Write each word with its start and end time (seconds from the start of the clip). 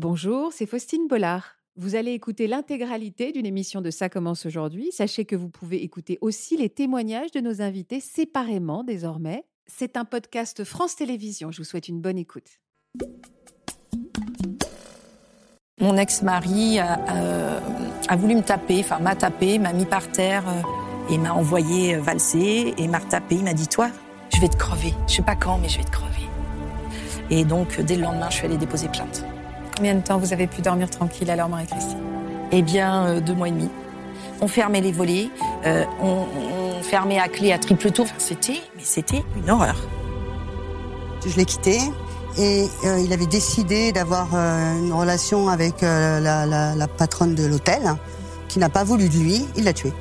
Bonjour, 0.00 0.52
c'est 0.52 0.66
Faustine 0.66 1.08
Bollard. 1.08 1.56
Vous 1.74 1.96
allez 1.96 2.12
écouter 2.12 2.46
l'intégralité 2.46 3.32
d'une 3.32 3.46
émission 3.46 3.80
de 3.80 3.90
Ça 3.90 4.08
commence 4.08 4.46
aujourd'hui. 4.46 4.92
Sachez 4.92 5.24
que 5.24 5.34
vous 5.34 5.48
pouvez 5.48 5.82
écouter 5.82 6.18
aussi 6.20 6.56
les 6.56 6.68
témoignages 6.68 7.32
de 7.32 7.40
nos 7.40 7.62
invités 7.62 7.98
séparément 7.98 8.84
désormais. 8.84 9.44
C'est 9.66 9.96
un 9.96 10.04
podcast 10.04 10.62
France 10.62 10.94
Télévisions. 10.94 11.50
Je 11.50 11.58
vous 11.58 11.64
souhaite 11.64 11.88
une 11.88 12.00
bonne 12.00 12.16
écoute. 12.16 12.60
Mon 15.80 15.96
ex-mari 15.96 16.78
a, 16.78 17.00
euh, 17.16 17.60
voulu 18.18 18.36
me 18.36 18.42
taper, 18.42 18.78
enfin 18.78 19.00
m'a 19.00 19.16
tapé, 19.16 19.58
m'a 19.58 19.72
mis 19.72 19.84
par 19.84 20.12
terre 20.12 20.48
euh, 20.48 21.12
et 21.12 21.18
m'a 21.18 21.32
envoyé 21.32 21.96
euh, 21.96 22.00
valser 22.00 22.72
et 22.78 22.86
m'a 22.86 22.98
retapé. 22.98 23.34
Il 23.34 23.42
m'a 23.42 23.52
dit 23.52 23.66
Toi, 23.66 23.90
je 24.32 24.40
vais 24.40 24.48
te 24.48 24.56
crever. 24.56 24.94
Je 25.08 25.14
sais 25.14 25.22
pas 25.22 25.34
quand, 25.34 25.58
mais 25.58 25.68
je 25.68 25.78
vais 25.78 25.84
te 25.84 25.90
crever. 25.90 26.28
Et 27.30 27.44
donc, 27.44 27.80
dès 27.80 27.96
le 27.96 28.02
lendemain, 28.02 28.30
je 28.30 28.36
suis 28.36 28.46
allée 28.46 28.58
déposer 28.58 28.86
plainte. 28.86 29.24
Combien 29.78 29.94
de 29.94 30.00
temps 30.00 30.18
vous 30.18 30.32
avez 30.32 30.48
pu 30.48 30.60
dormir 30.60 30.90
tranquille 30.90 31.30
alors, 31.30 31.48
Marie-Christine 31.48 32.00
Eh 32.50 32.62
bien, 32.62 33.06
euh, 33.06 33.20
deux 33.20 33.32
mois 33.34 33.46
et 33.46 33.52
demi. 33.52 33.68
On 34.40 34.48
fermait 34.48 34.80
les 34.80 34.90
volets, 34.90 35.28
euh, 35.66 35.84
on, 36.02 36.24
on 36.78 36.82
fermait 36.82 37.20
à 37.20 37.28
clé 37.28 37.52
à 37.52 37.58
triple 37.60 37.92
tour. 37.92 38.06
Enfin, 38.06 38.16
c'était, 38.18 38.60
mais 38.76 38.82
c'était 38.82 39.22
une 39.36 39.48
horreur. 39.48 39.76
Je 41.24 41.36
l'ai 41.36 41.44
quitté 41.44 41.78
et 42.36 42.66
euh, 42.86 42.98
il 42.98 43.12
avait 43.12 43.26
décidé 43.26 43.92
d'avoir 43.92 44.30
euh, 44.34 44.78
une 44.80 44.92
relation 44.92 45.48
avec 45.48 45.84
euh, 45.84 46.18
la, 46.18 46.44
la- 46.44 46.74
la 46.74 46.88
patronne 46.88 47.36
de 47.36 47.46
l'hôtel 47.46 47.82
qui 48.48 48.58
n'a 48.58 48.68
pas 48.70 48.82
voulu 48.82 49.08
de 49.08 49.14
lui. 49.16 49.46
Il 49.56 49.62
l'a 49.62 49.72
tué. 49.72 49.92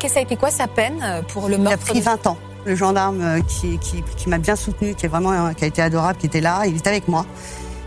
Qu'est-ce 0.00 0.14
ça 0.14 0.18
a 0.20 0.22
été 0.24 0.34
quoi 0.34 0.50
sa 0.50 0.66
peine 0.66 1.22
pour 1.28 1.46
le 1.46 1.54
Il 1.54 1.60
a 1.60 1.70
meurtre 1.70 1.86
pris 1.86 2.00
de- 2.00 2.04
20 2.04 2.26
ans. 2.26 2.36
Le 2.64 2.74
gendarme 2.74 3.44
qui, 3.46 3.78
qui, 3.78 4.02
qui 4.16 4.28
m'a 4.28 4.38
bien 4.38 4.56
soutenu, 4.56 4.96
qui 4.96 5.06
est 5.06 5.08
vraiment 5.08 5.54
qui 5.54 5.62
a 5.62 5.68
été 5.68 5.82
adorable, 5.82 6.18
qui 6.18 6.26
était 6.26 6.40
là, 6.40 6.62
il 6.66 6.76
était 6.76 6.90
avec 6.90 7.06
moi. 7.06 7.24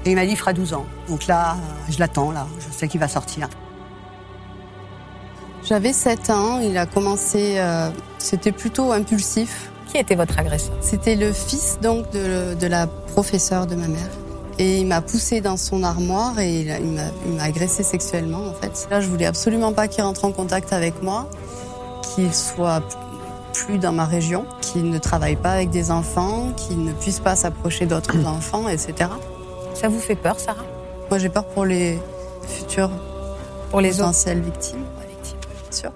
Et 0.06 0.12
il 0.12 0.16
m'a 0.16 0.26
dit 0.26 0.32
il 0.32 0.38
fera 0.38 0.54
12 0.54 0.74
ans. 0.74 0.86
Donc 1.08 1.28
là, 1.28 1.56
je 1.90 2.00
l'attends, 2.00 2.32
là. 2.32 2.48
Je 2.60 2.74
sais 2.74 2.88
qu'il 2.88 3.00
va 3.00 3.08
sortir. 3.08 3.50
J'avais 5.64 5.94
7 5.94 6.30
ans, 6.30 6.60
il 6.60 6.78
a 6.78 6.86
commencé, 6.86 7.56
euh, 7.58 7.90
c'était 8.18 8.52
plutôt 8.52 8.92
impulsif. 8.92 9.72
Qui 9.88 9.98
était 9.98 10.16
votre 10.16 10.38
agresseur? 10.40 10.76
C'était 10.82 11.16
le 11.16 11.32
fils 11.32 11.78
donc 11.82 12.10
de, 12.12 12.56
de 12.56 12.68
la 12.68 12.88
professeure 12.88 13.68
de 13.68 13.76
ma 13.76 13.88
mère. 13.88 14.10
Et 14.60 14.80
il 14.80 14.88
m'a 14.88 15.02
poussé 15.02 15.40
dans 15.40 15.58
son 15.58 15.84
armoire 15.84 16.40
et 16.40 16.62
il 16.62 17.36
m'a 17.36 17.44
agressé 17.44 17.82
sexuellement 17.84 18.46
en 18.50 18.54
fait. 18.54 18.88
Là, 18.92 19.02
je 19.02 19.08
voulais 19.08 19.26
absolument 19.26 19.74
pas 19.74 19.88
qu'il 19.88 20.04
rentre 20.04 20.26
en 20.26 20.32
contact 20.32 20.74
avec 20.74 21.02
moi, 21.02 21.28
qu'il 22.02 22.34
soit 22.34 22.84
plus 23.54 23.78
dans 23.78 23.92
ma 23.92 24.06
région, 24.06 24.46
qu'il 24.62 24.90
ne 24.90 24.98
travaille 24.98 25.36
pas 25.36 25.52
avec 25.52 25.70
des 25.70 25.92
enfants, 25.92 26.52
qu'il 26.56 26.84
ne 26.84 26.92
puisse 26.92 27.20
pas 27.20 27.36
s'approcher 27.36 27.86
d'autres 27.86 28.18
enfants, 28.28 28.68
etc. 28.68 29.10
Ça 29.74 29.90
vous 29.90 30.00
fait 30.00 30.16
peur, 30.16 30.40
Sarah 30.40 30.66
Moi, 31.10 31.20
j'ai 31.20 31.30
peur 31.30 31.46
pour 31.46 31.66
les 31.66 32.00
futures 32.48 32.92
Pour 33.72 33.82
les 33.82 33.92
potentielles 33.92 34.42
victimes. 34.42 34.86
Victimes, 35.10 35.40
bien 35.40 35.72
sûr. 35.72 35.92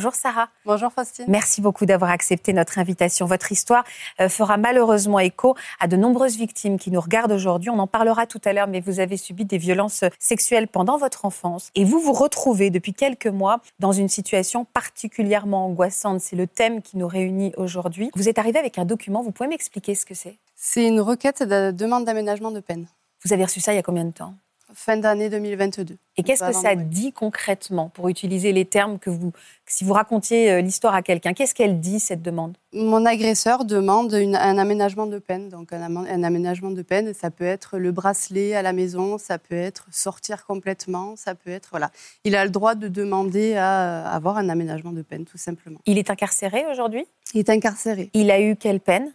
Bonjour 0.00 0.14
Sarah. 0.14 0.48
Bonjour 0.64 0.90
Faustine. 0.90 1.26
Merci 1.28 1.60
beaucoup 1.60 1.84
d'avoir 1.84 2.10
accepté 2.10 2.54
notre 2.54 2.78
invitation. 2.78 3.26
Votre 3.26 3.52
histoire 3.52 3.84
euh, 4.18 4.30
fera 4.30 4.56
malheureusement 4.56 5.18
écho 5.18 5.54
à 5.78 5.88
de 5.88 5.96
nombreuses 5.98 6.38
victimes 6.38 6.78
qui 6.78 6.90
nous 6.90 7.02
regardent 7.02 7.32
aujourd'hui. 7.32 7.68
On 7.68 7.78
en 7.78 7.86
parlera 7.86 8.26
tout 8.26 8.40
à 8.46 8.54
l'heure, 8.54 8.66
mais 8.66 8.80
vous 8.80 8.98
avez 8.98 9.18
subi 9.18 9.44
des 9.44 9.58
violences 9.58 10.04
sexuelles 10.18 10.68
pendant 10.68 10.96
votre 10.96 11.26
enfance. 11.26 11.68
Et 11.74 11.84
vous 11.84 12.00
vous 12.00 12.14
retrouvez 12.14 12.70
depuis 12.70 12.94
quelques 12.94 13.26
mois 13.26 13.60
dans 13.78 13.92
une 13.92 14.08
situation 14.08 14.64
particulièrement 14.64 15.66
angoissante. 15.66 16.22
C'est 16.22 16.34
le 16.34 16.46
thème 16.46 16.80
qui 16.80 16.96
nous 16.96 17.06
réunit 17.06 17.52
aujourd'hui. 17.58 18.10
Vous 18.14 18.26
êtes 18.26 18.38
arrivé 18.38 18.58
avec 18.58 18.78
un 18.78 18.86
document. 18.86 19.20
Vous 19.20 19.32
pouvez 19.32 19.50
m'expliquer 19.50 19.94
ce 19.94 20.06
que 20.06 20.14
c'est? 20.14 20.38
C'est 20.56 20.86
une 20.86 21.02
requête 21.02 21.42
de 21.42 21.72
demande 21.72 22.06
d'aménagement 22.06 22.52
de 22.52 22.60
peine. 22.60 22.86
Vous 23.22 23.34
avez 23.34 23.44
reçu 23.44 23.60
ça 23.60 23.74
il 23.74 23.76
y 23.76 23.80
a 23.80 23.82
combien 23.82 24.06
de 24.06 24.12
temps? 24.12 24.32
Fin 24.74 24.96
d'année 24.96 25.28
2022. 25.30 25.96
Et 26.16 26.22
qu'est-ce 26.22 26.44
que 26.44 26.52
ça 26.52 26.74
dit 26.74 27.12
concrètement, 27.12 27.88
pour 27.88 28.08
utiliser 28.08 28.52
les 28.52 28.64
termes 28.64 28.98
que 28.98 29.10
vous, 29.10 29.32
si 29.66 29.84
vous 29.84 29.92
racontiez 29.92 30.50
euh, 30.52 30.60
l'histoire 30.60 30.94
à 30.94 31.02
quelqu'un, 31.02 31.32
qu'est-ce 31.32 31.54
qu'elle 31.54 31.80
dit 31.80 31.98
cette 32.00 32.22
demande? 32.22 32.56
Mon 32.72 33.04
agresseur 33.06 33.64
demande 33.64 34.12
une- 34.12 34.36
un 34.36 34.58
aménagement 34.58 35.06
de 35.06 35.18
peine. 35.18 35.48
Donc 35.48 35.72
un 35.72 36.22
aménagement 36.22 36.70
de 36.70 36.82
peine, 36.82 37.14
ça 37.14 37.30
peut 37.30 37.44
être 37.44 37.78
le 37.78 37.90
bracelet 37.92 38.54
à 38.54 38.62
la 38.62 38.72
maison, 38.72 39.18
ça 39.18 39.38
peut 39.38 39.54
être 39.56 39.86
sortir 39.90 40.44
complètement, 40.46 41.16
ça 41.16 41.34
peut 41.34 41.50
être 41.50 41.68
voilà. 41.70 41.90
Il 42.24 42.36
a 42.36 42.44
le 42.44 42.50
droit 42.50 42.74
de 42.74 42.88
demander 42.88 43.54
à 43.56 43.82
euh, 43.82 44.16
avoir 44.16 44.36
un 44.36 44.48
aménagement 44.48 44.92
de 44.92 45.02
peine, 45.02 45.24
tout 45.24 45.38
simplement. 45.38 45.80
Il 45.86 45.98
est 45.98 46.10
incarcéré 46.10 46.64
aujourd'hui? 46.70 47.06
Il 47.34 47.40
est 47.40 47.50
incarcéré. 47.50 48.10
Il 48.14 48.30
a 48.30 48.40
eu 48.40 48.56
quelle 48.56 48.80
peine? 48.80 49.12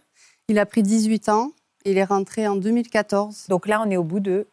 Il 0.48 0.58
a 0.58 0.66
pris 0.66 0.82
18 0.82 1.28
ans. 1.28 1.52
Il 1.84 1.98
est 1.98 2.04
rentré 2.04 2.48
en 2.48 2.56
2014, 2.56 3.46
Donc 3.48 3.68
là, 3.68 3.80
on 3.86 3.90
est 3.90 3.96
au 3.96 4.02
bout 4.02 4.18
de 4.18 4.48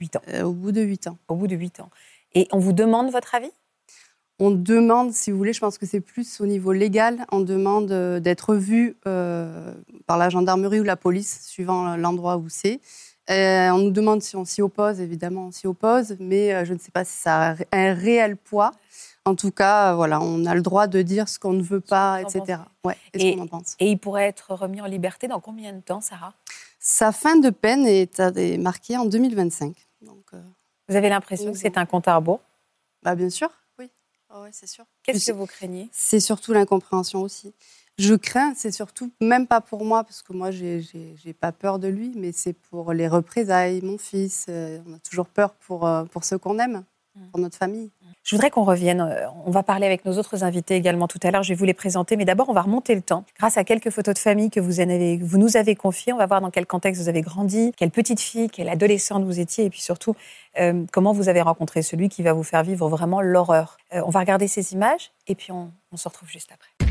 8 0.00 0.16
ans. 0.16 0.22
euh, 0.28 0.42
au 0.42 0.52
bout 0.52 0.72
de 0.72 0.80
8 0.82 1.06
ans. 1.08 1.18
Au 1.28 1.34
bout 1.36 1.46
de 1.46 1.56
8 1.56 1.80
ans. 1.80 1.90
Et 2.34 2.48
on 2.52 2.58
vous 2.58 2.72
demande 2.72 3.10
votre 3.10 3.34
avis? 3.34 3.50
On 4.38 4.50
demande, 4.50 5.12
si 5.14 5.30
vous 5.30 5.38
voulez, 5.38 5.54
je 5.54 5.60
pense 5.60 5.78
que 5.78 5.86
c'est 5.86 6.00
plus 6.02 6.40
au 6.42 6.46
niveau 6.46 6.72
légal, 6.72 7.24
on 7.32 7.40
demande 7.40 7.90
euh, 7.90 8.20
d'être 8.20 8.54
vu 8.54 8.94
euh, 9.06 9.72
par 10.06 10.18
la 10.18 10.28
gendarmerie 10.28 10.80
ou 10.80 10.84
la 10.84 10.96
police, 10.96 11.40
suivant 11.46 11.96
l'endroit 11.96 12.36
où 12.36 12.48
c'est. 12.50 12.80
On 13.28 13.78
nous 13.78 13.90
demande 13.90 14.22
si 14.22 14.36
on 14.36 14.44
s'y 14.44 14.60
oppose, 14.62 15.00
évidemment, 15.00 15.46
on 15.46 15.50
s'y 15.52 15.66
oppose, 15.66 16.16
mais 16.20 16.64
je 16.66 16.74
ne 16.74 16.78
sais 16.78 16.90
pas 16.92 17.04
si 17.04 17.16
ça 17.16 17.52
a 17.52 17.56
un 17.72 17.94
réel 17.94 18.36
poids. 18.36 18.70
En 19.24 19.34
tout 19.34 19.50
cas, 19.50 19.94
voilà, 19.96 20.20
on 20.20 20.44
a 20.46 20.54
le 20.54 20.62
droit 20.62 20.86
de 20.86 21.02
dire 21.02 21.28
ce 21.28 21.38
qu'on 21.40 21.52
ne 21.54 21.62
veut 21.62 21.80
pas, 21.80 22.20
etc. 22.22 22.60
Ouais, 22.84 22.96
et 23.14 23.16
Et- 23.28 23.32
ce 23.32 23.36
qu'on 23.36 23.42
en 23.42 23.46
pense. 23.48 23.74
Et 23.80 23.90
il 23.90 23.98
pourrait 23.98 24.26
être 24.26 24.54
remis 24.54 24.80
en 24.80 24.84
liberté 24.86 25.26
dans 25.26 25.40
combien 25.40 25.72
de 25.72 25.80
temps, 25.80 26.00
Sarah? 26.00 26.34
Sa 26.78 27.10
fin 27.10 27.36
de 27.36 27.50
peine 27.50 27.84
est, 27.86 28.20
est 28.20 28.58
marquée 28.58 28.96
en 28.96 29.06
2025. 29.06 29.74
Donc, 30.06 30.24
euh, 30.34 30.40
Vous 30.88 30.96
avez 30.96 31.08
l'impression 31.08 31.52
que 31.52 31.58
c'est 31.58 31.76
un 31.78 31.86
compte 31.86 32.08
à 32.08 32.16
rebours? 32.16 32.40
Bah, 33.02 33.14
bien 33.14 33.30
sûr, 33.30 33.50
oui. 33.78 33.90
Ouais, 34.34 34.50
c'est 34.52 34.66
sûr. 34.66 34.84
Qu'est-ce 35.02 35.26
que 35.26 35.32
vous 35.36 35.46
craignez? 35.46 35.88
C'est 35.92 36.20
surtout 36.20 36.52
l'incompréhension 36.52 37.22
aussi. 37.22 37.52
Je 37.98 38.14
crains, 38.14 38.54
c'est 38.54 38.72
surtout, 38.72 39.10
même 39.22 39.46
pas 39.46 39.60
pour 39.60 39.84
moi, 39.84 40.04
parce 40.04 40.22
que 40.22 40.32
moi, 40.32 40.50
j'ai 40.50 40.82
pas 41.40 41.52
peur 41.52 41.78
de 41.78 41.88
lui, 41.88 42.12
mais 42.16 42.32
c'est 42.32 42.52
pour 42.52 42.92
les 42.92 43.08
représailles, 43.08 43.80
mon 43.82 43.98
fils. 43.98 44.46
euh, 44.48 44.80
on 44.86 44.94
a 44.94 44.98
toujours 44.98 45.26
peur 45.28 45.54
pour, 45.54 45.86
euh, 45.86 46.04
pour 46.04 46.24
ceux 46.24 46.38
qu'on 46.38 46.58
aime, 46.58 46.84
pour 47.30 47.40
notre 47.40 47.56
famille. 47.56 47.90
Je 48.26 48.34
voudrais 48.34 48.50
qu'on 48.50 48.64
revienne. 48.64 49.00
euh, 49.02 49.28
On 49.44 49.52
va 49.52 49.62
parler 49.62 49.86
avec 49.86 50.04
nos 50.04 50.18
autres 50.18 50.42
invités 50.42 50.74
également 50.74 51.06
tout 51.06 51.20
à 51.22 51.30
l'heure. 51.30 51.44
Je 51.44 51.50
vais 51.50 51.54
vous 51.54 51.64
les 51.64 51.74
présenter. 51.74 52.16
Mais 52.16 52.24
d'abord, 52.24 52.48
on 52.48 52.52
va 52.52 52.62
remonter 52.62 52.96
le 52.96 53.00
temps. 53.00 53.24
Grâce 53.38 53.56
à 53.56 53.62
quelques 53.62 53.90
photos 53.90 54.14
de 54.14 54.18
famille 54.18 54.50
que 54.50 54.58
vous, 54.58 55.38
nous 55.38 55.56
avez 55.56 55.76
confiées, 55.76 56.12
on 56.12 56.16
va 56.16 56.26
voir 56.26 56.40
dans 56.40 56.50
quel 56.50 56.66
contexte 56.66 57.00
vous 57.00 57.08
avez 57.08 57.22
grandi, 57.22 57.70
quelle 57.76 57.92
petite 57.92 58.18
fille, 58.18 58.50
quelle 58.50 58.68
adolescente 58.68 59.22
vous 59.22 59.38
étiez, 59.38 59.66
et 59.66 59.70
puis 59.70 59.80
surtout, 59.80 60.16
euh, 60.58 60.84
comment 60.92 61.12
vous 61.12 61.28
avez 61.28 61.40
rencontré 61.40 61.82
celui 61.82 62.08
qui 62.08 62.24
va 62.24 62.32
vous 62.32 62.42
faire 62.42 62.64
vivre 62.64 62.88
vraiment 62.88 63.20
l'horreur. 63.20 63.76
Euh, 63.94 64.02
on 64.04 64.10
va 64.10 64.18
regarder 64.18 64.48
ces 64.48 64.72
images, 64.72 65.12
et 65.28 65.36
puis 65.36 65.52
on, 65.52 65.70
on 65.92 65.96
se 65.96 66.08
retrouve 66.08 66.28
juste 66.28 66.50
après. 66.52 66.88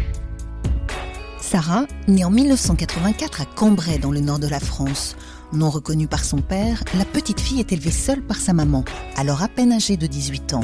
Sarah, 1.42 1.84
née 2.08 2.24
en 2.24 2.32
1984 2.32 3.42
à 3.42 3.46
Cambrai 3.46 3.98
dans 3.98 4.12
le 4.12 4.22
nord 4.22 4.40
de 4.40 4.48
la 4.48 4.62
France. 4.62 5.18
Non 5.52 5.70
reconnue 5.70 6.08
par 6.08 6.24
son 6.24 6.38
père, 6.38 6.82
la 6.98 7.04
petite 7.04 7.42
fille 7.42 7.60
est 7.60 7.74
élevée 7.74 7.92
seule 7.92 8.22
par 8.22 8.38
sa 8.38 8.54
maman, 8.54 8.86
alors 9.18 9.44
à 9.44 9.50
peine 9.50 9.74
âgée 9.74 9.98
de 9.98 10.08
18 10.08 10.54
ans. 10.54 10.64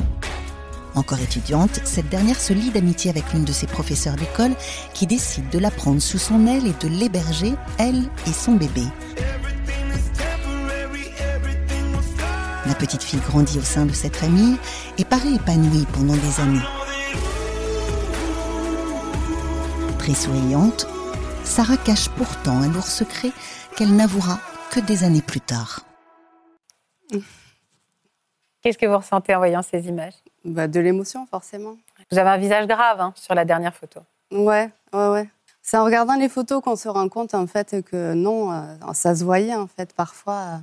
Encore 0.94 1.20
étudiante, 1.20 1.80
cette 1.86 2.10
dernière 2.10 2.40
se 2.40 2.52
lie 2.52 2.70
d'amitié 2.70 3.10
avec 3.10 3.32
l'une 3.34 3.46
de 3.46 3.54
ses 3.54 3.68
professeurs 3.68 4.16
d'école 4.16 4.56
qui 4.94 5.08
décide 5.08 5.50
de 5.50 5.58
la 5.60 5.72
prendre 5.72 6.02
sous 6.02 6.18
son 6.18 6.46
aile 6.48 6.68
et 6.68 6.74
de 6.74 6.88
l'héberger, 6.90 7.54
elle 7.78 8.10
et 8.28 8.34
son 8.34 8.54
bébé. 8.54 8.84
La 12.66 12.76
petite 12.76 13.04
fille 13.04 13.22
grandit 13.22 13.60
au 13.60 13.64
sein 13.64 13.86
de 13.86 13.94
cette 13.94 14.16
famille 14.16 14.58
et 14.98 15.06
paraît 15.06 15.34
épanouie 15.34 15.86
pendant 15.94 16.16
des 16.16 16.40
années. 16.42 16.66
Très 19.98 20.14
souriante, 20.14 20.88
Sarah 21.44 21.78
cache 21.78 22.10
pourtant 22.10 22.62
un 22.62 22.68
lourd 22.68 22.88
secret 22.88 23.32
qu'elle 23.78 23.96
n'avouera 23.96 24.40
que 24.72 24.80
des 24.80 25.04
années 25.04 25.22
plus 25.22 25.42
tard. 25.42 25.82
Qu'est-ce 28.62 28.78
que 28.78 28.86
vous 28.86 28.98
ressentez 28.98 29.34
en 29.34 29.40
voyant 29.40 29.62
ces 29.62 29.88
images? 29.88 30.14
Bah, 30.44 30.68
de 30.68 30.80
l'émotion, 30.80 31.26
forcément. 31.26 31.76
Vous 32.12 32.18
avez 32.18 32.30
un 32.30 32.38
visage 32.38 32.68
grave 32.68 33.00
hein, 33.00 33.14
sur 33.16 33.36
la 33.36 33.46
dernière 33.46 33.76
photo. 33.76 34.00
Ouais, 34.32 34.70
ouais, 34.94 35.08
ouais. 35.10 35.30
C'est 35.62 35.78
en 35.78 35.86
regardant 35.86 36.16
les 36.16 36.30
photos 36.30 36.62
qu'on 36.64 36.76
se 36.76 36.90
rend 36.90 37.08
compte, 37.10 37.36
en 37.36 37.46
fait, 37.46 37.84
que 37.84 38.14
non, 38.14 38.52
euh, 38.52 38.62
ça 38.94 39.16
se 39.16 39.24
voyait, 39.24 39.56
en 39.56 39.68
fait, 39.68 39.94
parfois. 39.94 40.34
euh, 40.34 40.58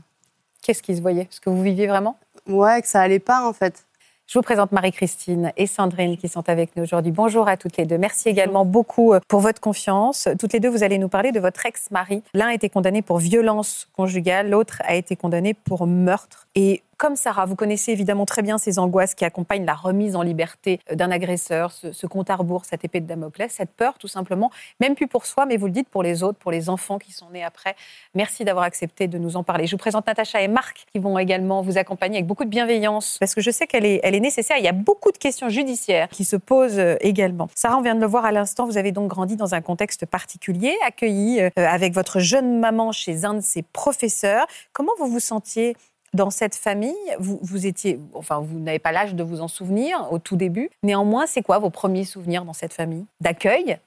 Qu'est-ce 0.63 0.83
qui 0.83 0.97
se 0.97 1.01
voyait? 1.01 1.23
Est-ce 1.23 1.41
que 1.41 1.51
vous 1.51 1.63
viviez 1.63 1.87
vraiment? 1.87 2.19
Ouais, 2.49 2.83
que 2.83 2.89
ça 2.89 3.01
allait 3.01 3.21
pas, 3.21 3.47
en 3.49 3.53
fait. 3.53 3.85
Je 4.27 4.39
vous 4.39 4.43
présente 4.43 4.73
Marie-Christine 4.73 5.53
et 5.57 5.67
Sandrine 5.67 6.19
qui 6.19 6.29
sont 6.29 6.47
avec 6.51 6.77
nous 6.77 6.83
aujourd'hui. 6.83 7.13
Bonjour 7.13 7.49
à 7.49 7.57
toutes 7.57 7.79
les 7.79 7.87
deux. 7.87 7.97
Merci 7.97 8.29
également 8.29 8.67
beaucoup 8.67 9.15
euh, 9.15 9.21
pour 9.27 9.41
votre 9.41 9.61
confiance. 9.61 10.29
Toutes 10.39 10.53
les 10.53 10.61
deux, 10.61 10.69
vous 10.69 10.83
allez 10.83 10.99
nous 10.99 11.09
parler 11.09 11.33
de 11.33 11.41
votre 11.41 11.65
ex-mari. 11.65 12.23
L'un 12.35 12.49
a 12.49 12.55
été 12.55 12.69
condamné 12.69 13.01
pour 13.01 13.19
violence 13.19 13.89
conjugale, 13.97 14.51
l'autre 14.51 14.83
a 14.85 14.97
été 14.97 15.17
condamné 15.17 15.55
pour 15.55 15.87
meurtre. 15.87 16.48
Et 16.61 16.83
comme 16.97 17.15
Sarah, 17.15 17.47
vous 17.47 17.55
connaissez 17.55 17.93
évidemment 17.93 18.25
très 18.25 18.43
bien 18.43 18.59
ces 18.59 18.81
angoisses 18.81 19.15
qui 19.15 19.25
accompagnent 19.25 19.65
la 19.65 19.75
remise 19.75 20.17
en 20.17 20.23
liberté 20.23 20.81
euh, 20.91 20.97
d'un 20.97 21.13
agresseur, 21.13 21.71
ce, 21.71 22.07
compte 22.09 22.31
à 22.31 22.35
rebours, 22.35 22.65
cette 22.65 22.85
épée 22.85 22.99
de 22.99 23.07
Damoclès, 23.07 23.53
cette 23.53 23.71
peur 23.71 23.97
tout 23.97 24.09
simplement, 24.09 24.51
même 24.81 24.97
plus 24.97 25.07
pour 25.07 25.25
soi, 25.25 25.47
mais 25.47 25.57
vous 25.57 25.67
le 25.67 25.73
dites 25.73 25.89
pour 25.89 26.03
les 26.03 26.25
autres, 26.25 26.37
pour 26.37 26.51
les 26.51 26.69
enfants 26.69 26.99
qui 26.99 27.13
sont 27.13 27.31
nés 27.31 27.45
après. 27.45 27.77
Merci 28.17 28.45
d'avoir 28.45 28.65
accepté 28.65 29.07
de 29.07 29.19
nous 29.19 29.37
en 29.37 29.45
parler. 29.45 29.69
Je 29.69 29.71
vous 29.71 29.79
présente 29.79 30.09
Natacha 30.09 30.43
et 30.43 30.49
Marc 30.49 30.87
qui 30.93 30.99
vont 30.99 31.17
également 31.17 31.63
vous 31.63 31.79
accompagner 31.79 32.17
avec 32.17 32.27
beaucoup 32.27 32.45
de 32.45 32.51
bienveillance 32.51 33.19
parce 33.21 33.37
que 33.37 33.41
je 33.41 33.53
sais 33.53 33.69
qu'elle 33.69 33.87
est, 33.87 34.01
est 34.03 34.19
nécessaire. 34.19 34.57
Il 34.59 34.65
y 34.65 34.69
a 34.69 34.73
beaucoup 34.73 35.13
de 35.13 35.19
questions 35.19 35.51
judiciaires 35.51 36.09
qui 36.09 36.25
se 36.25 36.35
posent 36.35 36.81
euh, 36.81 36.97
également. 37.01 37.49
Sarah, 37.55 37.79
on 37.79 37.83
vient 37.83 37.95
de 37.95 38.01
le 38.01 38.09
voir 38.09 38.25
à 38.25 38.33
l'instant, 38.33 38.67
vous 38.67 38.79
avez 38.79 38.91
donc 38.91 39.07
grandi 39.07 39.37
dans 39.37 39.55
un 39.55 39.61
contexte 39.61 40.07
particulier, 40.07 40.77
accueilli 40.85 41.41
euh, 41.41 41.51
avec 41.55 41.95
votre 41.95 42.19
jeune 42.19 42.59
maman 42.59 42.91
chez 42.91 43.25
un 43.25 43.35
de 43.35 43.43
ses 43.43 43.63
professeurs. 43.63 44.49
Comment 44.73 44.93
vous 44.99 45.07
vous 45.07 45.21
sentiez 45.21 45.77
dans 46.15 46.31
cette 46.31 46.55
famille, 46.55 46.95
vous, 47.19 47.67
étiez, 47.67 48.01
enfin, 48.15 48.41
vous 48.41 48.59
n'avez 48.59 48.79
pas 48.79 48.93
l'âge 48.93 49.15
de 49.15 49.23
vous 49.23 49.41
en 49.41 49.49
souvenir 49.49 50.09
au 50.11 50.19
tout 50.19 50.37
début. 50.37 50.71
Néanmoins, 50.83 51.27
c'est 51.27 51.43
quoi 51.43 51.59
vos 51.59 51.71
premiers 51.71 52.05
souvenirs 52.05 52.45
dans 52.45 52.55
cette 52.55 52.73
famille 52.73 53.05
D'accueil? 53.21 53.79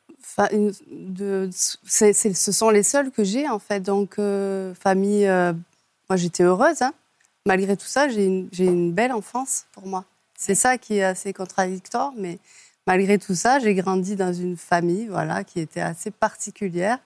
Ce 1.84 2.52
sont 2.52 2.70
les 2.70 2.84
seuls 2.84 3.12
que 3.12 3.24
j'ai, 3.24 3.50
en 3.50 3.60
fait. 3.60 3.80
Donc, 3.80 4.20
euh, 4.20 4.74
famille, 4.76 5.26
euh, 5.26 5.54
moi, 6.10 6.18
j'étais 6.18 6.44
heureuse. 6.44 6.82
Hein. 6.82 6.94
Malgré 7.46 7.76
tout 7.76 7.88
ça, 7.88 8.08
j'ai 8.08 8.26
une, 8.26 8.50
une, 8.60 8.92
belle 8.92 9.14
enfance 9.14 9.66
pour 9.72 9.88
moi. 9.88 10.06
C'est 10.38 10.56
ça 10.56 10.78
qui 10.78 10.98
est 10.98 11.04
assez 11.04 11.34
contradictoire, 11.34 12.14
mais 12.16 12.38
malgré 12.86 13.18
tout 13.18 13.36
ça, 13.36 13.58
j'ai 13.60 13.74
grandi 13.74 14.16
dans 14.16 14.34
une 14.34 14.58
famille, 14.58 15.08
voilà, 15.08 15.44
qui 15.44 15.60
était 15.60 15.82
assez 15.82 16.12
particulière 16.12 17.00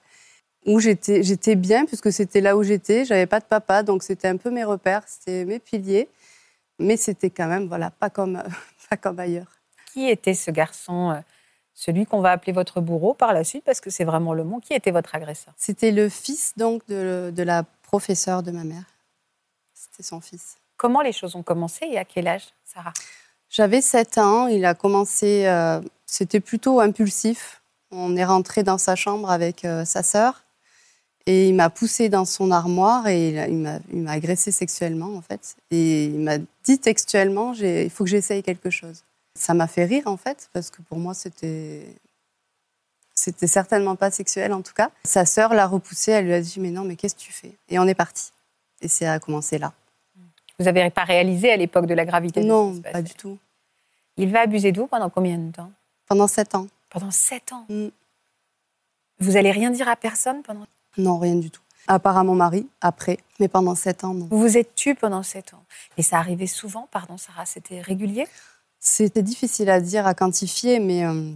où 0.66 0.80
j'étais, 0.80 1.22
j'étais 1.22 1.54
bien, 1.54 1.86
puisque 1.86 2.12
c'était 2.12 2.40
là 2.40 2.56
où 2.56 2.62
j'étais. 2.62 3.04
J'avais 3.04 3.26
pas 3.26 3.40
de 3.40 3.44
papa, 3.44 3.82
donc 3.82 4.02
c'était 4.02 4.28
un 4.28 4.36
peu 4.36 4.50
mes 4.50 4.64
repères, 4.64 5.02
c'était 5.06 5.44
mes 5.44 5.58
piliers. 5.58 6.08
Mais 6.78 6.96
c'était 6.96 7.30
quand 7.30 7.46
même, 7.46 7.68
voilà, 7.68 7.90
pas 7.90 8.10
comme, 8.10 8.42
pas 8.90 8.96
comme 8.96 9.18
ailleurs. 9.18 9.60
Qui 9.92 10.08
était 10.08 10.34
ce 10.34 10.50
garçon, 10.50 11.12
euh, 11.12 11.20
celui 11.72 12.04
qu'on 12.04 12.20
va 12.20 12.32
appeler 12.32 12.52
votre 12.52 12.80
bourreau 12.80 13.14
par 13.14 13.32
la 13.32 13.44
suite, 13.44 13.64
parce 13.64 13.80
que 13.80 13.90
c'est 13.90 14.04
vraiment 14.04 14.34
le 14.34 14.44
mot. 14.44 14.60
Qui 14.60 14.74
était 14.74 14.90
votre 14.90 15.14
agresseur? 15.14 15.54
C'était 15.56 15.92
le 15.92 16.08
fils 16.08 16.52
donc 16.56 16.86
de, 16.88 17.32
de 17.34 17.42
la 17.42 17.62
professeure 17.82 18.42
de 18.42 18.50
ma 18.50 18.64
mère. 18.64 18.84
C'était 19.72 20.02
son 20.02 20.20
fils. 20.20 20.56
Comment 20.76 21.00
les 21.00 21.12
choses 21.12 21.36
ont 21.36 21.42
commencé 21.42 21.86
et 21.86 21.96
à 21.96 22.04
quel 22.04 22.28
âge, 22.28 22.48
Sarah? 22.64 22.92
J'avais 23.48 23.80
7 23.80 24.18
ans. 24.18 24.48
Il 24.48 24.64
a 24.64 24.74
commencé, 24.74 25.46
euh, 25.46 25.80
c'était 26.04 26.40
plutôt 26.40 26.80
impulsif. 26.80 27.62
On 27.90 28.16
est 28.16 28.24
rentré 28.24 28.62
dans 28.62 28.78
sa 28.78 28.96
chambre 28.96 29.30
avec 29.30 29.64
euh, 29.64 29.84
sa 29.84 30.02
sœur. 30.02 30.45
Et 31.26 31.48
il 31.48 31.54
m'a 31.54 31.70
poussé 31.70 32.08
dans 32.08 32.24
son 32.24 32.52
armoire 32.52 33.08
et 33.08 33.30
il 33.48 34.02
m'a 34.02 34.10
agressé 34.10 34.52
sexuellement, 34.52 35.16
en 35.16 35.22
fait. 35.22 35.56
Et 35.72 36.04
il 36.04 36.20
m'a 36.20 36.38
dit 36.64 36.78
textuellement 36.78 37.52
il 37.52 37.90
faut 37.90 38.04
que 38.04 38.10
j'essaye 38.10 38.42
quelque 38.44 38.70
chose. 38.70 39.02
Ça 39.34 39.52
m'a 39.52 39.66
fait 39.66 39.84
rire, 39.84 40.06
en 40.06 40.16
fait, 40.16 40.48
parce 40.52 40.70
que 40.70 40.82
pour 40.82 40.98
moi, 40.98 41.14
c'était. 41.14 41.86
C'était 43.18 43.46
certainement 43.46 43.96
pas 43.96 44.10
sexuel, 44.10 44.52
en 44.52 44.60
tout 44.60 44.74
cas. 44.74 44.90
Sa 45.04 45.24
sœur 45.24 45.54
l'a 45.54 45.66
repoussé, 45.66 46.12
elle 46.12 46.26
lui 46.26 46.34
a 46.34 46.40
dit 46.40 46.60
Mais 46.60 46.70
non, 46.70 46.84
mais 46.84 46.96
qu'est-ce 46.96 47.14
que 47.14 47.20
tu 47.20 47.32
fais? 47.32 47.52
Et 47.70 47.78
on 47.78 47.86
est 47.86 47.94
parti. 47.94 48.30
Et 48.82 48.88
ça 48.88 49.14
a 49.14 49.18
commencé 49.18 49.58
là. 49.58 49.72
Vous 50.58 50.64
n'avez 50.64 50.90
pas 50.90 51.04
réalisé 51.04 51.50
à 51.50 51.56
l'époque 51.56 51.86
de 51.86 51.94
la 51.94 52.04
gravité 52.04 52.42
Non, 52.42 52.70
de 52.70 52.76
ce 52.76 52.92
pas 52.92 53.02
du 53.02 53.14
tout. 53.14 53.38
Il 54.16 54.30
va 54.32 54.40
abuser 54.40 54.70
de 54.72 54.80
vous 54.80 54.86
pendant 54.86 55.10
combien 55.10 55.38
de 55.38 55.50
temps? 55.50 55.72
Pendant 56.06 56.26
sept 56.26 56.54
ans. 56.54 56.68
Pendant 56.90 57.10
sept 57.10 57.52
ans? 57.52 57.66
Mm. 57.68 57.88
Vous 59.18 59.36
allez 59.36 59.50
rien 59.50 59.70
dire 59.70 59.88
à 59.88 59.96
personne 59.96 60.42
pendant 60.42 60.66
non, 60.98 61.18
rien 61.18 61.36
du 61.36 61.50
tout. 61.50 61.60
À 61.88 61.98
part 61.98 62.16
à 62.16 62.24
mon 62.24 62.34
mari, 62.34 62.66
après. 62.80 63.18
Mais 63.38 63.48
pendant 63.48 63.74
sept 63.74 64.02
ans, 64.02 64.14
non. 64.14 64.26
Vous 64.30 64.40
vous 64.40 64.56
êtes 64.56 64.74
tue 64.74 64.94
pendant 64.94 65.22
sept 65.22 65.54
ans. 65.54 65.64
Et 65.96 66.02
ça 66.02 66.18
arrivait 66.18 66.46
souvent, 66.46 66.88
pardon 66.90 67.16
Sarah, 67.16 67.46
c'était 67.46 67.80
régulier? 67.80 68.26
C'était 68.80 69.22
difficile 69.22 69.70
à 69.70 69.80
dire, 69.80 70.06
à 70.06 70.14
quantifier, 70.14 70.80
mais 70.80 71.04
euh, 71.04 71.30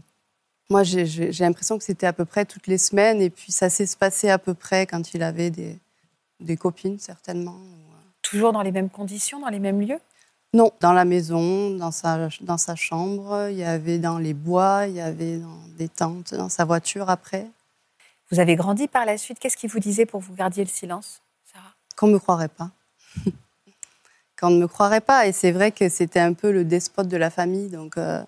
moi 0.68 0.82
j'ai 0.82 1.30
l'impression 1.38 1.78
que 1.78 1.84
c'était 1.84 2.06
à 2.06 2.12
peu 2.12 2.24
près 2.24 2.44
toutes 2.44 2.66
les 2.66 2.78
semaines. 2.78 3.20
Et 3.20 3.30
puis 3.30 3.52
ça 3.52 3.70
s'est 3.70 3.86
passé 3.98 4.28
à 4.28 4.38
peu 4.38 4.54
près 4.54 4.86
quand 4.86 5.14
il 5.14 5.22
avait 5.22 5.50
des, 5.50 5.78
des 6.40 6.56
copines, 6.56 6.98
certainement. 6.98 7.56
Euh. 7.56 7.96
Toujours 8.22 8.52
dans 8.52 8.62
les 8.62 8.72
mêmes 8.72 8.90
conditions, 8.90 9.40
dans 9.40 9.48
les 9.48 9.60
mêmes 9.60 9.80
lieux? 9.80 10.00
Non, 10.52 10.72
dans 10.80 10.92
la 10.92 11.04
maison, 11.04 11.70
dans 11.76 11.92
sa, 11.92 12.28
dans 12.40 12.58
sa 12.58 12.74
chambre, 12.74 13.48
il 13.50 13.56
y 13.56 13.64
avait 13.64 13.98
dans 13.98 14.18
les 14.18 14.34
bois, 14.34 14.88
il 14.88 14.94
y 14.94 15.00
avait 15.00 15.38
dans 15.38 15.60
des 15.78 15.88
tentes, 15.88 16.34
dans 16.34 16.48
sa 16.48 16.64
voiture 16.64 17.08
après. 17.08 17.46
Vous 18.30 18.38
avez 18.38 18.54
grandi 18.54 18.86
par 18.86 19.04
la 19.04 19.18
suite. 19.18 19.38
Qu'est-ce 19.38 19.56
qui 19.56 19.66
vous 19.66 19.80
disait 19.80 20.06
pour 20.06 20.20
vous 20.20 20.34
gardiez 20.34 20.64
le 20.64 20.70
silence, 20.70 21.20
Sarah? 21.44 21.74
Qu'on 21.96 22.06
ne 22.06 22.12
me 22.12 22.18
croirait 22.18 22.48
pas. 22.48 22.70
Qu'on 24.40 24.50
ne 24.50 24.58
me 24.58 24.68
croirait 24.68 25.00
pas. 25.00 25.26
Et 25.26 25.32
c'est 25.32 25.50
vrai 25.50 25.72
que 25.72 25.88
c'était 25.88 26.20
un 26.20 26.32
peu 26.32 26.52
le 26.52 26.64
despote 26.64 27.08
de 27.08 27.16
la 27.16 27.30
famille. 27.30 27.68
Donc, 27.68 27.96
euh, 27.98 28.22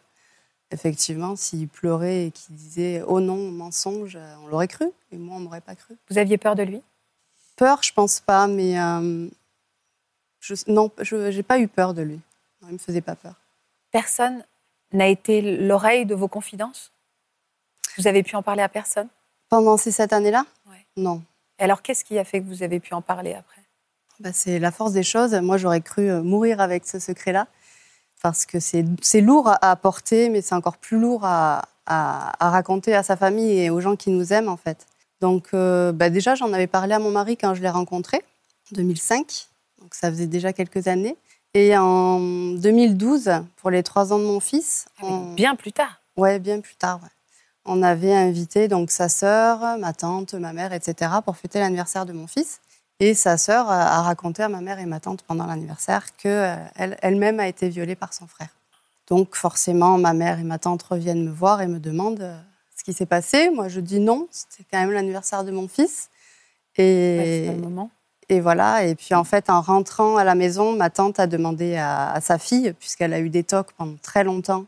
effectivement, 0.73 1.37
s'il 1.37 1.69
pleurait 1.69 2.27
et 2.27 2.31
qu'il 2.33 2.57
disait 2.57 3.03
Oh 3.07 3.21
non, 3.21 3.51
mensonge, 3.51 4.19
on 4.43 4.49
l'aurait 4.49 4.69
cru. 4.69 4.87
Et 5.13 5.19
moi, 5.19 5.37
on 5.37 5.39
ne 5.39 5.45
m'aurait 5.45 5.61
pas 5.61 5.77
cru. 5.77 5.95
Vous 6.11 6.19
aviez 6.19 6.37
peur 6.37 6.57
de 6.57 6.65
lui? 6.65 6.83
Peur, 7.57 7.83
je 7.83 7.93
pense 7.93 8.19
pas. 8.19 8.49
Mais 8.49 8.81
euh, 8.81 9.29
je, 10.41 10.55
non, 10.67 10.91
je 11.01 11.17
n'ai 11.17 11.43
pas 11.45 11.61
eu 11.61 11.69
peur 11.69 11.95
de 11.95 12.03
lui. 12.03 12.21
il 12.63 12.69
ne 12.69 12.73
me 12.73 12.79
faisait 12.79 13.01
pas 13.01 13.15
peur. 13.15 13.35
Personne 13.93 14.45
n'a 14.93 15.07
été 15.07 15.41
l'oreille 15.59 16.07
de 16.07 16.15
vos 16.17 16.29
confidences? 16.29 16.91
Vous 17.99 18.07
avez 18.09 18.23
pu 18.23 18.35
en 18.35 18.43
parler 18.43 18.63
à 18.63 18.69
personne? 18.69 19.09
Pendant 19.53 19.77
ces 19.77 19.91
sept 19.91 20.15
années-là 20.15 20.47
Non. 20.97 21.21
alors, 21.59 21.83
qu'est-ce 21.83 22.05
qui 22.05 22.19
a 22.19 22.25
fait 22.25 22.41
que 22.41 22.47
vous 22.47 22.63
avez 22.63 22.81
pu 22.81 22.95
en 22.95 23.03
parler 23.03 23.35
après? 23.35 23.61
Bah, 24.19 24.31
C'est 24.33 24.59
la 24.59 24.71
force 24.73 24.95
des 24.95 25.03
choses. 25.03 25.35
Moi, 25.35 25.59
j'aurais 25.59 25.83
cru 25.83 26.11
euh, 26.11 26.23
mourir 26.23 26.59
avec 26.63 26.87
ce 26.87 26.99
secret-là, 26.99 27.47
parce 28.23 28.47
que 28.47 28.61
c'est 28.61 29.21
lourd 29.21 29.53
à, 29.61 29.77
porter, 29.77 30.31
mais 30.31 30.41
c'est 30.41 30.55
encore 30.55 30.79
plus 30.79 30.99
lourd 30.99 31.27
à, 31.27 31.61
raconter 32.41 32.95
à 32.95 33.03
sa 33.03 33.15
famille 33.15 33.59
et 33.59 33.69
aux 33.69 33.83
gens 33.83 33.95
qui 33.95 34.09
nous 34.09 34.33
aiment, 34.33 34.49
en 34.49 34.57
fait. 34.57 34.87
Donc, 35.21 35.49
euh, 35.53 35.93
bah, 35.93 36.09
déjà, 36.09 36.35
j'en 36.35 36.51
avais 36.55 36.67
parlé 36.67 36.95
à 36.95 36.99
mon 36.99 37.11
mari 37.11 37.37
quand 37.37 37.53
je 37.53 37.61
l'ai 37.61 37.69
rencontré, 37.69 38.23
en 38.73 38.77
2005. 38.77 39.49
Donc, 39.83 39.95
ça 39.95 40.11
faisait 40.11 40.29
déjà 40.29 40.55
quelques 40.55 40.89
années. 40.89 41.19
Et 41.53 41.77
en 41.77 42.55
2012, 42.55 43.31
pour 43.57 43.69
les 43.69 43.83
trois 43.83 44.15
ans 44.15 44.19
de 44.19 44.25
mon 44.25 44.41
fils. 44.41 44.87
Ah 45.03 45.21
bien 45.37 45.57
plus 45.57 45.73
tard. 45.73 46.01
Ouais, 46.17 46.39
bien 46.39 46.61
plus 46.61 46.77
tard. 46.77 47.01
Ouais 47.03 47.11
on 47.65 47.83
avait 47.83 48.15
invité 48.15 48.69
donc 48.69 48.91
sa 48.91 49.09
sœur, 49.09 49.79
ma 49.79 49.93
tante, 49.93 50.35
ma 50.35 50.53
mère, 50.53 50.73
etc. 50.73 51.11
pour 51.25 51.37
fêter 51.37 51.61
l'anniversaire 51.61 52.07
de 52.07 52.13
mon 52.13 52.27
fils. 52.27 52.61
Et 53.01 53.15
sa 53.15 53.37
sœur 53.37 53.69
a 53.69 54.03
raconté 54.03 54.43
à 54.43 54.49
ma 54.49 54.61
mère 54.61 54.79
et 54.79 54.87
ma 54.87 55.01
tante 55.01 55.23
pendant 55.23 55.47
l'anniversaire 55.47 56.15
qu'elle 56.17 56.93
euh, 56.93 56.97
elle-même 57.03 57.41
a 57.41 57.49
été 57.49 57.69
violée 57.69 57.97
par 57.97 58.15
son 58.15 58.29
frère. 58.29 58.51
Donc 59.09 59.35
forcément, 59.35 59.99
ma 59.99 60.13
mère 60.13 60.39
et 60.39 60.45
ma 60.45 60.59
tante 60.59 60.83
reviennent 60.85 61.25
me 61.25 61.31
voir 61.31 61.61
et 61.63 61.67
me 61.67 61.81
demandent 61.81 62.23
euh, 62.23 62.39
ce 62.77 62.85
qui 62.85 62.93
s'est 62.93 63.07
passé. 63.07 63.51
Moi, 63.51 63.69
je 63.69 63.81
dis 63.81 64.01
non, 64.01 64.29
c'était 64.31 64.65
quand 64.71 64.81
même 64.81 64.93
l'anniversaire 64.93 65.45
de 65.45 65.51
mon 65.51 65.69
fils. 65.69 66.11
Et, 66.77 67.51
le 67.51 67.61
moment. 67.61 67.91
et 68.29 68.41
voilà. 68.41 68.85
Et 68.85 68.95
puis 68.95 69.15
en 69.15 69.25
fait, 69.25 69.51
en 69.51 69.61
rentrant 69.61 70.17
à 70.17 70.25
la 70.25 70.35
maison, 70.35 70.73
ma 70.73 70.89
tante 70.89 71.21
a 71.21 71.27
demandé 71.27 71.77
à, 71.77 72.19
sa 72.23 72.39
fille, 72.39 72.73
puisqu'elle 72.79 73.13
a 73.13 73.21
eu 73.21 73.29
des 73.29 73.45
tocs 73.45 73.73
pendant 73.73 73.97
très 74.01 74.25
longtemps. 74.25 74.65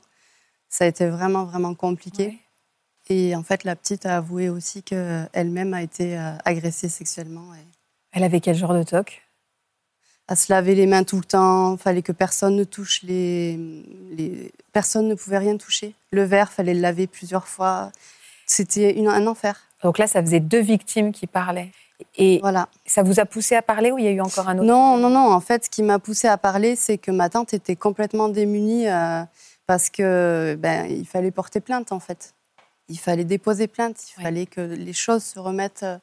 Ça 0.69 0.85
a 0.85 0.89
été 0.89 1.07
vraiment, 1.07 1.45
vraiment 1.45 1.75
compliqué. 1.75 2.39
Et 3.09 3.37
en 3.37 3.43
fait, 3.43 3.65
la 3.65 3.77
petite 3.77 4.07
a 4.07 4.17
avoué 4.17 4.49
aussi 4.49 4.83
qu'elle-même 4.83 5.75
a 5.75 5.83
été 5.83 6.19
euh, 6.19 6.33
agressée 6.45 6.89
sexuellement. 6.89 7.49
Elle 8.13 8.25
avait 8.25 8.41
quel 8.41 8.57
genre 8.57 8.75
de 8.75 8.83
toc? 8.83 9.23
À 10.27 10.37
se 10.37 10.51
laver 10.51 10.75
les 10.75 10.87
mains 10.87 11.05
tout 11.05 11.19
le 11.19 11.25
temps. 11.25 11.75
Il 11.75 11.79
fallait 11.79 12.03
que 12.03 12.13
personne 12.13 12.57
ne 12.57 12.65
touche 12.65 13.03
les... 13.03 13.59
les... 14.13 14.53
Personne 14.73 15.09
ne 15.09 15.15
pouvait 15.15 15.39
rien 15.39 15.59
toucher. 15.59 15.95
Le 16.13 16.23
verre, 16.23 16.51
fallait 16.51 16.73
le 16.73 16.81
laver 16.81 17.07
plusieurs 17.07 17.47
fois. 17.47 17.93
C'était 18.47 18.97
un 19.07 19.27
enfer. 19.27 19.61
Donc 19.83 19.99
là, 19.99 20.07
ça 20.07 20.23
faisait 20.23 20.41
deux 20.41 20.63
victimes 20.63 21.13
qui 21.13 21.27
parlaient. 21.27 21.73
Et 22.17 22.39
voilà. 22.41 22.69
ça 22.87 23.03
vous 23.03 23.21
a 23.21 23.27
poussé 23.27 23.55
à 23.55 23.63
parler 23.63 23.93
ou 23.93 23.99
il 23.99 24.05
y 24.05 24.09
a 24.09 24.11
eu 24.11 24.21
encore 24.21 24.49
un 24.49 24.57
autre 24.57 24.67
Non, 24.67 24.97
non, 24.97 25.11
non. 25.11 25.31
En 25.31 25.41
fait, 25.41 25.67
ce 25.67 25.71
qui 25.71 25.83
m'a 25.83 25.99
poussé 25.99 26.27
à 26.27 26.39
parler, 26.39 26.75
c'est 26.75 26.97
que 26.97 27.11
ma 27.11 27.29
tante 27.29 27.53
était 27.53 27.77
complètement 27.77 28.29
démunie 28.29 28.89
euh, 28.89 29.23
parce 29.67 29.91
que 29.91 30.57
ben, 30.59 30.87
il 30.87 31.07
fallait 31.07 31.31
porter 31.31 31.61
plainte, 31.61 31.93
en 31.93 32.01
fait 32.01 32.34
il 32.89 32.99
fallait 32.99 33.25
déposer 33.25 33.67
plainte, 33.67 34.05
il 34.11 34.23
fallait 34.23 34.47
que 34.47 34.61
les 34.61 34.93
choses 34.93 35.25
se 35.25 35.39
remettent, 35.39 35.83
euh, 35.85 35.99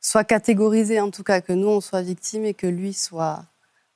soient 0.00 0.24
catégorisées 0.24 1.00
en 1.00 1.10
tout 1.10 1.22
cas, 1.22 1.40
que 1.40 1.52
nous 1.52 1.68
on 1.68 1.80
soit 1.80 2.02
victime 2.02 2.44
et 2.44 2.54
que 2.54 2.66
lui 2.66 2.92
soit, 2.92 3.44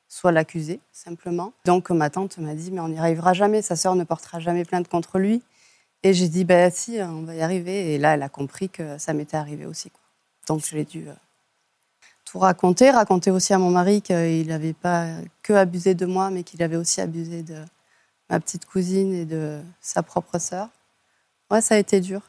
soit 0.08 0.32
l'accusé, 0.32 0.80
simplement. 0.92 1.52
Donc 1.64 1.90
ma 1.90 2.10
tante 2.10 2.38
m'a 2.38 2.54
dit, 2.54 2.70
mais 2.70 2.80
on 2.80 2.88
n'y 2.88 2.98
arrivera 2.98 3.32
jamais, 3.32 3.62
sa 3.62 3.76
sœur 3.76 3.96
ne 3.96 4.04
portera 4.04 4.40
jamais 4.40 4.64
plainte 4.64 4.88
contre 4.88 5.18
lui. 5.18 5.42
Et 6.02 6.14
j'ai 6.14 6.28
dit, 6.28 6.44
ben 6.44 6.70
si, 6.70 6.98
on 7.00 7.22
va 7.22 7.34
y 7.34 7.42
arriver. 7.42 7.94
Et 7.94 7.98
là, 7.98 8.14
elle 8.14 8.22
a 8.22 8.30
compris 8.30 8.70
que 8.70 8.96
ça 8.98 9.12
m'était 9.12 9.36
arrivé 9.36 9.66
aussi. 9.66 9.90
Quoi. 9.90 10.00
Donc 10.48 10.64
j'ai 10.64 10.84
dû 10.84 11.08
euh, 11.08 11.12
tout 12.24 12.38
raconter, 12.38 12.90
raconter 12.90 13.30
aussi 13.30 13.52
à 13.52 13.58
mon 13.58 13.70
mari 13.70 14.00
qu'il 14.02 14.46
n'avait 14.46 14.72
pas 14.72 15.08
que 15.42 15.52
abusé 15.52 15.94
de 15.94 16.06
moi, 16.06 16.30
mais 16.30 16.42
qu'il 16.42 16.62
avait 16.62 16.76
aussi 16.76 17.00
abusé 17.00 17.42
de 17.42 17.56
ma 18.30 18.40
petite 18.40 18.64
cousine 18.64 19.12
et 19.12 19.24
de 19.24 19.60
sa 19.80 20.02
propre 20.02 20.38
sœur. 20.38 20.68
Ouais, 21.50 21.60
ça 21.60 21.74
a 21.74 21.78
été 21.78 22.00
dur. 22.00 22.22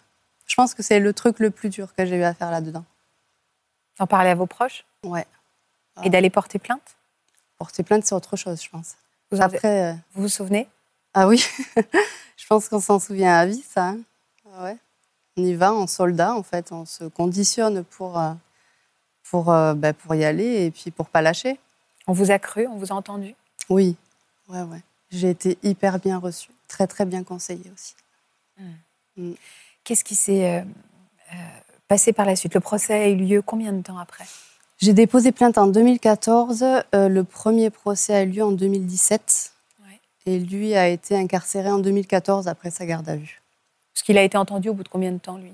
Je 0.47 0.55
pense 0.55 0.73
que 0.73 0.83
c'est 0.83 0.99
le 0.99 1.13
truc 1.13 1.39
le 1.39 1.51
plus 1.51 1.69
dur 1.69 1.93
que 1.95 2.05
j'ai 2.05 2.17
eu 2.17 2.23
à 2.23 2.33
faire 2.33 2.51
là-dedans. 2.51 2.83
D'en 3.99 4.07
parler 4.07 4.29
à 4.29 4.35
vos 4.35 4.47
proches 4.47 4.85
Ouais. 5.05 5.25
Et 6.03 6.09
d'aller 6.09 6.29
porter 6.29 6.59
plainte 6.59 6.97
Porter 7.57 7.83
plainte, 7.83 8.05
c'est 8.05 8.15
autre 8.15 8.35
chose, 8.35 8.61
je 8.61 8.69
pense. 8.69 8.95
Vous, 9.29 9.41
Après, 9.41 9.93
vous 10.13 10.23
vous 10.23 10.29
souvenez? 10.29 10.67
Ah 11.13 11.27
oui, 11.27 11.43
je 12.37 12.47
pense 12.47 12.69
qu'on 12.69 12.79
s'en 12.79 12.99
souvient 12.99 13.35
à 13.35 13.45
vie, 13.45 13.61
ça. 13.61 13.89
Hein. 13.89 13.99
Ah 14.53 14.63
ouais. 14.63 14.77
On 15.37 15.43
y 15.43 15.53
va 15.53 15.73
en 15.73 15.87
soldat, 15.87 16.33
en 16.35 16.43
fait. 16.43 16.71
On 16.71 16.85
se 16.85 17.03
conditionne 17.05 17.83
pour, 17.83 18.21
pour, 19.23 19.45
ben, 19.45 19.93
pour 19.93 20.15
y 20.15 20.25
aller 20.25 20.65
et 20.65 20.71
puis 20.71 20.91
pour 20.91 21.07
pas 21.07 21.21
lâcher. 21.21 21.59
On 22.07 22.13
vous 22.13 22.31
a 22.31 22.39
cru, 22.39 22.67
on 22.67 22.77
vous 22.77 22.91
a 22.91 22.95
entendu? 22.95 23.35
Oui, 23.69 23.95
ouais, 24.49 24.63
ouais. 24.63 24.81
J'ai 25.11 25.29
été 25.29 25.57
hyper 25.63 25.99
bien 25.99 26.17
reçue, 26.17 26.51
très 26.67 26.87
très 26.87 27.05
bien 27.05 27.23
conseillée 27.23 27.71
aussi. 27.73 27.95
Hmm. 28.57 28.71
Hmm. 29.17 29.33
Qu'est-ce 29.83 30.03
qui 30.03 30.15
s'est 30.15 30.45
euh, 30.45 30.59
euh, 30.59 31.35
passé 31.87 32.13
par 32.13 32.25
la 32.25 32.35
suite? 32.35 32.53
Le 32.53 32.59
procès 32.59 32.93
a 32.93 33.07
eu 33.07 33.15
lieu 33.15 33.41
combien 33.41 33.73
de 33.73 33.81
temps 33.81 33.97
après? 33.97 34.25
J'ai 34.77 34.93
déposé 34.93 35.31
plainte 35.31 35.57
en 35.57 35.67
2014. 35.67 36.63
Euh, 36.63 37.07
le 37.07 37.23
premier 37.23 37.69
procès 37.69 38.15
a 38.15 38.23
eu 38.23 38.27
lieu 38.27 38.43
en 38.43 38.51
2017. 38.51 39.53
Et 40.27 40.37
lui 40.37 40.75
a 40.75 40.87
été 40.87 41.17
incarcéré 41.17 41.71
en 41.71 41.79
2014 41.79 42.47
après 42.47 42.69
sa 42.69 42.85
garde 42.85 43.09
à 43.09 43.15
vue. 43.15 43.41
Parce 43.93 44.03
qu'il 44.03 44.19
a 44.19 44.23
été 44.23 44.37
entendu 44.37 44.69
au 44.69 44.73
bout 44.75 44.83
de 44.83 44.87
combien 44.87 45.11
de 45.11 45.17
temps, 45.17 45.37
lui? 45.37 45.51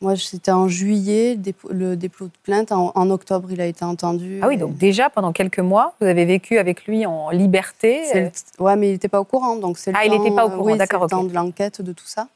Moi, 0.00 0.16
c'était 0.16 0.52
en 0.52 0.68
juillet, 0.68 1.38
le 1.70 1.96
dépôt 1.96 2.26
de 2.26 2.38
plainte. 2.42 2.70
En, 2.72 3.10
octobre, 3.10 3.50
il 3.50 3.60
a 3.60 3.66
été 3.66 3.84
entendu. 3.84 4.38
Ah 4.42 4.48
oui, 4.48 4.56
donc 4.56 4.76
déjà, 4.76 5.10
pendant 5.10 5.32
quelques 5.32 5.60
mois, 5.60 5.94
vous 6.00 6.06
avez 6.06 6.24
vécu 6.26 6.58
avec 6.58 6.86
lui 6.86 7.06
en 7.06 7.30
liberté 7.30 8.04
Oui, 8.14 8.20
Ouais, 8.58 8.76
mais 8.76 8.88
il 8.90 8.92
n'était 8.92 9.08
pas 9.08 9.20
au 9.20 9.24
courant. 9.24 9.56
Donc 9.56 9.78
c'est 9.78 9.92
ah, 9.94 10.04
il 10.04 10.12
n'était 10.12 10.34
pas 10.34 10.46
au 10.46 10.50
courant, 10.50 10.76
d'accord. 10.76 11.04
le 11.04 11.08
temps 11.08 11.24
de 11.24 11.32
l'enquête, 11.32 11.80
de 11.80 11.92
tout 11.92 12.06
ça. 12.06 12.28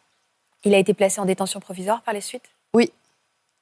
Il 0.69 0.75
a 0.75 0.79
été 0.79 0.95
placé 0.95 1.21
en 1.21 1.25
détention 1.25 1.61
provisoire 1.61 2.03
par 2.03 2.15
les 2.15 2.21
suites 2.21 2.51
Oui. 2.75 2.93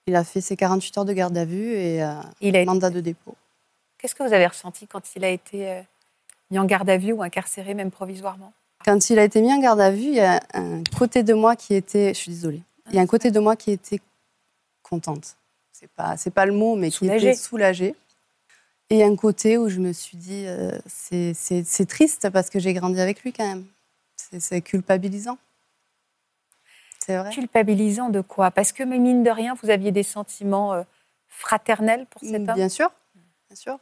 Il 0.07 0.15
a 0.15 0.25
fait 0.25 0.41
ses 0.41 0.57
48 0.57 0.99
heures 0.99 1.05
de 1.05 1.13
garde 1.13 1.37
à 1.37 1.45
vue 1.45 1.73
et 1.73 2.03
euh, 2.03 2.15
il 2.41 2.57
a 2.57 2.65
mandat 2.65 2.91
de 2.91 3.01
dépôt. 3.01 3.35
Qu'est-ce 3.99 4.15
que 4.15 4.23
vous 4.23 4.33
avez 4.33 4.47
ressenti 4.47 4.87
quand 4.87 5.03
il 5.17 5.25
a 5.25 5.31
été 5.31 5.71
euh, 5.71 5.81
mis 6.51 6.59
en 6.59 6.65
garde 6.65 6.91
à 6.91 6.97
vue 6.97 7.13
ou 7.13 7.23
incarcéré, 7.23 7.75
même 7.75 7.91
provisoirement? 7.91 8.53
Quand 8.85 9.11
il 9.11 9.19
a 9.19 9.25
été 9.25 9.41
mis 9.41 9.53
en 9.53 9.59
garde 9.59 9.81
à 9.81 9.91
vue, 9.91 10.09
il 10.09 10.15
y 10.15 10.21
a 10.21 10.41
un 10.55 10.83
côté 10.99 11.23
de 11.23 11.33
moi 11.33 11.57
qui 11.57 11.75
était... 11.75 12.09
Je 12.13 12.19
suis 12.19 12.31
désolée 12.31 12.63
il 12.91 12.95
y 12.95 12.99
a 12.99 13.03
un 13.03 13.07
côté 13.07 13.31
de 13.31 13.41
moi 13.41 13.57
qui 13.57 13.73
était 13.73 14.01
contente. 14.83 15.37
C'est 15.73 15.91
pas, 15.91 16.17
c'est 16.17 16.31
pas 16.31 16.47
le 16.47 16.53
mot, 16.53 16.77
mais 16.77 16.91
qui 16.91 17.07
était 17.07 17.35
soulagée. 17.35 17.95
Et 18.89 19.03
un 19.03 19.17
côté 19.17 19.59
où 19.59 19.69
je 19.69 19.81
me 19.81 19.93
suis 19.93 20.17
dit, 20.17 20.45
euh, 20.47 20.71
c'est, 20.87 21.35
c'est, 21.35 21.87
triste 21.87 22.31
parce 22.31 22.51
que 22.51 22.61
j'ai 22.61 22.73
grandi 22.73 23.01
avec 23.01 23.23
lui 23.23 23.33
quand 23.33 23.47
même. 23.47 23.65
C'est, 24.17 24.61
culpabilisant. 24.61 25.39
C'est 27.07 27.17
vrai. 27.17 27.31
Culpabilisant 27.31 28.09
de 28.09 28.21
quoi? 28.21 28.51
Parce 28.51 28.73
que, 28.73 28.83
mine 28.83 29.23
de 29.23 29.31
rien, 29.31 29.55
vous 29.63 29.71
aviez 29.71 29.93
des 29.93 30.03
sentiments 30.03 30.75
euh, 30.75 30.83
fraternels 31.29 32.07
pour 32.11 32.21
cet 32.21 32.35
homme? 32.35 32.55
Bien 32.55 32.69
sûr, 32.69 32.91
bien 33.49 33.55
sûr. 33.55 33.79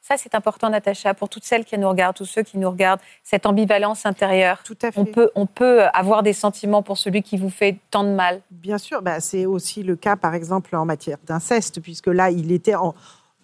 Ça, 0.00 0.16
c'est 0.16 0.34
important, 0.34 0.70
Natacha, 0.70 1.12
pour 1.12 1.28
toutes 1.28 1.44
celles 1.44 1.66
qui 1.66 1.76
nous 1.76 1.88
regardent, 1.88 2.16
tous 2.16 2.24
ceux 2.24 2.42
qui 2.42 2.56
nous 2.56 2.70
regardent, 2.70 3.00
cette 3.22 3.44
ambivalence 3.44 4.06
intérieure. 4.06 4.62
Tout 4.64 4.78
à 4.80 4.90
fait. 4.90 4.98
On 4.98 5.04
peut, 5.04 5.30
on 5.34 5.44
peut 5.44 5.82
avoir 5.92 6.22
des 6.22 6.32
sentiments 6.32 6.82
pour 6.82 6.96
celui 6.96 7.22
qui 7.22 7.36
vous 7.36 7.50
fait 7.50 7.76
tant 7.90 8.04
de 8.04 8.08
mal. 8.08 8.40
Bien 8.50 8.78
sûr, 8.78 9.02
bah, 9.02 9.20
c'est 9.20 9.44
aussi 9.44 9.82
le 9.82 9.94
cas, 9.94 10.16
par 10.16 10.34
exemple, 10.34 10.74
en 10.74 10.86
matière 10.86 11.18
d'inceste, 11.26 11.80
puisque 11.82 12.06
là, 12.06 12.30
il 12.30 12.52
était 12.52 12.74
en, 12.74 12.94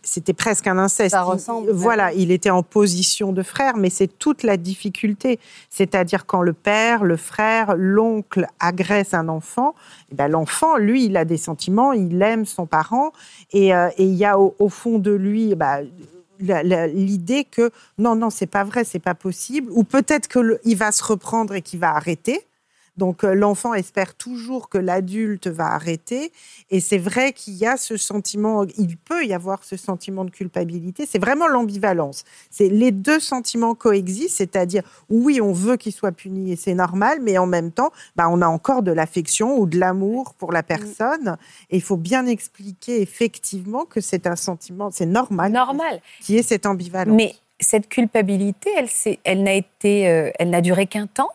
c'était 0.07 0.35
presque 0.35 0.69
un 0.69 0.79
inceste. 0.79 1.11
Ça 1.11 1.23
ressemble. 1.23 1.73
voilà, 1.73 2.13
il 2.13 2.31
était 2.31 2.51
en 2.51 2.63
position 2.63 3.33
de 3.33 3.43
frère, 3.43 3.77
mais 3.77 3.91
c'est 3.91 4.07
toute 4.07 4.45
la 4.45 4.57
difficulté. 4.57 5.41
C'est-à-dire 5.69 6.27
quand 6.27 6.43
le 6.43 6.53
père, 6.53 7.03
le 7.03 7.17
frère, 7.17 7.75
l'oncle 7.77 8.47
agresse 8.61 9.15
un 9.15 9.29
enfant, 9.29 9.75
eh 10.13 10.15
ben 10.15 10.29
l'enfant, 10.29 10.77
lui, 10.77 11.07
il 11.07 11.17
a 11.17 11.25
des 11.25 11.37
sentiments, 11.37 11.93
il 11.93 12.23
aime 12.23 12.47
son 12.47 12.67
parent, 12.67 13.13
et, 13.53 13.75
euh, 13.75 13.89
il 13.99 14.15
y 14.15 14.25
a 14.25 14.39
au, 14.39 14.69
fond 14.69 14.99
de 14.99 15.11
lui, 15.11 15.57
bah, 15.57 15.81
l'idée 16.39 17.45
que 17.45 17.71
non, 17.99 18.15
non, 18.15 18.31
c'est 18.31 18.47
pas 18.47 18.63
vrai, 18.63 18.85
c'est 18.85 19.01
pas 19.01 19.15
possible, 19.15 19.69
ou 19.73 19.83
peut-être 19.83 20.29
qu'il 20.29 20.77
va 20.77 20.93
se 20.93 21.03
reprendre 21.03 21.55
et 21.55 21.63
qu'il 21.63 21.81
va 21.81 21.91
arrêter. 21.91 22.46
Donc 22.97 23.25
euh, 23.25 23.35
l'enfant 23.35 23.75
espère 23.75 24.15
toujours 24.15 24.69
que 24.69 24.79
l'adulte 24.79 25.49
va 25.49 25.67
arrêter. 25.67 26.33
Et 26.71 26.81
c'est 26.81 26.99
vrai 26.99 27.33
qu'il 27.33 27.55
y 27.55 27.67
a 27.67 27.77
ce 27.77 27.97
sentiment, 27.97 28.65
il 28.79 28.97
peut 28.97 29.25
y 29.25 29.35
avoir 29.35 29.65
ce 29.65 29.77
sentiment 29.77 30.25
de 30.25 30.31
culpabilité. 30.31 31.07
C'est 31.07 31.19
vraiment 31.19 31.49
l'ambivalence. 31.49 32.25
C'est 32.51 32.69
les 32.69 32.93
deux 32.93 33.21
sentiments 33.21 33.75
coexistent, 33.75 34.37
c'est-à-dire 34.39 34.83
oui, 35.09 35.41
on 35.41 35.53
veut 35.53 35.77
qu'il 35.77 35.93
soit 35.93 36.13
puni 36.13 36.53
et 36.53 36.57
c'est 36.57 36.75
normal, 36.75 37.19
mais 37.23 37.39
en 37.39 37.47
même 37.47 37.73
temps, 37.73 37.91
bah, 38.17 38.29
on 38.31 38.41
a 38.43 38.47
encore 38.47 38.83
de 38.83 38.93
l'affection 38.93 39.59
ou 39.59 39.67
de 39.67 39.79
l'amour 39.79 40.35
pour 40.35 40.53
la 40.53 40.63
personne. 40.63 41.37
Et 41.71 41.77
il 41.77 41.83
faut 41.83 41.97
bien 41.97 42.27
expliquer 42.27 43.03
effectivement 43.03 43.85
que 43.85 44.01
c'est 44.01 44.27
un 44.27 44.37
sentiment, 44.37 44.91
c'est 44.91 45.07
normal. 45.07 45.53
Normal. 45.53 46.01
Qui 46.21 46.39
est 46.39 46.43
cette 46.43 46.67
ambivalence. 46.67 47.17
Mais 47.17 47.35
cette 47.61 47.89
culpabilité, 47.89 48.71
elle, 48.77 49.19
elle 49.25 49.43
n'a 49.43 49.55
été, 49.55 50.09
euh, 50.09 50.31
elle 50.39 50.51
n'a 50.51 50.61
duré 50.61 50.87
qu'un 50.87 51.07
temps. 51.07 51.31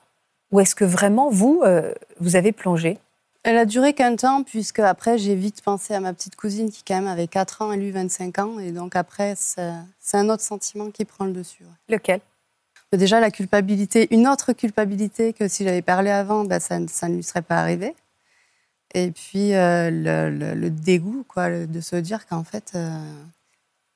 Ou 0.52 0.60
est-ce 0.60 0.76
que 0.76 0.86
vraiment, 0.86 1.30
vous, 1.30 1.62
euh, 1.64 1.94
vous 2.20 2.36
avez 2.36 2.52
plongé? 2.52 2.98
Elle 3.44 3.58
a 3.58 3.66
duré 3.66 3.94
qu'un 3.94 4.16
temps, 4.16 4.44
puisque 4.44 4.80
après, 4.80 5.18
j'ai 5.18 5.34
vite 5.34 5.62
pensé 5.64 5.96
à 5.96 6.00
ma 6.00 6.14
petite 6.14 6.36
cousine 6.36 6.70
qui, 6.70 6.84
quand 6.84 6.96
même, 6.96 7.08
avait 7.08 7.28
4 7.28 7.64
ans 7.64 7.72
et 7.72 7.78
lui 7.78 7.90
25 7.90 8.38
ans. 8.40 8.60
Et 8.60 8.72
donc, 8.72 8.96
après, 8.96 9.34
c'est 9.36 10.18
un 10.18 10.30
autre 10.30 10.44
sentiment 10.44 10.92
qui 10.92 11.06
prend 11.06 11.26
le 11.26 11.32
dessus. 11.32 11.64
Lequel? 11.90 12.22
Déjà, 12.94 13.20
la 13.20 13.32
culpabilité, 13.32 14.08
une 14.12 14.28
autre 14.28 14.52
culpabilité 14.54 15.34
que 15.34 15.48
si 15.48 15.64
j'avais 15.64 15.82
parlé 15.82 16.10
avant, 16.10 16.44
ben, 16.44 16.60
ça, 16.60 16.78
ça, 16.88 17.08
ne 17.08 17.16
lui 17.16 17.24
serait 17.24 17.42
pas 17.42 17.58
arrivé. 17.58 17.96
Et 18.94 19.12
puis, 19.12 19.56
euh, 19.56 19.90
le, 19.90 20.70
dégoût, 20.70 21.24
quoi, 21.28 21.50
de 21.50 21.82
se 21.82 21.96
dire 21.96 22.28
qu'en 22.28 22.44
fait, 22.44 22.74
euh, 22.76 22.90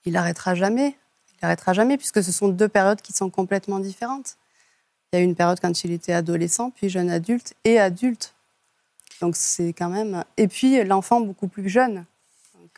il 0.05 0.15
arrêtera 0.15 0.55
jamais. 0.55 0.95
Il 1.41 1.45
arrêtera 1.45 1.73
jamais, 1.73 1.97
puisque 1.97 2.23
ce 2.23 2.31
sont 2.31 2.47
deux 2.47 2.69
périodes 2.69 3.01
qui 3.01 3.11
sont 3.11 3.29
complètement 3.29 3.79
différentes. 3.79 4.37
Il 5.15 5.19
y 5.19 5.21
a 5.21 5.23
eu 5.23 5.27
une 5.27 5.35
période 5.35 5.61
quand 5.61 5.85
il 5.85 5.93
était 5.93 6.11
adolescent, 6.11 6.71
puis 6.71 6.89
jeune 6.89 7.09
adulte 7.09 7.53
et 7.63 7.79
adulte. 7.79 8.35
Donc 9.21 9.37
c'est 9.37 9.71
quand 9.71 9.87
même. 9.87 10.25
Et 10.35 10.49
puis 10.49 10.83
l'enfant 10.83 11.21
beaucoup 11.21 11.47
plus 11.47 11.69
jeune. 11.69 12.03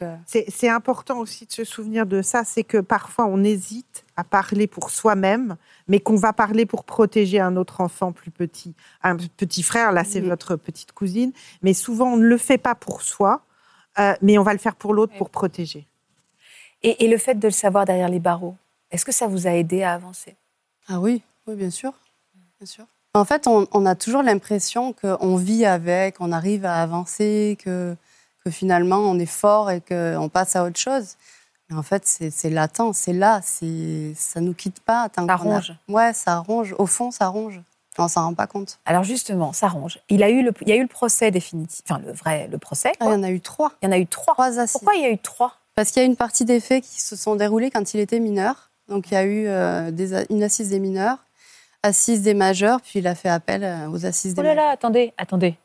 Euh, 0.04 0.16
c'est 0.28 0.70
important 0.70 1.18
aussi 1.18 1.48
de 1.48 1.52
se 1.52 1.64
souvenir 1.64 2.06
de 2.06 2.22
ça, 2.22 2.44
c'est 2.44 2.64
que 2.64 2.78
parfois 2.78 3.26
on 3.26 3.44
hésite 3.44 4.06
à 4.16 4.24
parler 4.24 4.68
pour 4.68 4.92
soi-même, 4.92 5.56
mais 5.88 6.00
qu'on 6.00 6.18
va 6.18 6.34
parler 6.34 6.68
pour 6.68 6.84
protéger 6.84 7.40
un 7.40 7.56
autre 7.56 7.82
enfant 7.82 8.12
plus 8.12 8.30
petit. 8.30 8.76
Un 9.02 9.18
petit 9.18 9.64
frère, 9.64 9.92
là 9.92 10.04
c'est 10.04 10.20
votre 10.20 10.56
petite 10.56 10.92
cousine, 10.92 11.32
mais 11.64 11.74
souvent 11.74 12.14
on 12.14 12.18
ne 12.18 12.28
le 12.28 12.38
fait 12.38 12.60
pas 12.60 12.76
pour 12.76 13.02
soi, 13.02 13.42
euh, 13.98 14.14
mais 14.22 14.38
on 14.38 14.44
va 14.44 14.54
le 14.54 14.60
faire 14.60 14.76
pour 14.76 14.94
l'autre 14.94 15.16
pour 15.18 15.32
protéger. 15.32 15.88
Et, 16.84 17.04
et, 17.04 17.08
le 17.08 17.18
fait 17.18 17.34
de 17.34 17.48
le 17.48 17.52
savoir 17.52 17.86
derrière 17.86 18.10
les 18.10 18.20
barreaux, 18.20 18.56
est-ce 18.92 19.04
que 19.04 19.12
ça 19.12 19.26
vous 19.26 19.48
a 19.48 19.52
aidé 19.52 19.82
à 19.82 19.94
avancer? 19.94 20.36
Ah 20.88 21.00
oui, 21.00 21.24
oui, 21.48 21.56
bien 21.56 21.72
sûr. 21.72 21.92
Bien 22.60 22.68
sûr. 22.68 22.86
En 23.14 23.26
fait, 23.26 23.48
on, 23.48 23.86
a 23.86 23.96
toujours 23.96 24.22
l'impression 24.22 24.94
qu'on 24.94 25.38
vit 25.38 25.66
avec, 25.66 26.18
on 26.20 26.32
arrive 26.32 26.66
à 26.66 26.82
avancer, 26.82 27.58
que, 27.64 27.96
que 28.44 28.52
finalement 28.52 28.98
on 28.98 29.18
est 29.18 29.26
fort 29.26 29.72
et 29.72 29.82
qu'on 29.82 30.30
passe 30.30 30.56
à 30.56 30.64
autre 30.64 30.80
chose. 30.80 31.16
Mais 31.70 31.76
en 31.76 31.84
fait, 31.84 32.04
c'est 32.06 32.50
latent, 32.50 32.94
c'est 32.94 33.14
là, 33.14 33.42
ça 33.42 33.66
ne 33.66 34.46
nous 34.46 34.54
quitte 34.54 34.80
pas. 34.82 35.10
ça 35.16 35.36
ronge. 35.36 35.74
Ouais, 35.88 36.14
ça 36.14 36.38
ronge. 36.38 36.76
Au 36.78 36.86
fond, 36.86 37.12
ça 37.12 37.28
ronge. 37.28 37.60
On 38.00 38.08
s'en 38.08 38.26
rend 38.26 38.34
pas 38.36 38.46
compte. 38.46 38.80
Alors 38.86 39.04
justement, 39.04 39.54
ça 39.54 39.68
ronge. 39.68 40.00
Il, 40.10 40.22
a 40.22 40.30
eu 40.30 40.44
le, 40.44 40.52
il 40.62 40.70
y 40.70 40.72
a 40.72 40.76
eu 40.76 40.84
le 40.84 40.88
procès 40.88 41.32
définitif, 41.32 41.82
enfin 41.90 42.00
le 42.06 42.12
vrai, 42.12 42.48
le 42.52 42.60
procès. 42.60 42.92
Ah, 43.00 43.06
il 43.08 43.12
y 43.12 43.16
en 43.16 43.24
a 43.24 43.32
eu 43.32 43.42
trois. 43.42 43.72
Il 43.82 43.88
y 43.88 43.90
en 43.90 43.92
a 43.92 43.98
eu 43.98 44.06
trois. 44.06 44.36
trois 44.36 44.60
assises. 44.60 44.74
Pourquoi 44.74 44.94
il 44.94 45.02
y 45.02 45.06
a 45.06 45.10
eu 45.10 45.18
trois? 45.18 45.56
Parce 45.74 45.90
qu'il 45.90 46.04
y 46.04 46.06
a 46.06 46.08
une 46.08 46.16
partie 46.16 46.46
des 46.46 46.60
faits 46.60 46.84
qui 46.84 47.02
se 47.02 47.16
sont 47.16 47.36
déroulés 47.36 47.72
quand 47.72 47.96
il 47.96 48.00
était 48.00 48.20
mineur. 48.20 48.70
Donc 48.88 49.10
il 49.10 49.16
y 49.16 49.18
a 49.18 49.24
eu 49.24 49.48
euh, 49.48 49.90
des, 49.90 50.26
une 50.30 50.44
assise 50.44 50.70
des 50.70 50.80
mineurs 50.80 51.18
assises 51.88 52.22
des 52.22 52.34
majeurs, 52.34 52.82
puis 52.82 53.00
il 53.00 53.08
a 53.08 53.16
fait 53.16 53.30
appel 53.30 53.64
euh, 53.64 53.90
aux 53.90 54.06
assises 54.06 54.34
des 54.34 54.42
majeurs. 54.42 54.54
Oh 54.54 54.58
là 54.58 54.66
là, 54.68 54.72
attendez, 54.72 55.14
attendez. 55.18 55.56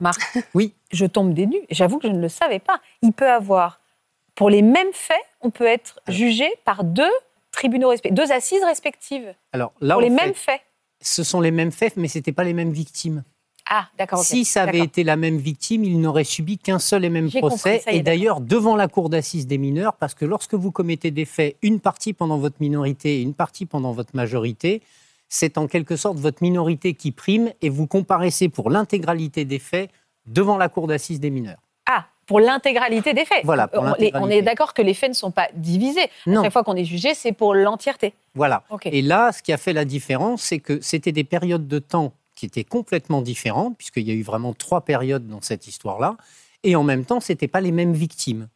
Marc, 0.00 0.20
oui. 0.54 0.74
je 0.92 1.06
tombe 1.06 1.34
des 1.34 1.46
nues. 1.46 1.62
J'avoue 1.70 1.98
que 1.98 2.08
je 2.08 2.12
ne 2.12 2.20
le 2.20 2.28
savais 2.28 2.58
pas. 2.58 2.80
Il 3.02 3.12
peut 3.12 3.30
avoir, 3.30 3.80
pour 4.34 4.50
les 4.50 4.62
mêmes 4.62 4.92
faits, 4.92 5.16
on 5.40 5.50
peut 5.50 5.66
être 5.66 6.00
jugé 6.08 6.48
par 6.64 6.84
deux 6.84 7.12
tribunaux 7.52 7.92
deux 8.10 8.32
assises 8.32 8.62
respectives. 8.64 9.34
Alors 9.52 9.72
là, 9.80 9.94
pour 9.94 10.02
les 10.02 10.10
mêmes 10.10 10.34
faits. 10.34 10.60
Ce 11.00 11.22
sont 11.22 11.40
les 11.40 11.50
mêmes 11.50 11.72
faits, 11.72 11.96
mais 11.96 12.08
ce 12.08 12.18
n'étaient 12.18 12.32
pas 12.32 12.44
les 12.44 12.52
mêmes 12.52 12.72
victimes. 12.72 13.22
Ah, 13.72 13.86
d'accord. 13.96 14.24
Si 14.24 14.44
ça 14.44 14.62
avait 14.62 14.80
été 14.80 15.04
la 15.04 15.16
même 15.16 15.38
victime, 15.38 15.84
il 15.84 16.00
n'aurait 16.00 16.24
subi 16.24 16.58
qu'un 16.58 16.80
seul 16.80 17.04
et 17.04 17.08
même 17.08 17.30
procès. 17.30 17.82
et 17.86 18.02
d'ailleurs, 18.02 18.40
devant 18.40 18.74
la 18.74 18.88
cour 18.88 19.10
d'assises 19.10 19.46
des 19.46 19.58
mineurs, 19.58 19.94
parce 19.94 20.14
que 20.14 20.24
lorsque 20.24 20.54
vous 20.54 20.72
commettez 20.72 21.12
des 21.12 21.24
faits, 21.24 21.56
une 21.62 21.78
partie 21.78 22.12
pendant 22.12 22.36
votre 22.36 22.56
minorité 22.58 23.18
et 23.18 23.22
une 23.22 23.32
partie 23.32 23.66
pendant 23.66 23.92
votre 23.92 24.14
majorité, 24.16 24.82
c'est 25.30 25.56
en 25.56 25.66
quelque 25.66 25.96
sorte 25.96 26.18
votre 26.18 26.42
minorité 26.42 26.92
qui 26.92 27.12
prime 27.12 27.52
et 27.62 27.70
vous 27.70 27.86
comparaissez 27.86 28.50
pour 28.50 28.68
l'intégralité 28.68 29.46
des 29.46 29.60
faits 29.60 29.88
devant 30.26 30.58
la 30.58 30.68
cour 30.68 30.86
d'assises 30.86 31.20
des 31.20 31.30
mineurs. 31.30 31.60
Ah, 31.86 32.06
pour 32.26 32.40
l'intégralité 32.40 33.14
des 33.14 33.24
faits. 33.24 33.44
Voilà. 33.44 33.70
on, 33.72 34.28
est 34.28 34.42
d'accord 34.42 34.74
que 34.74 34.82
les 34.82 34.92
faits 34.92 35.10
ne 35.10 35.14
sont 35.14 35.30
pas 35.30 35.48
divisés. 35.54 36.10
Non. 36.26 36.42
Chaque 36.42 36.52
fois 36.52 36.64
qu'on 36.64 36.76
est 36.76 36.84
jugé, 36.84 37.14
c'est 37.14 37.32
pour 37.32 37.54
l'entièreté. 37.54 38.12
Voilà. 38.34 38.64
Et 38.84 39.02
là, 39.02 39.32
ce 39.32 39.42
qui 39.42 39.52
a 39.52 39.56
fait 39.56 39.72
la 39.72 39.84
différence, 39.84 40.42
c'est 40.42 40.58
que 40.58 40.80
c'était 40.80 41.12
des 41.12 41.24
périodes 41.24 41.66
de 41.66 41.78
temps 41.78 42.12
qui 42.34 42.46
étaient 42.46 42.64
complètement 42.64 43.22
différentes, 43.22 43.76
puisqu'il 43.76 44.06
y 44.06 44.10
a 44.10 44.14
eu 44.14 44.22
vraiment 44.22 44.52
trois 44.52 44.82
périodes 44.82 45.28
dans 45.28 45.40
cette 45.40 45.68
histoire-là, 45.68 46.16
et 46.64 46.74
en 46.74 46.82
même 46.82 47.04
temps, 47.04 47.20
ce 47.20 47.32
n'étaient 47.32 47.48
pas 47.48 47.60
les 47.60 47.72
mêmes 47.72 47.92
victimes. 47.92 48.48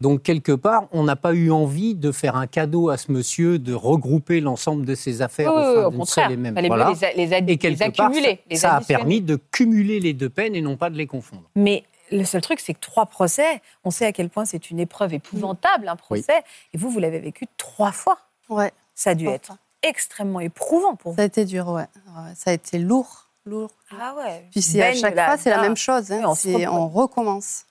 Donc, 0.00 0.22
quelque 0.22 0.52
part, 0.52 0.88
on 0.92 1.04
n'a 1.04 1.16
pas 1.16 1.32
eu 1.32 1.50
envie 1.50 1.94
de 1.94 2.10
faire 2.12 2.36
un 2.36 2.46
cadeau 2.46 2.88
à 2.88 2.96
ce 2.96 3.12
monsieur, 3.12 3.58
de 3.58 3.72
regrouper 3.72 4.40
l'ensemble 4.40 4.84
de 4.84 4.94
ses 4.94 5.22
affaires 5.22 5.54
au, 5.54 5.62
sein 5.62 5.90
d'une 5.90 6.04
seule 6.04 6.32
et 6.32 6.36
même. 6.36 6.66
Voilà. 6.66 6.92
Les, 7.16 7.26
les, 7.26 7.52
et 7.52 7.58
quelque 7.58 7.82
accumuler, 7.82 8.40
part, 8.48 8.58
ça, 8.58 8.76
a 8.76 8.80
permis 8.80 9.20
de 9.20 9.36
cumuler 9.36 10.00
les 10.00 10.12
deux 10.12 10.28
peines 10.28 10.54
et 10.54 10.60
non 10.60 10.76
pas 10.76 10.90
de 10.90 10.96
les 10.96 11.06
confondre. 11.06 11.48
Mais 11.54 11.84
le 12.10 12.24
seul 12.24 12.40
truc, 12.40 12.60
c'est 12.60 12.74
que 12.74 12.80
trois 12.80 13.06
procès, 13.06 13.62
on 13.84 13.90
sait 13.90 14.06
à 14.06 14.12
quel 14.12 14.30
point 14.30 14.44
c'est 14.44 14.70
une 14.70 14.80
épreuve 14.80 15.14
épouvantable, 15.14 15.88
un 15.88 15.96
procès. 15.96 16.42
Et 16.72 16.78
vous, 16.78 16.90
vous 16.90 16.98
l'avez 16.98 17.20
vécu 17.20 17.46
trois 17.56 17.92
fois. 17.92 18.18
Ouais. 18.48 18.72
Ça 18.94 19.10
a 19.10 19.14
dû 19.14 19.28
être 19.28 19.56
extrêmement 19.82 20.40
éprouvant 20.40 20.96
pour 20.96 21.12
vous. 21.12 21.16
Ça 21.16 21.22
a 21.22 21.26
été 21.26 21.44
dur, 21.44 21.68
ouais. 21.68 21.86
Ça 22.34 22.50
a 22.50 22.52
été 22.52 22.78
lourd, 22.78 23.28
lourd. 23.46 23.70
Ah 23.90 24.14
ouais. 24.16 24.48
Puis 24.50 24.82
à 24.82 24.94
chaque 24.94 25.14
fois, 25.14 25.36
c'est 25.36 25.50
la 25.50 25.62
même 25.62 25.76
chose. 25.76 26.10
Hein. 26.10 26.22
on 26.70 26.88
recommence 26.88 27.66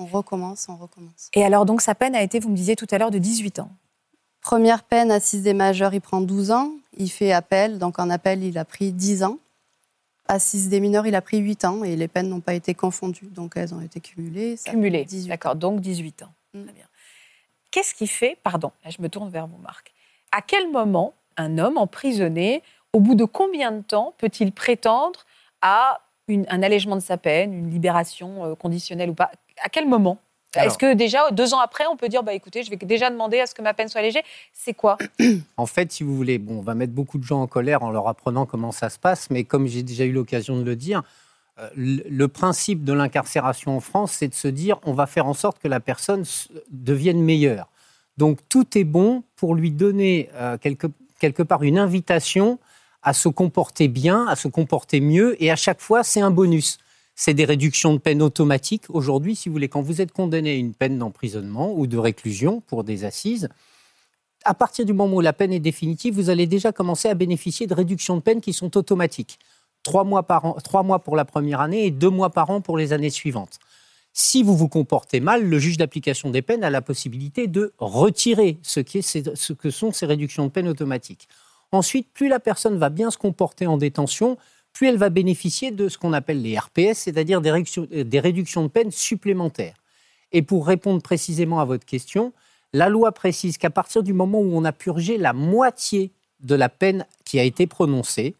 on 0.00 0.06
recommence, 0.06 0.68
on 0.68 0.76
recommence. 0.76 1.30
Et 1.34 1.44
alors, 1.44 1.66
donc, 1.66 1.80
sa 1.80 1.94
peine 1.94 2.14
a 2.14 2.22
été, 2.22 2.40
vous 2.40 2.48
me 2.48 2.56
disiez 2.56 2.76
tout 2.76 2.86
à 2.90 2.98
l'heure, 2.98 3.10
de 3.10 3.18
18 3.18 3.60
ans 3.60 3.70
Première 4.40 4.82
peine, 4.82 5.10
assise 5.10 5.42
des 5.42 5.52
majeurs, 5.52 5.92
il 5.92 6.00
prend 6.00 6.20
12 6.20 6.50
ans. 6.50 6.72
Il 6.96 7.10
fait 7.10 7.32
appel, 7.32 7.78
donc 7.78 7.98
en 7.98 8.08
appel, 8.10 8.42
il 8.42 8.56
a 8.58 8.64
pris 8.64 8.92
10 8.92 9.22
ans. 9.24 9.38
Assise 10.28 10.68
des 10.68 10.80
mineurs, 10.80 11.06
il 11.06 11.14
a 11.14 11.20
pris 11.20 11.38
8 11.38 11.64
ans 11.64 11.84
et 11.84 11.96
les 11.96 12.08
peines 12.08 12.28
n'ont 12.28 12.40
pas 12.40 12.54
été 12.54 12.72
confondues, 12.72 13.26
donc 13.26 13.54
elles 13.56 13.74
ont 13.74 13.80
été 13.80 14.00
cumulées. 14.00 14.56
Cumulées, 14.64 15.06
d'accord, 15.26 15.56
donc 15.56 15.80
18 15.80 16.22
ans. 16.22 16.32
Mm. 16.54 16.64
Très 16.64 16.72
bien. 16.72 16.84
Qu'est-ce 17.70 17.94
qui 17.94 18.06
fait, 18.06 18.38
pardon, 18.42 18.72
là 18.84 18.90
je 18.90 19.02
me 19.02 19.08
tourne 19.08 19.28
vers 19.28 19.46
vous, 19.46 19.58
Marc, 19.58 19.92
à 20.32 20.40
quel 20.40 20.70
moment 20.70 21.14
un 21.36 21.58
homme 21.58 21.78
emprisonné, 21.78 22.62
au 22.92 23.00
bout 23.00 23.14
de 23.14 23.24
combien 23.24 23.72
de 23.72 23.82
temps 23.82 24.14
peut-il 24.18 24.52
prétendre 24.52 25.26
à 25.62 26.00
un 26.28 26.62
allègement 26.62 26.96
de 26.96 27.00
sa 27.00 27.16
peine, 27.16 27.52
une 27.52 27.70
libération 27.70 28.44
euh, 28.44 28.54
conditionnelle 28.54 29.10
ou 29.10 29.14
pas? 29.14 29.30
À 29.62 29.68
quel 29.68 29.88
moment? 29.88 30.18
Est-ce 30.56 30.78
que 30.78 30.94
déjà, 30.94 31.30
deux 31.30 31.54
ans 31.54 31.60
après, 31.60 31.84
on 31.86 31.96
peut 31.96 32.08
dire, 32.08 32.24
bah, 32.24 32.34
écoutez, 32.34 32.64
je 32.64 32.70
vais 32.70 32.76
déjà 32.76 33.08
demander 33.08 33.38
à 33.38 33.46
ce 33.46 33.54
que 33.54 33.62
ma 33.62 33.72
peine 33.72 33.88
soit 33.88 34.00
allégée 34.00 34.22
C'est 34.52 34.74
quoi? 34.74 34.98
En 35.56 35.66
fait, 35.66 35.92
si 35.92 36.02
vous 36.02 36.16
voulez, 36.16 36.38
bon, 36.38 36.58
on 36.58 36.62
va 36.62 36.74
mettre 36.74 36.92
beaucoup 36.92 37.18
de 37.18 37.24
gens 37.24 37.40
en 37.40 37.46
colère 37.46 37.82
en 37.82 37.90
leur 37.90 38.08
apprenant 38.08 38.46
comment 38.46 38.72
ça 38.72 38.90
se 38.90 38.98
passe, 38.98 39.30
mais 39.30 39.44
comme 39.44 39.68
j'ai 39.68 39.82
déjà 39.82 40.04
eu 40.04 40.12
l'occasion 40.12 40.58
de 40.58 40.64
le 40.64 40.74
dire, 40.74 41.02
euh, 41.60 41.68
le 41.76 42.28
principe 42.28 42.84
de 42.84 42.92
l'incarcération 42.92 43.76
en 43.76 43.80
France, 43.80 44.12
c'est 44.12 44.28
de 44.28 44.34
se 44.34 44.48
dire, 44.48 44.78
on 44.84 44.92
va 44.92 45.06
faire 45.06 45.26
en 45.26 45.34
sorte 45.34 45.60
que 45.60 45.68
la 45.68 45.78
personne 45.78 46.24
devienne 46.70 47.22
meilleure. 47.22 47.68
Donc 48.16 48.40
tout 48.48 48.76
est 48.76 48.84
bon 48.84 49.22
pour 49.36 49.54
lui 49.54 49.70
donner 49.70 50.30
euh, 50.34 50.58
quelque, 50.58 50.88
quelque 51.20 51.42
part 51.42 51.62
une 51.62 51.78
invitation 51.78 52.58
à 53.02 53.12
se 53.12 53.28
comporter 53.28 53.88
bien, 53.88 54.26
à 54.26 54.36
se 54.36 54.48
comporter 54.48 55.00
mieux, 55.00 55.42
et 55.42 55.50
à 55.50 55.56
chaque 55.56 55.80
fois, 55.80 56.02
c'est 56.02 56.20
un 56.20 56.30
bonus 56.30 56.78
c'est 57.20 57.34
des 57.34 57.44
réductions 57.44 57.92
de 57.92 57.98
peine 57.98 58.22
automatiques. 58.22 58.84
Aujourd'hui, 58.88 59.36
si 59.36 59.50
vous 59.50 59.52
voulez, 59.52 59.68
quand 59.68 59.82
vous 59.82 60.00
êtes 60.00 60.10
condamné 60.10 60.52
à 60.52 60.54
une 60.54 60.72
peine 60.72 60.96
d'emprisonnement 60.96 61.70
ou 61.76 61.86
de 61.86 61.98
réclusion 61.98 62.62
pour 62.62 62.82
des 62.82 63.04
assises, 63.04 63.50
à 64.46 64.54
partir 64.54 64.86
du 64.86 64.94
moment 64.94 65.16
où 65.16 65.20
la 65.20 65.34
peine 65.34 65.52
est 65.52 65.60
définitive, 65.60 66.14
vous 66.14 66.30
allez 66.30 66.46
déjà 66.46 66.72
commencer 66.72 67.10
à 67.10 67.14
bénéficier 67.14 67.66
de 67.66 67.74
réductions 67.74 68.16
de 68.16 68.22
peine 68.22 68.40
qui 68.40 68.54
sont 68.54 68.74
automatiques. 68.74 69.38
Trois 69.82 70.02
mois, 70.02 70.22
par 70.22 70.46
an, 70.46 70.56
trois 70.64 70.82
mois 70.82 71.00
pour 71.00 71.14
la 71.14 71.26
première 71.26 71.60
année 71.60 71.84
et 71.84 71.90
deux 71.90 72.08
mois 72.08 72.30
par 72.30 72.48
an 72.48 72.62
pour 72.62 72.78
les 72.78 72.94
années 72.94 73.10
suivantes. 73.10 73.58
Si 74.14 74.42
vous 74.42 74.56
vous 74.56 74.68
comportez 74.68 75.20
mal, 75.20 75.44
le 75.44 75.58
juge 75.58 75.76
d'application 75.76 76.30
des 76.30 76.40
peines 76.40 76.64
a 76.64 76.70
la 76.70 76.80
possibilité 76.80 77.48
de 77.48 77.74
retirer 77.76 78.56
ce, 78.62 78.80
qui 78.80 78.96
est, 78.96 79.02
ce 79.02 79.52
que 79.52 79.68
sont 79.68 79.92
ces 79.92 80.06
réductions 80.06 80.46
de 80.46 80.50
peine 80.50 80.68
automatiques. 80.68 81.28
Ensuite, 81.70 82.08
plus 82.14 82.28
la 82.28 82.40
personne 82.40 82.78
va 82.78 82.88
bien 82.88 83.10
se 83.10 83.18
comporter 83.18 83.66
en 83.66 83.76
détention, 83.76 84.38
plus 84.72 84.88
elle 84.88 84.96
va 84.96 85.10
bénéficier 85.10 85.70
de 85.70 85.88
ce 85.88 85.98
qu'on 85.98 86.12
appelle 86.12 86.42
les 86.42 86.58
RPS, 86.58 86.94
c'est-à-dire 86.94 87.40
des, 87.40 87.50
réductions 87.50 88.62
de 88.62 88.68
peine 88.68 88.90
supplémentaires. 88.90 89.74
Et 90.32 90.42
pour 90.42 90.66
répondre 90.66 91.02
précisément 91.02 91.60
à 91.60 91.64
votre 91.64 91.84
question, 91.84 92.32
la 92.72 92.88
loi 92.88 93.12
précise 93.12 93.58
qu'à 93.58 93.70
partir 93.70 94.02
du 94.02 94.12
moment 94.12 94.38
où 94.38 94.56
on 94.56 94.64
a 94.64 94.72
purgé 94.72 95.18
la 95.18 95.32
moitié 95.32 96.12
de 96.40 96.54
la 96.54 96.68
peine 96.68 97.04
qui 97.24 97.40
a 97.40 97.42
été 97.42 97.66
prononcée, 97.66 98.36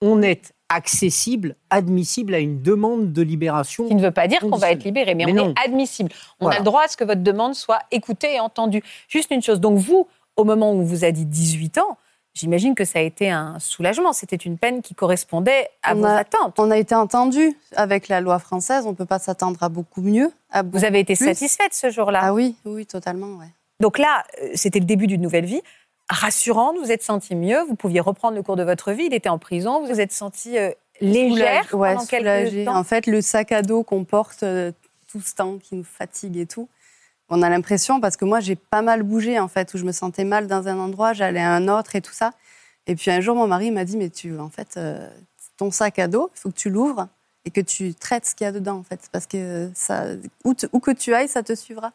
on 0.00 0.20
est 0.20 0.52
accessible, 0.68 1.56
admissible 1.70 2.34
à 2.34 2.38
une 2.38 2.62
demande 2.62 3.12
de 3.12 3.22
libération. 3.22 3.86
Qui 3.88 3.94
ne 3.94 4.02
veut 4.02 4.10
pas 4.10 4.26
dire 4.26 4.40
qu'on 4.40 4.56
va 4.56 4.72
être 4.72 4.84
libéré, 4.84 5.14
mais, 5.14 5.26
on 5.26 5.50
est 5.50 5.54
admissible. 5.64 6.10
On 6.40 6.48
a 6.48 6.58
le 6.58 6.64
droit 6.64 6.82
à 6.84 6.88
ce 6.88 6.96
que 6.96 7.04
votre 7.04 7.22
demande 7.22 7.54
soit 7.54 7.80
écoutée 7.90 8.34
et 8.34 8.40
entendue. 8.40 8.82
Juste 9.08 9.30
une 9.30 9.42
chose, 9.42 9.60
donc 9.60 9.78
vous, 9.78 10.08
au 10.36 10.44
moment 10.44 10.74
où 10.74 10.82
vous 10.82 11.04
a 11.04 11.10
dit 11.10 11.26
18 11.26 11.78
ans, 11.78 11.98
J'imagine 12.34 12.74
que 12.74 12.84
ça 12.84 12.98
a 12.98 13.02
été 13.02 13.30
un 13.30 13.58
soulagement. 13.58 14.12
C'était 14.12 14.36
une 14.36 14.56
peine 14.56 14.80
qui 14.80 14.94
correspondait 14.94 15.68
à 15.82 15.94
vos 15.94 16.06
attentes. 16.06 16.58
On 16.58 16.70
a 16.70 16.78
été 16.78 16.94
entendu 16.94 17.56
avec 17.76 18.08
la 18.08 18.20
loi 18.20 18.38
française. 18.38 18.86
On 18.86 18.90
ne 18.90 18.96
peut 18.96 19.06
pas 19.06 19.18
s'attendre 19.18 19.62
à 19.62 19.68
beaucoup 19.68 20.00
mieux. 20.00 20.32
vous 20.72 20.84
avez 20.84 21.00
été 21.00 21.14
satisfaite 21.14 21.74
ce 21.74 21.90
jour-là? 21.90 22.20
Ah 22.22 22.34
oui, 22.34 22.56
oui, 22.64 22.86
totalement. 22.86 23.36
Ouais. 23.36 23.48
Donc 23.80 23.98
là, 23.98 24.24
euh, 24.40 24.48
c'était 24.54 24.78
le 24.78 24.86
début 24.86 25.06
d'une 25.06 25.20
nouvelle 25.20 25.44
vie. 25.44 25.60
Rassurante, 26.08 26.76
vous 26.78 26.90
êtes 26.90 27.02
senti 27.02 27.34
mieux. 27.34 27.62
Vous 27.68 27.74
pouviez 27.74 28.00
reprendre 28.00 28.36
le 28.36 28.42
cours 28.42 28.56
de 28.56 28.62
votre 28.62 28.92
vie. 28.92 29.04
Il 29.06 29.14
était 29.14 29.28
en 29.28 29.38
prison. 29.38 29.80
Vous 29.80 29.92
vous 29.92 30.00
êtes 30.00 30.12
senti 30.12 30.56
euh, 30.56 30.70
légère 31.00 31.68
pendant 31.68 32.06
quelques 32.06 32.64
temps. 32.64 32.76
En 32.76 32.84
fait, 32.84 33.06
le 33.06 33.20
sac 33.20 33.52
à 33.52 33.62
dos 33.62 33.82
qu'on 33.82 34.04
porte 34.04 34.42
euh, 34.42 34.72
tout 35.10 35.20
ce 35.20 35.34
temps, 35.34 35.58
qui 35.58 35.74
nous 35.74 35.84
fatigue 35.84 36.38
et 36.38 36.46
tout, 36.46 36.68
on 37.28 37.42
a 37.42 37.48
l'impression, 37.48 38.00
parce 38.00 38.16
que 38.16 38.24
moi 38.24 38.40
j'ai 38.40 38.56
pas 38.56 38.82
mal 38.82 39.02
bougé 39.02 39.38
en 39.38 39.48
fait, 39.48 39.72
où 39.74 39.78
je 39.78 39.84
me 39.84 39.92
sentais 39.92 40.24
mal 40.24 40.46
dans 40.46 40.68
un 40.68 40.78
endroit, 40.78 41.12
j'allais 41.12 41.40
à 41.40 41.52
un 41.52 41.68
autre 41.68 41.96
et 41.96 42.00
tout 42.00 42.12
ça. 42.12 42.32
Et 42.86 42.96
puis 42.96 43.10
un 43.10 43.20
jour, 43.20 43.36
mon 43.36 43.46
mari 43.46 43.70
m'a 43.70 43.84
dit, 43.84 43.96
mais 43.96 44.10
tu, 44.10 44.38
en 44.38 44.50
fait, 44.50 44.74
euh, 44.76 45.08
ton 45.56 45.70
sac 45.70 45.98
à 45.98 46.08
dos, 46.08 46.30
il 46.34 46.38
faut 46.38 46.50
que 46.50 46.56
tu 46.56 46.70
l'ouvres 46.70 47.08
et 47.44 47.50
que 47.50 47.60
tu 47.60 47.94
traites 47.94 48.26
ce 48.26 48.34
qu'il 48.34 48.44
y 48.44 48.48
a 48.48 48.52
dedans 48.52 48.76
en 48.76 48.82
fait, 48.82 49.08
parce 49.12 49.26
que 49.26 49.70
ça, 49.74 50.06
où, 50.44 50.54
que 50.54 50.90
tu 50.90 51.14
ailles, 51.14 51.28
ça 51.28 51.42
te 51.42 51.54
suivra. 51.54 51.92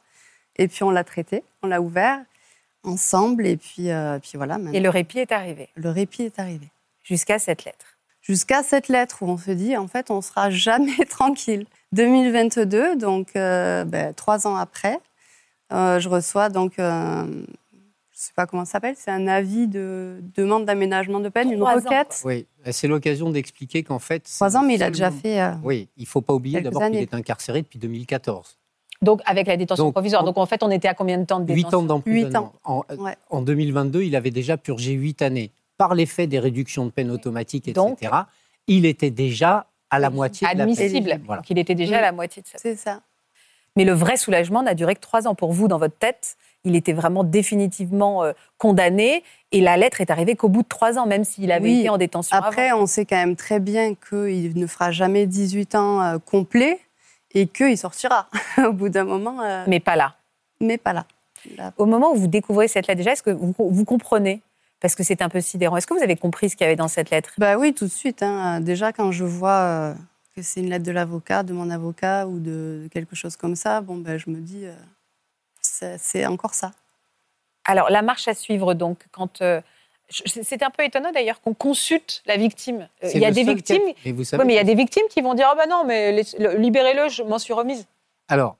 Et 0.57 0.67
puis 0.67 0.83
on 0.83 0.89
l'a 0.89 1.03
traité, 1.03 1.43
on 1.61 1.67
l'a 1.67 1.81
ouvert 1.81 2.19
ensemble 2.83 3.45
et 3.45 3.57
puis, 3.57 3.91
euh, 3.91 4.17
puis 4.19 4.33
voilà. 4.35 4.57
Et 4.73 4.79
le 4.79 4.89
répit 4.89 5.19
est 5.19 5.31
arrivé. 5.31 5.69
Le 5.75 5.89
répit 5.89 6.23
est 6.23 6.39
arrivé. 6.39 6.69
Jusqu'à 7.03 7.39
cette 7.39 7.65
lettre. 7.65 7.97
Jusqu'à 8.21 8.63
cette 8.63 8.87
lettre 8.87 9.23
où 9.23 9.29
on 9.29 9.37
se 9.37 9.51
dit, 9.51 9.77
en 9.77 9.87
fait, 9.87 10.11
on 10.11 10.21
sera 10.21 10.49
jamais 10.49 11.05
tranquille. 11.09 11.65
2022, 11.93 12.97
donc 12.97 13.29
euh, 13.35 13.85
ben, 13.85 14.13
trois 14.13 14.47
ans 14.47 14.57
après, 14.57 14.99
euh, 15.71 15.99
je 15.99 16.09
reçois 16.09 16.49
donc, 16.49 16.79
euh, 16.79 17.23
je 17.23 17.27
ne 17.27 17.45
sais 18.13 18.33
pas 18.35 18.47
comment 18.47 18.65
ça 18.65 18.73
s'appelle, 18.73 18.95
c'est 18.97 19.11
un 19.11 19.27
avis 19.27 19.67
de 19.67 20.21
demande 20.35 20.65
d'aménagement 20.65 21.19
de 21.19 21.29
peine, 21.29 21.51
une 21.51 21.61
requête. 21.61 22.21
Oui, 22.25 22.47
c'est 22.71 22.87
l'occasion 22.87 23.29
d'expliquer 23.29 23.83
qu'en 23.83 23.99
fait. 23.99 24.23
Trois 24.23 24.57
ans, 24.57 24.63
mais 24.63 24.75
il 24.75 24.83
a 24.83 24.89
déjà 24.89 25.11
fait. 25.11 25.41
Euh, 25.41 25.51
oui, 25.63 25.89
il 25.97 26.03
ne 26.03 26.07
faut 26.07 26.21
pas 26.21 26.33
oublier 26.33 26.61
d'abord 26.61 26.83
qu'il 26.85 26.95
est 26.95 27.13
incarcéré 27.13 27.61
depuis 27.61 27.79
2014. 27.79 28.57
Donc, 29.03 29.21
avec 29.25 29.45
la 29.45 29.57
détention 29.57 29.91
provisoire. 29.91 30.23
Donc, 30.23 30.37
en 30.37 30.45
fait, 30.47 30.63
on 30.63 30.71
était 30.71 30.87
à 30.87 30.95
combien 30.95 31.19
de 31.19 31.25
temps 31.25 31.39
de 31.39 31.45
détention 31.45 31.69
8 31.69 31.75
ans 31.75 31.83
d'emprisonnement. 31.83 32.53
En, 32.63 32.83
en, 33.29 33.41
2022, 33.43 34.01
il 34.01 34.15
avait 34.15 34.31
déjà 34.31 34.57
purgé 34.57 34.93
8 34.93 35.21
années. 35.21 35.51
Par 35.77 35.93
l'effet 35.93 36.25
des 36.25 36.39
réductions 36.39 36.87
de 36.87 36.89
peine 36.89 37.11
automatiques, 37.11 37.67
etc., 37.67 38.11
il 38.65 38.87
était 38.87 39.11
déjà 39.11 39.67
à 39.91 39.99
la 39.99 40.09
moitié 40.09 40.47
de 40.47 40.57
la 40.57 40.65
peine. 40.65 40.73
Admissible. 40.73 41.21
Voilà. 41.25 41.41
il 41.47 41.59
était 41.59 41.75
déjà 41.75 41.99
à 41.99 42.01
la 42.01 42.11
moitié 42.11 42.41
de 42.41 42.47
sa 42.47 42.57
peine. 42.57 42.75
C'est 42.75 42.81
ça. 42.81 43.01
Mais 43.77 43.85
le 43.85 43.93
vrai 43.93 44.17
soulagement 44.17 44.63
n'a 44.63 44.73
duré 44.73 44.95
que 44.95 44.99
trois 44.99 45.27
ans. 45.27 45.35
Pour 45.35 45.53
vous, 45.53 45.67
dans 45.67 45.77
votre 45.77 45.95
tête, 45.95 46.35
il 46.63 46.75
était 46.75 46.93
vraiment 46.93 47.23
définitivement 47.23 48.23
euh, 48.23 48.33
condamné. 48.57 49.23
Et 49.51 49.61
la 49.61 49.77
lettre 49.77 50.01
est 50.01 50.09
arrivée 50.09 50.35
qu'au 50.35 50.49
bout 50.49 50.63
de 50.63 50.67
trois 50.67 50.97
ans, 50.97 51.05
même 51.05 51.23
s'il 51.23 51.51
avait 51.51 51.81
été 51.81 51.89
en 51.89 51.99
détention. 51.99 52.35
Après, 52.35 52.71
on 52.71 52.87
sait 52.87 53.05
quand 53.05 53.15
même 53.15 53.35
très 53.35 53.59
bien 53.59 53.93
qu'il 53.93 54.57
ne 54.57 54.65
fera 54.65 54.89
jamais 54.89 55.27
18 55.27 55.75
ans 55.75 56.01
euh, 56.01 56.17
complets 56.17 56.79
et 57.35 57.45
qu'il 57.45 57.77
sortira 57.77 58.27
au 58.57 58.73
bout 58.73 58.89
d'un 58.89 59.03
moment. 59.03 59.41
Euh, 59.43 59.63
mais 59.67 59.79
pas 59.79 59.95
là. 59.95 60.15
Mais 60.59 60.79
pas 60.79 60.93
là. 60.93 61.05
Au 61.77 61.85
moment 61.85 62.13
où 62.13 62.15
vous 62.15 62.27
découvrez 62.27 62.67
cette 62.67 62.87
lettre, 62.87 62.97
déjà, 62.97 63.11
est-ce 63.11 63.21
que 63.21 63.29
vous, 63.29 63.53
vous 63.59 63.85
comprenez? 63.85 64.41
Parce 64.81 64.95
que 64.95 65.03
c'est 65.03 65.21
un 65.21 65.29
peu 65.29 65.39
sidérant. 65.39 65.77
Est-ce 65.77 65.85
que 65.85 65.93
vous 65.93 66.03
avez 66.03 66.15
compris 66.15 66.49
ce 66.49 66.55
qu'il 66.55 66.65
y 66.65 66.67
avait 66.67 66.75
dans 66.75 66.87
cette 66.87 67.11
lettre? 67.11 67.29
Bah 67.37 67.59
oui, 67.59 67.75
tout 67.75 67.85
de 67.85 67.91
suite. 67.91 68.23
Hein. 68.23 68.59
Déjà, 68.59 68.91
quand 68.91 69.11
je 69.11 69.23
vois 69.23 69.93
que 70.37 70.43
c'est 70.43 70.59
une 70.59 70.69
lettre 70.69 70.85
de 70.85 70.91
l'avocat, 70.91 71.41
de 71.41 71.51
mon 71.51 71.71
avocat 71.71 72.27
ou 72.27 72.39
de 72.39 72.87
quelque 72.91 73.15
chose 73.15 73.35
comme 73.35 73.55
ça, 73.55 73.81
bon, 73.81 73.97
ben, 73.97 74.19
je 74.19 74.29
me 74.29 74.39
dis, 74.39 74.65
euh, 74.65 75.97
c'est 75.99 76.25
encore 76.27 76.53
ça. 76.53 76.71
Alors, 77.65 77.89
la 77.89 78.03
marche 78.03 78.27
à 78.27 78.35
suivre, 78.35 78.73
donc, 78.75 79.05
quand. 79.11 79.41
Euh, 79.41 79.61
c'est 80.09 80.63
un 80.63 80.69
peu 80.69 80.85
étonnant 80.85 81.11
d'ailleurs 81.11 81.41
qu'on 81.41 81.53
consulte 81.53 82.23
la 82.27 82.37
victime. 82.37 82.87
Euh, 83.03 83.09
il 83.13 83.19
y 83.19 83.25
a 83.25 83.31
des 83.31 83.43
victimes. 83.43 83.81
Mais, 84.05 84.13
mais 84.13 84.53
il 84.53 84.55
y 84.55 84.59
a 84.59 84.63
des 84.63 84.75
victimes 84.75 85.03
qui 85.09 85.19
vont 85.19 85.33
dire 85.33 85.49
oh 85.51 85.57
ben 85.57 85.67
non, 85.69 85.83
mais 85.85 86.23
libérez-le, 86.55 87.09
je 87.09 87.23
m'en 87.23 87.37
suis 87.39 87.51
remise. 87.51 87.85
Alors, 88.29 88.55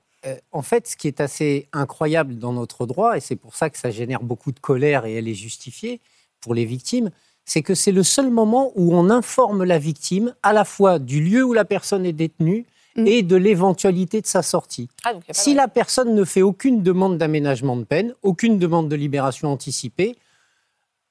en 0.52 0.60
fait, 0.60 0.86
ce 0.86 0.94
qui 0.94 1.08
est 1.08 1.22
assez 1.22 1.66
incroyable 1.72 2.38
dans 2.38 2.52
notre 2.52 2.84
droit, 2.84 3.16
et 3.16 3.20
c'est 3.20 3.36
pour 3.36 3.56
ça 3.56 3.70
que 3.70 3.78
ça 3.78 3.90
génère 3.90 4.22
beaucoup 4.22 4.52
de 4.52 4.60
colère 4.60 5.06
et 5.06 5.14
elle 5.14 5.26
est 5.26 5.32
justifiée 5.32 6.02
pour 6.42 6.52
les 6.52 6.66
victimes, 6.66 7.10
c'est 7.48 7.62
que 7.62 7.74
c'est 7.74 7.92
le 7.92 8.02
seul 8.02 8.30
moment 8.30 8.72
où 8.74 8.94
on 8.94 9.08
informe 9.08 9.64
la 9.64 9.78
victime 9.78 10.34
à 10.42 10.52
la 10.52 10.66
fois 10.66 10.98
du 10.98 11.22
lieu 11.22 11.42
où 11.42 11.54
la 11.54 11.64
personne 11.64 12.04
est 12.04 12.12
détenue 12.12 12.66
mm. 12.94 13.06
et 13.06 13.22
de 13.22 13.36
l'éventualité 13.36 14.20
de 14.20 14.26
sa 14.26 14.42
sortie. 14.42 14.88
Ah, 15.04 15.12
si 15.30 15.54
la 15.54 15.66
personne 15.66 16.14
ne 16.14 16.24
fait 16.24 16.42
aucune 16.42 16.82
demande 16.82 17.16
d'aménagement 17.16 17.78
de 17.78 17.84
peine, 17.84 18.12
aucune 18.22 18.58
demande 18.58 18.90
de 18.90 18.96
libération 18.96 19.50
anticipée, 19.50 20.16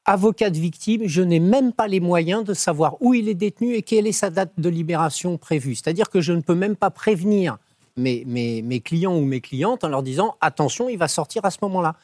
avocat 0.06 0.52
de 0.52 0.60
victime, 0.60 1.02
je 1.06 1.24
n'ai 1.24 1.40
même 1.40 1.74
pas 1.74 1.88
les 1.88 2.00
moyens 2.00 2.44
de 2.44 2.54
savoir 2.54 2.98
où 3.02 3.16
il 3.16 3.30
est 3.30 3.34
détenu 3.34 3.74
et 3.74 3.82
quelle 3.82 4.06
est 4.06 4.12
sa 4.12 4.30
date 4.30 4.52
de 4.60 4.70
libération 4.70 5.40
prévue. 5.40 5.74
C'est-à-dire 5.74 6.12
que 6.12 6.22
je 6.22 6.34
ne 6.34 6.42
peux 6.42 6.56
même 6.56 6.76
pas 6.76 6.92
prévenir 6.92 7.58
mes, 7.98 8.24
mes, 8.28 8.62
mes, 8.62 8.80
clients 8.80 9.16
ou 9.16 9.26
mes 9.26 9.42
clientes 9.42 9.84
en 9.84 9.90
leur 9.90 10.04
disant 10.04 10.36
attention, 10.40 10.88
il 10.88 11.00
va 11.00 11.08
sortir 11.08 11.44
à 11.46 11.50
ce 11.52 11.58
moment-là. 11.64 11.96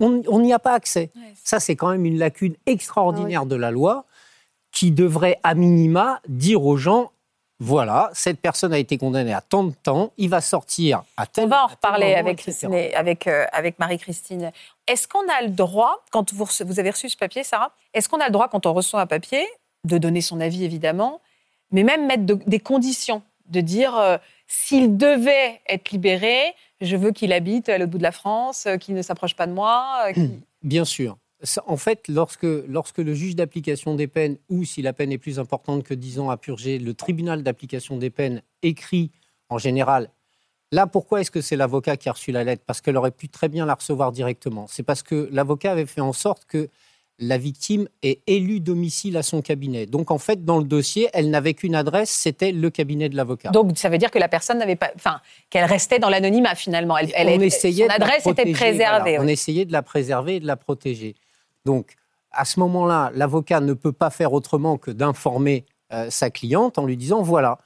On 0.00 0.40
n'y 0.40 0.52
a 0.52 0.58
pas 0.58 0.72
accès. 0.72 1.10
Ça, 1.42 1.60
c'est 1.60 1.76
quand 1.76 1.90
même 1.90 2.04
une 2.04 2.18
lacune 2.18 2.56
extraordinaire 2.66 3.42
ah 3.42 3.48
de 3.48 3.56
la 3.56 3.70
loi 3.70 4.04
qui 4.72 4.90
devrait, 4.90 5.38
à 5.42 5.54
minima, 5.54 6.20
dire 6.28 6.64
aux 6.64 6.76
gens 6.76 7.12
voilà, 7.60 8.10
cette 8.12 8.40
personne 8.40 8.72
a 8.72 8.78
été 8.78 8.98
condamnée 8.98 9.32
à 9.32 9.40
tant 9.40 9.62
de 9.64 9.72
temps, 9.72 10.12
il 10.18 10.28
va 10.28 10.40
sortir 10.40 11.04
à 11.16 11.26
tel 11.26 11.44
On 11.44 11.48
va 11.48 11.64
en 11.64 11.68
reparler 11.68 12.14
avec, 12.14 12.46
avec, 12.94 13.26
euh, 13.28 13.46
avec 13.52 13.78
Marie-Christine. 13.78 14.50
Est-ce 14.88 15.06
qu'on 15.06 15.26
a 15.28 15.42
le 15.42 15.50
droit, 15.50 16.04
quand 16.10 16.34
vous, 16.34 16.46
vous 16.66 16.80
avez 16.80 16.90
reçu 16.90 17.08
ce 17.08 17.16
papier, 17.16 17.44
Sarah, 17.44 17.70
est-ce 17.94 18.08
qu'on 18.08 18.20
a 18.20 18.26
le 18.26 18.32
droit, 18.32 18.48
quand 18.48 18.66
on 18.66 18.72
reçoit 18.72 19.00
un 19.00 19.06
papier, 19.06 19.46
de 19.84 19.98
donner 19.98 20.20
son 20.20 20.40
avis, 20.40 20.64
évidemment, 20.64 21.20
mais 21.70 21.84
même 21.84 22.06
mettre 22.06 22.24
des 22.24 22.58
conditions, 22.58 23.22
de 23.46 23.60
dire 23.60 23.96
euh, 23.96 24.18
s'il 24.46 24.96
devait 24.96 25.60
être 25.68 25.90
libéré, 25.90 26.54
je 26.80 26.96
veux 26.96 27.10
qu'il 27.10 27.32
habite 27.32 27.68
à 27.68 27.78
l'autre 27.78 27.90
bout 27.90 27.98
de 27.98 28.02
la 28.02 28.12
France, 28.12 28.66
euh, 28.66 28.76
qu'il 28.76 28.94
ne 28.94 29.02
s'approche 29.02 29.36
pas 29.36 29.46
de 29.46 29.52
moi 29.52 30.08
Bien 30.62 30.84
sûr 30.84 31.18
en 31.66 31.76
fait, 31.76 32.08
lorsque, 32.08 32.44
lorsque 32.44 32.98
le 32.98 33.14
juge 33.14 33.36
d'application 33.36 33.94
des 33.94 34.06
peines, 34.06 34.38
ou 34.48 34.64
si 34.64 34.82
la 34.82 34.92
peine 34.92 35.12
est 35.12 35.18
plus 35.18 35.38
importante 35.38 35.82
que 35.82 35.94
10 35.94 36.20
ans 36.20 36.30
à 36.30 36.36
purger, 36.36 36.78
le 36.78 36.94
tribunal 36.94 37.42
d'application 37.42 37.96
des 37.96 38.10
peines 38.10 38.42
écrit 38.62 39.10
en 39.48 39.58
général 39.58 40.10
Là, 40.72 40.88
pourquoi 40.88 41.20
est-ce 41.20 41.30
que 41.30 41.40
c'est 41.40 41.54
l'avocat 41.54 41.96
qui 41.96 42.08
a 42.08 42.12
reçu 42.12 42.32
la 42.32 42.42
lettre? 42.42 42.64
Parce 42.66 42.80
qu'elle 42.80 42.96
aurait 42.96 43.12
pu 43.12 43.28
très 43.28 43.48
bien 43.48 43.64
la 43.64 43.74
recevoir 43.74 44.10
directement. 44.10 44.66
C'est 44.66 44.82
parce 44.82 45.04
que 45.04 45.28
l'avocat 45.30 45.70
avait 45.70 45.86
fait 45.86 46.00
en 46.00 46.12
sorte 46.12 46.46
que 46.46 46.68
la 47.18 47.38
victime 47.38 47.88
ait 48.02 48.20
élu 48.26 48.60
domicile 48.60 49.16
à 49.16 49.22
son 49.22 49.40
cabinet. 49.40 49.86
Donc, 49.86 50.10
en 50.10 50.18
fait, 50.18 50.44
dans 50.44 50.58
le 50.58 50.64
dossier, 50.64 51.08
elle 51.12 51.30
n'avait 51.30 51.54
qu'une 51.54 51.74
adresse, 51.74 52.10
c'était 52.10 52.50
le 52.50 52.70
cabinet 52.70 53.08
de 53.08 53.16
l'avocat. 53.16 53.50
Donc, 53.50 53.78
ça 53.78 53.88
veut 53.88 53.98
dire 53.98 54.10
que 54.10 54.18
la 54.18 54.28
personne 54.28 54.58
n'avait 54.58 54.76
pas, 54.76 54.90
enfin, 54.96 55.20
qu'elle 55.48 55.64
restait 55.64 55.98
dans 55.98 56.08
l'anonymat 56.08 56.54
finalement. 56.56 56.98
Elle, 56.98 57.12
elle, 57.14 57.28
on 57.28 57.40
essayait 57.40 57.86
son 57.86 57.94
adresse 57.94 58.26
était 58.26 58.52
préservée. 58.52 59.18
On 59.18 59.28
essayait 59.28 59.64
de 59.64 59.72
la 59.72 59.82
préserver 59.82 60.36
et 60.36 60.40
de 60.40 60.46
la 60.46 60.56
protéger. 60.56 61.14
Donc, 61.64 61.94
à 62.32 62.44
ce 62.44 62.58
moment-là, 62.60 63.12
l'avocat 63.14 63.60
ne 63.60 63.74
peut 63.74 63.92
pas 63.92 64.10
faire 64.10 64.32
autrement 64.32 64.76
que 64.76 64.90
d'informer 64.90 65.66
euh, 65.92 66.10
sa 66.10 66.30
cliente 66.30 66.78
en 66.78 66.84
lui 66.84 66.96
disant, 66.96 67.22
voilà, 67.22 67.58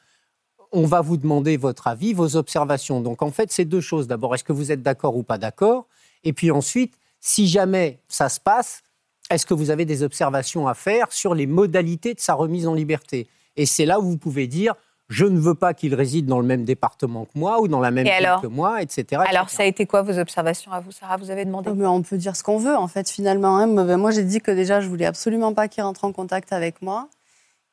on 0.72 0.84
va 0.84 1.00
vous 1.00 1.16
demander 1.16 1.56
votre 1.56 1.86
avis, 1.86 2.12
vos 2.12 2.36
observations. 2.36 3.00
Donc, 3.00 3.22
en 3.22 3.30
fait, 3.30 3.50
c'est 3.50 3.64
deux 3.64 3.80
choses. 3.80 4.06
D'abord, 4.06 4.34
est-ce 4.34 4.44
que 4.44 4.52
vous 4.52 4.70
êtes 4.70 4.82
d'accord 4.82 5.16
ou 5.16 5.22
pas 5.22 5.38
d'accord? 5.38 5.86
Et 6.22 6.34
puis 6.34 6.50
ensuite, 6.50 6.98
si 7.20 7.48
jamais 7.48 7.98
ça 8.08 8.28
se 8.28 8.38
passe, 8.38 8.82
est-ce 9.30 9.46
que 9.46 9.54
vous 9.54 9.70
avez 9.70 9.84
des 9.84 10.02
observations 10.02 10.68
à 10.68 10.74
faire 10.74 11.10
sur 11.10 11.34
les 11.34 11.46
modalités 11.46 12.14
de 12.14 12.20
sa 12.20 12.34
remise 12.34 12.66
en 12.66 12.74
liberté? 12.74 13.28
Et 13.56 13.66
c'est 13.66 13.86
là 13.86 14.00
où 14.00 14.04
vous 14.04 14.18
pouvez 14.18 14.46
dire, 14.46 14.74
je 15.08 15.24
ne 15.24 15.38
veux 15.38 15.54
pas 15.54 15.74
qu'il 15.74 15.94
réside 15.94 16.26
dans 16.26 16.38
le 16.38 16.46
même 16.46 16.64
département 16.64 17.24
que 17.24 17.38
moi 17.38 17.60
ou 17.60 17.68
dans 17.68 17.80
la 17.80 17.90
même 17.90 18.06
ville 18.06 18.36
que 18.42 18.46
moi, 18.46 18.82
etc., 18.82 19.22
Alors, 19.26 19.48
ça 19.48 19.62
a 19.62 19.66
été 19.66 19.86
quoi 19.86 20.02
vos 20.02 20.18
observations 20.18 20.72
à 20.72 20.80
vous, 20.80 20.92
Sarah? 20.92 21.16
Vous 21.16 21.30
avez 21.30 21.44
demandé 21.44 21.70
mais 21.74 21.86
On 21.86 22.02
peut 22.02 22.18
dire 22.18 22.36
ce 22.36 22.42
qu'on 22.42 22.58
veut, 22.58 22.76
en 22.76 22.88
fait, 22.88 23.10
finalement. 23.10 23.56
Hein. 23.56 23.66
Moi, 23.96 24.10
j'ai 24.10 24.24
dit 24.24 24.40
que 24.40 24.50
déjà, 24.50 24.80
je 24.80 24.88
voulais 24.88 25.06
absolument 25.06 25.54
pas 25.54 25.68
qu'il 25.68 25.82
rentre 25.82 26.04
en 26.04 26.12
contact 26.12 26.52
avec 26.52 26.82
moi, 26.82 27.08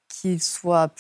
qu'il 0.07 0.41
soit 0.41 0.93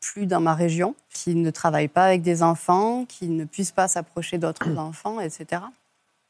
plus 0.00 0.26
dans 0.26 0.40
ma 0.40 0.54
région, 0.54 0.94
qu'il 1.12 1.42
ne 1.42 1.50
travaille 1.50 1.88
pas 1.88 2.04
avec 2.04 2.22
des 2.22 2.42
enfants, 2.42 3.04
qu'il 3.06 3.36
ne 3.36 3.44
puisse 3.44 3.72
pas 3.72 3.86
s'approcher 3.86 4.38
d'autres 4.38 4.68
enfants, 4.78 5.20
etc. 5.20 5.62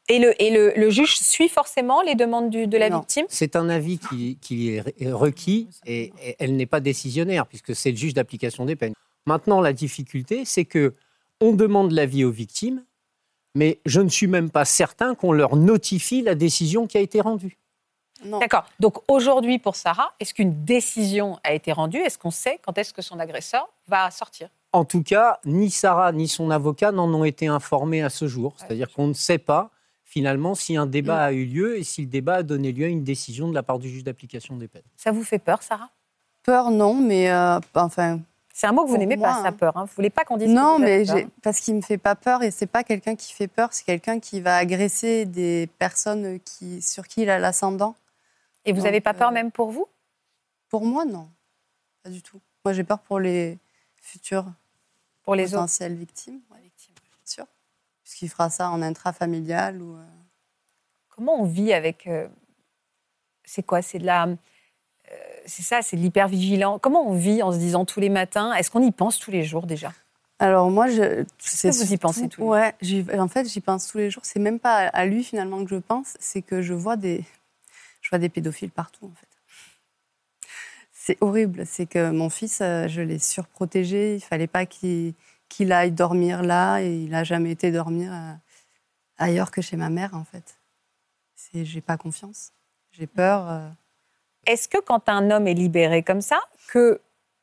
Et, 0.09 0.19
le, 0.19 0.41
et 0.41 0.51
le, 0.51 0.89
juge 0.89 1.17
suit 1.17 1.49
forcément 1.49 2.01
les 2.01 2.15
demandes 2.15 2.49
de 2.49 2.77
la 2.77 2.89
victime? 2.89 3.25
C'est 3.29 3.55
un 3.55 3.67
avis 3.67 3.99
qui, 3.99 4.37
qui 4.41 4.69
est 4.69 5.11
requis 5.11 5.67
et 5.85 6.13
elle 6.39 6.55
n'est 6.55 6.65
pas 6.65 6.79
décisionnaire, 6.79 7.45
puisque 7.45 7.75
c'est 7.75 7.91
le 7.91 7.97
juge 7.97 8.13
d'application 8.13 8.65
des 8.65 8.75
peines. 8.75 8.93
Maintenant, 9.25 9.59
la 9.59 9.73
difficulté, 9.73 10.45
c'est 10.45 10.65
que 10.65 10.93
on 11.41 11.51
demande 11.51 11.91
l'avis 11.91 12.23
aux 12.23 12.31
victimes, 12.31 12.83
mais 13.55 13.79
je 13.85 14.01
ne 14.01 14.09
suis 14.09 14.27
même 14.27 14.49
pas 14.49 14.65
certain 14.65 15.15
qu'on 15.15 15.33
leur 15.33 15.55
notifie 15.55 16.21
la 16.21 16.35
décision 16.35 16.87
qui 16.87 16.97
a 16.97 17.01
été 17.01 17.21
rendue. 17.21 17.57
D'accord. 18.23 18.65
Donc 18.79 18.97
aujourd'hui, 19.07 19.59
pour 19.59 19.75
Sarah, 19.75 20.13
est-ce 20.19 20.33
qu'une 20.33 20.63
décision 20.65 21.37
a 21.43 21.53
été 21.53 21.71
rendue? 21.71 21.97
Est-ce 21.97 22.17
qu'on 22.17 22.31
sait 22.31 22.59
quand 22.63 22.77
est-ce 22.77 22.93
que 22.93 23.01
son 23.01 23.19
agresseur 23.19 23.69
va 23.87 24.09
sortir? 24.09 24.49
En 24.71 24.85
tout 24.85 25.03
cas, 25.03 25.39
ni 25.45 25.69
Sarah 25.69 26.11
ni 26.11 26.27
son 26.27 26.49
avocat 26.49 26.91
n'en 26.91 27.13
ont 27.13 27.23
été 27.23 27.47
informés 27.47 28.01
à 28.01 28.09
ce 28.09 28.27
jour. 28.27 28.55
C'est-à-dire 28.57 28.91
qu'on 28.91 29.07
ne 29.07 29.13
sait 29.13 29.37
pas 29.37 29.69
finalement 30.07 30.55
si 30.55 30.77
un 30.77 30.87
débat 30.87 31.25
a 31.25 31.31
eu 31.33 31.45
lieu 31.45 31.77
et 31.77 31.83
si 31.83 32.01
le 32.01 32.07
débat 32.07 32.35
a 32.35 32.43
donné 32.43 32.71
lieu 32.71 32.85
à 32.85 32.89
une 32.89 33.03
décision 33.03 33.49
de 33.49 33.53
la 33.53 33.61
part 33.61 33.77
du 33.77 33.89
juge 33.89 34.03
d'application 34.03 34.55
des 34.55 34.67
peines. 34.67 34.81
Ça 34.95 35.11
vous 35.11 35.23
fait 35.23 35.37
peur, 35.37 35.61
Sarah? 35.61 35.89
Peur, 36.43 36.71
non, 36.71 36.95
mais 36.95 37.29
euh, 37.29 37.59
enfin, 37.75 38.21
c'est 38.53 38.65
un 38.65 38.71
mot 38.71 38.85
que 38.85 38.89
vous 38.89 38.97
n'aimez 38.97 39.17
pas, 39.17 39.33
sa 39.43 39.49
hein. 39.49 39.51
peur. 39.51 39.75
Hein. 39.75 39.83
Vous 39.83 39.91
voulez 39.95 40.09
pas 40.09 40.23
qu'on 40.23 40.37
dise 40.37 40.49
Non, 40.49 40.79
mais 40.79 41.03
parce 41.43 41.59
qu'il 41.59 41.75
me 41.75 41.81
fait 41.81 41.97
pas 41.97 42.15
peur 42.15 42.41
et 42.41 42.51
c'est 42.51 42.67
pas 42.67 42.83
quelqu'un 42.83 43.15
qui 43.15 43.33
fait 43.33 43.49
peur, 43.49 43.69
c'est 43.73 43.83
quelqu'un 43.83 44.19
qui 44.19 44.39
va 44.39 44.55
agresser 44.55 45.25
des 45.25 45.69
personnes 45.77 46.39
qui, 46.39 46.81
sur 46.81 47.07
qui 47.07 47.23
il 47.23 47.29
a 47.29 47.37
l'ascendant. 47.37 47.95
Et 48.63 48.71
vous 48.71 48.81
n'avez 48.81 49.01
pas 49.01 49.13
peur 49.13 49.29
euh, 49.29 49.33
même 49.33 49.51
pour 49.51 49.71
vous? 49.71 49.87
Pour 50.69 50.85
moi, 50.85 51.05
non, 51.05 51.29
pas 52.01 52.09
du 52.09 52.21
tout. 52.21 52.39
Moi, 52.63 52.73
j'ai 52.73 52.83
peur 52.83 52.99
pour 52.99 53.19
les 53.19 53.57
futures 54.01 54.45
pour 55.23 55.35
les 55.35 55.43
potentielles 55.43 55.95
victimes, 55.95 56.39
ouais, 56.51 56.66
puisqu'il 58.17 58.29
fera 58.29 58.49
ça 58.49 58.71
en 58.71 58.81
intrafamilial 58.81 59.81
ou. 59.81 59.95
Euh? 59.95 60.03
Comment 61.09 61.41
on 61.41 61.45
vit 61.45 61.73
avec 61.73 62.07
euh, 62.07 62.27
C'est 63.43 63.63
quoi? 63.63 63.81
C'est 63.81 63.99
de 63.99 64.05
la 64.05 64.27
c'est 65.45 65.63
ça, 65.63 65.81
c'est 65.81 65.95
l'hypervigilant. 65.95 66.79
Comment 66.79 67.07
on 67.07 67.13
vit 67.13 67.41
en 67.41 67.53
se 67.53 67.57
disant 67.57 67.85
tous 67.85 68.01
les 68.01 68.09
matins? 68.09 68.53
Est-ce 68.53 68.69
qu'on 68.69 68.83
y 68.83 68.91
pense 68.91 69.17
tous 69.17 69.31
les 69.31 69.43
jours 69.43 69.65
déjà? 69.65 69.93
Alors 70.39 70.69
moi, 70.69 70.87
je, 70.89 71.23
c'est 71.39 71.69
vous 71.69 71.93
y 71.93 71.97
pensez 71.97 72.27
tous 72.27 72.43
ouais, 72.43 72.75
en 73.17 73.27
fait, 73.29 73.47
j'y 73.47 73.61
pense 73.61 73.87
tous 73.87 73.97
les 73.97 74.11
jours. 74.11 74.23
C'est 74.25 74.39
même 74.39 74.59
pas 74.59 74.87
à 74.87 75.05
lui 75.05 75.23
finalement 75.23 75.63
que 75.63 75.69
je 75.69 75.77
pense, 75.77 76.17
c'est 76.19 76.41
que 76.41 76.61
je 76.61 76.73
vois 76.73 76.97
des, 76.97 77.23
je 78.01 78.09
vois 78.09 78.19
des 78.19 78.27
pédophiles 78.27 78.69
partout 78.69 79.05
en 79.05 79.15
fait. 79.15 79.27
C'est 80.91 81.17
horrible. 81.21 81.65
C'est 81.65 81.85
que 81.85 82.11
mon 82.11 82.29
fils, 82.29 82.59
euh, 82.59 82.89
je 82.89 83.01
l'ai 83.01 83.17
surprotégé. 83.17 84.15
Il 84.15 84.21
fallait 84.21 84.47
pas 84.47 84.65
qu'il 84.65 85.13
qu'il 85.49 85.71
aille 85.71 85.91
dormir 85.91 86.43
là 86.43 86.79
et 86.81 86.93
il 86.93 87.13
a 87.13 87.23
jamais 87.23 87.51
été 87.51 87.71
dormir 87.71 88.11
euh, 88.13 88.33
ailleurs 89.17 89.51
que 89.51 89.61
chez 89.61 89.77
ma 89.77 89.89
mère 89.89 90.13
en 90.13 90.23
fait. 90.23 90.59
J'ai 91.53 91.81
pas 91.81 91.97
confiance. 91.97 92.51
J'ai 92.91 93.07
peur. 93.07 93.49
Euh, 93.49 93.69
est-ce 94.45 94.67
que 94.67 94.79
quand 94.79 95.07
un 95.09 95.31
homme 95.31 95.47
est 95.47 95.53
libéré 95.53 96.03
comme 96.03 96.21
ça, 96.21 96.39
que, 96.69 96.99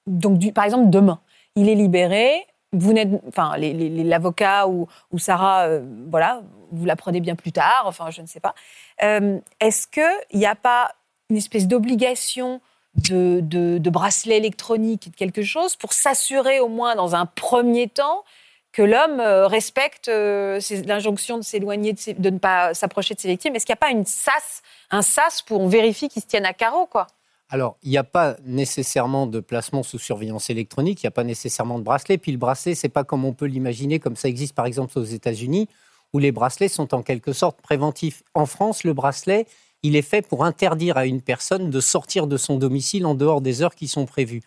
donc, 0.07 0.39
du, 0.39 0.53
par 0.53 0.65
exemple, 0.65 0.91
demain, 0.91 1.21
il 1.55 1.69
est 1.69 1.75
libéré, 1.75 2.45
vous 2.73 2.93
n'êtes, 2.93 3.09
enfin, 3.29 3.57
l'avocat 3.57 4.69
ou, 4.69 4.89
ou, 5.11 5.19
Sarah, 5.19 5.67
euh, 5.69 5.85
voilà, 6.11 6.43
vous 6.73 6.85
la 6.85 6.97
prenez 6.97 7.21
bien 7.21 7.37
plus 7.37 7.53
tard, 7.53 7.85
enfin, 7.87 8.11
je 8.11 8.21
ne 8.21 8.27
sais 8.27 8.41
pas. 8.41 8.55
Est-ce 8.99 9.87
qu'il 9.87 10.39
n'y 10.39 10.47
a 10.47 10.57
pas 10.57 10.95
une 11.31 11.37
espèce 11.37 11.67
d'obligation 11.67 12.61
de, 12.97 13.41
de, 13.41 13.91
bracelet 13.91 14.37
électronique, 14.37 15.11
de 15.11 15.17
quelque 15.17 15.43
chose, 15.43 15.77
pour 15.77 15.93
s'assurer 15.93 16.61
au 16.61 16.69
moins 16.69 16.95
dans 16.95 17.15
un 17.15 17.27
premier 17.27 17.89
temps 17.89 18.25
que 18.73 18.83
l'homme 18.83 19.21
euh, 19.21 19.47
respecte 19.47 20.09
l'injonction 20.09 21.39
de 21.39 21.43
s'éloigner, 21.43 21.93
de, 21.93 22.13
de, 22.13 22.31
ne 22.31 22.39
pas 22.39 22.75
s'approcher 22.75 23.15
de 23.15 23.21
ses 23.21 23.29
victimes 23.29 23.55
Est-ce 23.55 23.67
qu'il 23.67 23.73
n'y 23.73 23.79
a 23.79 23.87
pas 23.87 23.91
une 23.91 24.05
sas 24.05 24.63
un 24.91 25.03
sas 25.03 25.43
pour 25.43 25.61
on 25.61 25.69
vérifie 25.69 26.09
qu'ils 26.09 26.23
se 26.23 26.27
tiennent 26.27 26.47
à 26.47 26.53
carreau, 26.53 26.87
quoi? 26.87 27.07
Alors, 27.51 27.77
il 27.83 27.91
n'y 27.91 27.99
a 27.99 28.05
pas 28.05 28.37
nécessairement 28.45 29.27
de 29.27 29.39
placement 29.41 29.83
sous 29.83 29.99
surveillance 29.99 30.51
électronique, 30.51 31.03
il 31.03 31.07
n'y 31.07 31.09
a 31.09 31.13
pas 31.13 31.25
nécessairement 31.25 31.79
de 31.79 31.85
bracelet. 31.85 32.19
Puis 32.19 32.33
le 32.33 32.39
bracelet, 32.39 32.75
c'est 32.75 32.89
pas 32.89 33.05
comme 33.05 33.25
on 33.25 33.33
peut 33.33 33.47
l'imaginer, 33.47 34.01
comme 34.01 34.17
ça 34.17 34.29
existe 34.29 34.55
par 34.55 34.67
exemple 34.67 34.99
aux 34.99 35.05
États-Unis, 35.05 35.69
où 36.13 36.19
les 36.19 36.33
bracelets 36.33 36.69
sont 36.69 36.95
en 36.95 37.03
quelque 37.03 37.33
sorte 37.33 37.61
préventifs. 37.61 38.23
En 38.35 38.47
France, 38.47 38.85
le 38.85 38.93
bracelet, 38.93 39.47
il 39.85 39.97
est 39.97 40.03
fait 40.03 40.27
pour 40.27 40.45
interdire 40.45 40.97
à 40.97 41.07
une 41.07 41.21
personne 41.21 41.71
de 41.71 41.79
sortir 41.79 42.27
de 42.27 42.37
son 42.39 42.57
domicile 42.57 43.07
en 43.07 43.15
dehors 43.15 43.43
des 43.43 43.63
heures 43.63 43.75
qui 43.75 43.87
sont 43.87 44.07
prévues. 44.07 44.43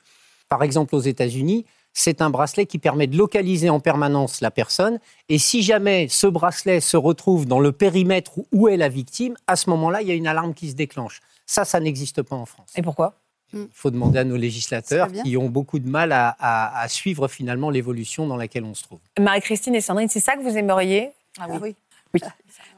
Par 0.49 0.63
exemple, 0.63 0.95
aux 0.95 0.99
États-Unis, 0.99 1.65
c'est 1.93 2.21
un 2.21 2.29
bracelet 2.29 2.65
qui 2.65 2.79
permet 2.79 3.07
de 3.07 3.17
localiser 3.17 3.69
en 3.69 3.79
permanence 3.79 4.41
la 4.41 4.51
personne. 4.51 4.99
Et 5.29 5.37
si 5.37 5.61
jamais 5.61 6.07
ce 6.09 6.25
bracelet 6.27 6.79
se 6.79 6.97
retrouve 6.97 7.45
dans 7.45 7.59
le 7.59 7.71
périmètre 7.71 8.33
où 8.51 8.67
est 8.67 8.77
la 8.77 8.89
victime, 8.89 9.35
à 9.45 9.55
ce 9.55 9.69
moment-là, 9.69 10.01
il 10.01 10.07
y 10.07 10.11
a 10.11 10.15
une 10.15 10.27
alarme 10.27 10.53
qui 10.53 10.69
se 10.69 10.75
déclenche. 10.75 11.21
Ça, 11.45 11.65
ça 11.65 11.79
n'existe 11.79 12.23
pas 12.23 12.35
en 12.35 12.45
France. 12.45 12.71
Et 12.75 12.81
pourquoi? 12.81 13.13
Il 13.53 13.67
faut 13.71 13.91
demander 13.91 14.19
à 14.19 14.23
nos 14.23 14.35
législateurs 14.37 15.07
qui 15.11 15.37
ont 15.37 15.49
beaucoup 15.49 15.79
de 15.79 15.87
mal 15.87 16.11
à, 16.11 16.85
suivre 16.89 17.27
finalement 17.27 17.69
l'évolution 17.69 18.27
dans 18.27 18.35
laquelle 18.35 18.65
on 18.65 18.73
se 18.73 18.83
trouve. 18.83 18.99
Marie-Christine 19.19 19.75
et 19.75 19.81
Sandrine, 19.81 20.09
c'est 20.09 20.19
ça 20.19 20.35
que 20.35 20.41
vous 20.41 20.57
aimeriez? 20.57 21.11
Ah 21.39 21.45
oui. 21.49 21.57
oui. 21.61 21.75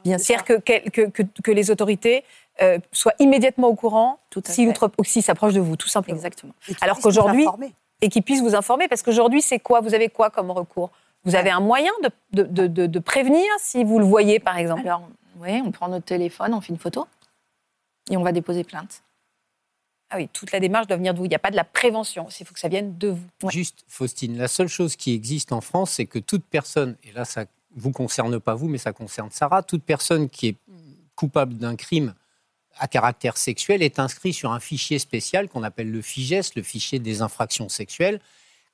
Bien 0.04 0.18
sûr 0.18 0.44
que, 0.44 0.54
que, 0.54 1.10
que, 1.42 1.50
les 1.50 1.70
autorités 1.70 2.24
euh, 2.62 2.78
soient 2.92 3.14
immédiatement 3.18 3.68
au 3.68 3.74
courant 3.74 4.18
s'ils 4.44 4.74
si 5.04 5.22
s'approchent 5.22 5.54
de 5.54 5.60
vous, 5.60 5.76
tout 5.76 5.88
simplement. 5.88 6.16
Exactement. 6.16 6.52
Alors 6.80 6.98
qu'aujourd'hui, 7.00 7.46
et 8.00 8.08
qui 8.08 8.22
puissent 8.22 8.42
vous 8.42 8.54
informer. 8.54 8.88
Parce 8.88 9.02
qu'aujourd'hui, 9.02 9.42
c'est 9.42 9.58
quoi? 9.58 9.80
Vous 9.80 9.94
avez 9.94 10.08
quoi 10.08 10.30
comme 10.30 10.50
recours? 10.50 10.90
Vous 11.24 11.34
avez 11.34 11.50
un 11.50 11.60
moyen 11.60 11.92
de, 12.32 12.42
de, 12.42 12.66
de, 12.66 12.98
prévenir 12.98 13.44
si 13.58 13.84
vous 13.84 13.98
le 13.98 14.06
voyez, 14.06 14.40
par 14.40 14.56
exemple? 14.56 14.86
Alors, 14.86 15.06
oui, 15.38 15.60
on 15.64 15.70
prend 15.70 15.88
notre 15.88 16.06
téléphone, 16.06 16.54
on 16.54 16.62
fait 16.62 16.72
une 16.72 16.78
photo 16.78 17.06
et 18.10 18.16
on 18.16 18.22
va 18.22 18.32
déposer 18.32 18.64
plainte. 18.64 19.02
Ah 20.08 20.16
oui, 20.16 20.28
toute 20.32 20.50
la 20.50 20.60
démarche 20.60 20.86
doit 20.86 20.96
venir 20.96 21.12
de 21.12 21.18
vous. 21.18 21.26
Il 21.26 21.28
n'y 21.28 21.34
a 21.34 21.40
pas 21.40 21.50
de 21.50 21.56
la 21.56 21.64
prévention. 21.64 22.26
Il 22.40 22.46
faut 22.46 22.54
que 22.54 22.58
ça 22.58 22.68
vienne 22.68 22.96
de 22.96 23.08
vous. 23.08 23.50
Juste, 23.50 23.84
Faustine, 23.86 24.36
la 24.38 24.48
seule 24.48 24.66
chose 24.66 24.96
qui 24.96 25.14
existe 25.14 25.52
en 25.52 25.60
France, 25.60 25.90
c'est 25.90 26.06
que 26.06 26.18
toute 26.18 26.44
personne, 26.44 26.96
et 27.04 27.12
là, 27.12 27.24
ça 27.24 27.44
vous 27.76 27.92
concerne 27.92 28.40
pas 28.40 28.54
vous, 28.54 28.68
mais 28.68 28.78
ça 28.78 28.92
concerne 28.92 29.30
Sarah, 29.30 29.62
toute 29.62 29.84
personne 29.84 30.28
qui 30.28 30.48
est 30.48 30.56
coupable 31.14 31.54
d'un 31.58 31.76
crime 31.76 32.14
à 32.78 32.88
caractère 32.88 33.36
sexuel 33.36 33.82
est 33.82 33.98
inscrite 33.98 34.34
sur 34.34 34.52
un 34.52 34.60
fichier 34.60 34.98
spécial 34.98 35.48
qu'on 35.48 35.62
appelle 35.62 35.90
le 35.90 36.02
FIGES, 36.02 36.54
le 36.56 36.62
fichier 36.62 36.98
des 36.98 37.22
infractions 37.22 37.68
sexuelles, 37.68 38.20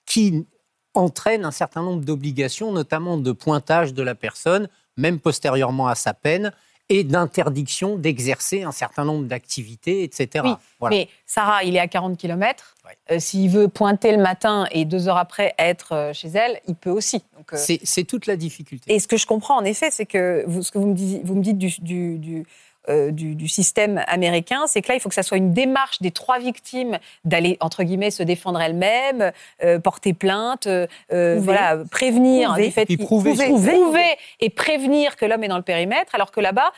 qui 0.04 0.46
entraîne 0.94 1.44
un 1.44 1.50
certain 1.50 1.82
nombre 1.82 2.04
d'obligations, 2.04 2.72
notamment 2.72 3.18
de 3.18 3.32
pointage 3.32 3.94
de 3.94 4.02
la 4.02 4.14
personne, 4.14 4.68
même 4.96 5.20
postérieurement 5.20 5.88
à 5.88 5.94
sa 5.94 6.14
peine, 6.14 6.52
et 6.88 7.02
d'interdiction 7.02 7.96
d'exercer 7.96 8.62
un 8.62 8.70
certain 8.70 9.04
nombre 9.04 9.24
d'activités, 9.24 10.04
etc. 10.04 10.44
Oui, 10.80 10.88
Mais 10.90 11.08
Sarah, 11.26 11.64
il 11.64 11.74
est 11.74 11.80
à 11.80 11.88
40 11.88 12.16
km. 12.16 12.76
Euh, 13.10 13.18
s'il 13.18 13.50
veut 13.50 13.66
pointer 13.66 14.12
le 14.12 14.22
matin 14.22 14.68
et 14.70 14.84
deux 14.84 15.08
heures 15.08 15.16
après 15.16 15.52
être 15.58 15.92
euh, 15.92 16.12
chez 16.12 16.28
elle, 16.28 16.60
il 16.68 16.76
peut 16.76 16.90
aussi. 16.90 17.24
Euh, 17.52 17.56
c'est 17.56 18.04
toute 18.04 18.26
la 18.26 18.36
difficulté. 18.36 18.94
Et 18.94 19.00
ce 19.00 19.08
que 19.08 19.16
je 19.16 19.26
comprends 19.26 19.56
en 19.56 19.64
effet, 19.64 19.90
c'est 19.90 20.06
que 20.06 20.44
vous, 20.46 20.62
ce 20.62 20.70
que 20.70 20.78
vous 20.78 20.86
me, 20.86 20.94
dites, 20.94 21.24
vous 21.24 21.34
me 21.34 21.42
dites 21.42 21.58
du, 21.58 22.18
du 22.18 22.46
euh, 22.88 23.10
du, 23.10 23.48
système 23.48 24.02
américain, 24.06 24.66
c'est 24.66 24.82
que 24.82 24.88
là, 24.88 24.94
il 24.94 25.00
faut 25.00 25.08
que 25.08 25.14
ça 25.14 25.22
soit 25.22 25.36
une 25.36 25.52
démarche 25.52 26.00
des 26.02 26.10
trois 26.10 26.38
victimes 26.38 26.98
d'aller, 27.24 27.56
entre 27.60 27.82
guillemets, 27.82 28.10
se 28.10 28.22
défendre 28.22 28.60
elles-mêmes, 28.60 29.32
euh, 29.62 29.78
porter 29.78 30.12
plainte, 30.12 30.66
euh, 30.66 30.86
voilà, 31.10 31.78
prévenir 31.90 32.54
du 32.54 32.70
fait 32.70 32.86
prouver, 32.96 34.16
et 34.40 34.50
prévenir 34.50 35.16
que 35.16 35.24
l'homme 35.24 35.44
est 35.44 35.48
dans 35.48 35.56
le 35.56 35.62
périmètre, 35.62 36.14
alors 36.14 36.30
que 36.30 36.40
là-bas, 36.40 36.72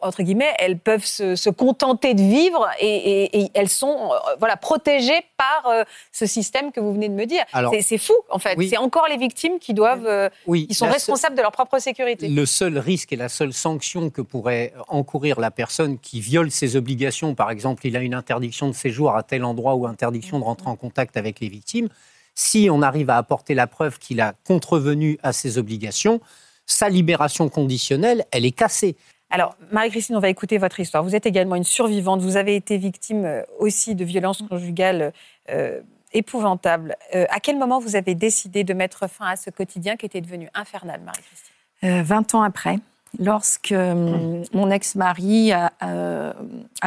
entre 0.00 0.22
guillemets, 0.22 0.52
elles 0.58 0.78
peuvent 0.78 1.04
se, 1.04 1.50
contenter 1.50 2.14
de 2.14 2.22
vivre 2.22 2.68
et, 2.80 3.50
elles 3.54 3.68
sont 3.68 4.12
euh, 4.12 4.16
voilà, 4.38 4.56
protégées 4.56 5.22
par 5.36 5.70
euh, 5.70 5.84
ce 6.12 6.26
système 6.26 6.72
que 6.72 6.80
vous 6.80 6.92
venez 6.92 7.08
de 7.08 7.14
me 7.14 7.26
dire. 7.26 7.44
C'est 7.82 7.98
fou, 7.98 8.14
en 8.30 8.38
fait. 8.38 8.56
C'est 8.68 8.78
encore 8.78 9.06
les 9.08 9.16
victimes 9.16 9.58
qui 9.58 9.74
doivent, 9.74 10.30
oui, 10.46 10.66
qui 10.66 10.74
sont 10.74 10.86
responsables 10.86 11.36
de 11.36 11.42
leur 11.42 11.52
propre 11.52 11.78
sécurité. 11.78 12.28
Le 12.28 12.46
seul 12.46 12.78
risque 12.78 13.12
et 13.12 13.16
la 13.16 13.28
seule 13.28 13.52
sanction 13.52 14.10
que 14.10 14.22
pourrait 14.22 14.72
encourir 14.88 15.40
la 15.40 15.50
personne 15.50 15.98
qui 15.98 16.20
viole 16.20 16.50
ses 16.50 16.76
obligations, 16.76 17.34
par 17.34 17.50
exemple, 17.50 17.86
il 17.86 17.96
a 17.96 18.00
une 18.00 18.14
interdiction 18.14 18.68
de 18.68 18.74
séjour 18.74 19.14
à 19.14 19.22
tel 19.22 19.44
endroit 19.44 19.74
ou 19.74 19.86
interdiction 19.86 20.38
de 20.38 20.44
rentrer 20.44 20.68
en 20.68 20.76
contact 20.76 21.16
avec 21.16 21.40
les 21.40 21.48
victimes, 21.48 21.88
si 22.34 22.68
on 22.70 22.82
arrive 22.82 23.10
à 23.10 23.16
apporter 23.16 23.54
la 23.54 23.66
preuve 23.66 23.98
qu'il 23.98 24.20
a 24.20 24.34
contrevenu 24.46 25.18
à 25.22 25.32
ses 25.32 25.58
obligations, 25.58 26.20
sa 26.66 26.88
libération 26.88 27.48
conditionnelle, 27.48 28.24
elle 28.30 28.44
est 28.44 28.52
cassée. 28.52 28.96
Alors, 29.32 29.56
Marie-Christine, 29.70 30.14
on 30.14 30.20
va 30.20 30.28
écouter 30.28 30.58
votre 30.58 30.78
histoire. 30.78 31.02
Vous 31.02 31.16
êtes 31.16 31.24
également 31.24 31.56
une 31.56 31.64
survivante. 31.64 32.20
Vous 32.20 32.36
avez 32.36 32.54
été 32.54 32.76
victime 32.76 33.24
euh, 33.24 33.42
aussi 33.58 33.94
de 33.94 34.04
violences 34.04 34.42
conjugales 34.42 35.14
euh, 35.48 35.80
épouvantables. 36.12 36.96
Euh, 37.14 37.24
à 37.30 37.40
quel 37.40 37.58
moment 37.58 37.78
vous 37.78 37.96
avez 37.96 38.14
décidé 38.14 38.62
de 38.62 38.74
mettre 38.74 39.08
fin 39.08 39.28
à 39.28 39.36
ce 39.36 39.48
quotidien 39.48 39.96
qui 39.96 40.04
était 40.04 40.20
devenu 40.20 40.50
infernal, 40.52 41.00
Marie-Christine? 41.00 42.02
20 42.04 42.34
ans 42.36 42.42
après, 42.42 42.78
lorsque 43.18 43.72
mon 43.72 44.70
ex-mari 44.70 45.50
a, 45.50 46.34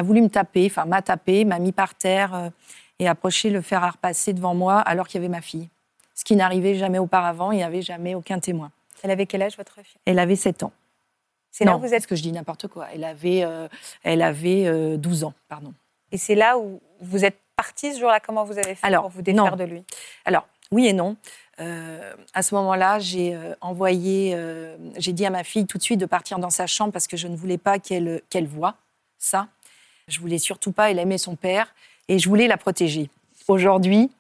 voulu 0.04 0.22
me 0.22 0.30
taper, 0.30 0.68
enfin 0.68 0.86
m'a 0.86 1.02
tapé, 1.02 1.44
m'a 1.44 1.60
mis 1.60 1.74
par 1.74 1.96
terre 1.96 2.52
et 3.00 3.08
approché 3.10 3.50
le 3.50 3.60
fer 3.60 3.84
à 3.84 3.90
repasser 3.90 4.32
devant 4.32 4.56
moi 4.56 4.80
alors 4.80 5.10
qu'il 5.10 5.20
y 5.20 5.26
avait 5.26 5.32
ma 5.32 5.42
fille. 5.42 5.68
Ce 6.14 6.24
qui 6.24 6.38
n'arrivait 6.38 6.76
jamais 6.76 7.00
auparavant, 7.00 7.52
il 7.52 7.58
n'y 7.58 7.64
avait 7.64 7.82
jamais 7.82 8.16
aucun 8.16 8.40
témoin. 8.40 8.72
Elle 9.04 9.12
avait 9.12 9.26
quel 9.26 9.42
âge, 9.42 9.58
votre 9.58 9.76
fille? 9.84 10.00
Elle 10.06 10.20
avait 10.20 10.38
7 10.38 10.64
ans. 10.64 10.72
C'est 11.58 11.64
là 11.64 11.78
où 11.78 11.80
vous 11.80 11.94
êtes 11.94 12.06
que 12.06 12.18
je 12.18 12.22
dis 12.22 12.34
n'importe 12.34 12.68
quoi. 12.68 12.88
Elle 12.94 13.06
avait, 13.06 13.46
euh, 13.46 13.70
elle 14.04 14.22
avait 14.22 14.98
12 14.98 15.24
euh, 15.24 15.28
ans, 15.28 15.34
pardon. 15.48 15.74
Et 16.12 16.18
c'est 16.18 16.36
là 16.36 16.58
où 16.58 16.82
vous 17.00 17.24
êtes 17.24 17.38
partie 17.56 17.94
ce 17.94 18.00
jour-là? 18.02 18.20
Comment 18.20 18.44
vous 18.44 18.58
avez 18.58 18.76
fait 18.76 18.94
pour 18.94 19.08
vous 19.08 19.22
défaire 19.22 19.56
de 19.56 19.64
lui? 19.64 19.84
Alors, 20.26 20.50
oui 20.72 20.88
et 20.88 20.92
non. 20.92 21.16
Euh, 21.62 22.14
à 22.34 22.42
ce 22.42 22.56
moment-là, 22.56 23.00
j'ai 23.00 23.40
envoyé, 23.62 24.38
j'ai 24.98 25.14
dit 25.14 25.26
à 25.26 25.30
ma 25.30 25.46
fille 25.46 25.66
tout 25.66 25.78
de 25.78 25.84
suite 25.84 25.98
de 25.98 26.06
partir 26.06 26.40
dans 26.40 26.50
sa 26.50 26.68
chambre 26.68 26.92
parce 26.92 27.08
que 27.08 27.16
je 27.16 27.30
ne 27.30 27.38
voulais 27.38 27.58
pas 27.58 27.80
qu'elle 27.80 28.22
qu'elle 28.30 28.48
voie 28.48 28.76
ça. 29.18 29.48
Je 30.10 30.20
voulais 30.20 30.40
surtout 30.40 30.74
pas. 30.74 30.92
Elle 30.92 31.00
aimait 31.00 31.18
son 31.18 31.38
père 31.38 31.74
et 32.10 32.20
je 32.20 32.28
voulais 32.28 32.48
la 32.48 32.58
protéger. 32.58 33.10
Aujourd'hui, 33.48 34.12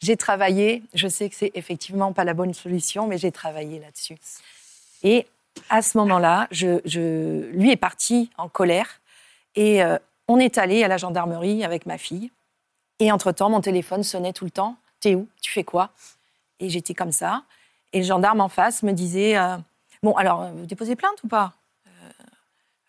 j'ai 0.00 0.16
travaillé. 0.16 0.82
Je 0.92 1.06
sais 1.06 1.28
que 1.28 1.36
c'est 1.36 1.52
effectivement 1.54 2.12
pas 2.12 2.24
la 2.24 2.34
bonne 2.34 2.52
solution, 2.52 3.06
mais 3.06 3.16
j'ai 3.16 3.30
travaillé 3.30 3.78
là-dessus. 3.78 4.16
Et 5.04 5.28
à 5.70 5.82
ce 5.82 5.98
moment-là, 5.98 6.48
je, 6.50 7.50
lui 7.50 7.70
est 7.70 7.76
parti 7.76 8.30
en 8.38 8.48
colère 8.48 9.00
et 9.54 9.82
euh, 9.82 9.98
on 10.28 10.38
est 10.38 10.58
allé 10.58 10.84
à 10.84 10.88
la 10.88 10.96
gendarmerie 10.96 11.64
avec 11.64 11.86
ma 11.86 11.98
fille. 11.98 12.30
Et 12.98 13.10
entre-temps, 13.12 13.50
mon 13.50 13.60
téléphone 13.60 14.02
sonnait 14.02 14.32
tout 14.32 14.44
le 14.44 14.50
temps. 14.50 14.76
T'es 15.00 15.14
où? 15.14 15.28
Tu 15.40 15.52
fais 15.52 15.64
quoi? 15.64 15.90
Et 16.60 16.68
j'étais 16.68 16.94
comme 16.94 17.12
ça. 17.12 17.42
Et 17.92 17.98
le 17.98 18.04
gendarme 18.04 18.40
en 18.40 18.48
face 18.48 18.82
me 18.82 18.92
disait 18.92 19.36
euh, 19.36 19.56
Bon, 20.02 20.12
alors, 20.12 20.42
euh, 20.42 20.50
vous 20.52 20.66
déposez 20.66 20.96
plainte 20.96 21.22
ou 21.24 21.28
pas 21.28 21.52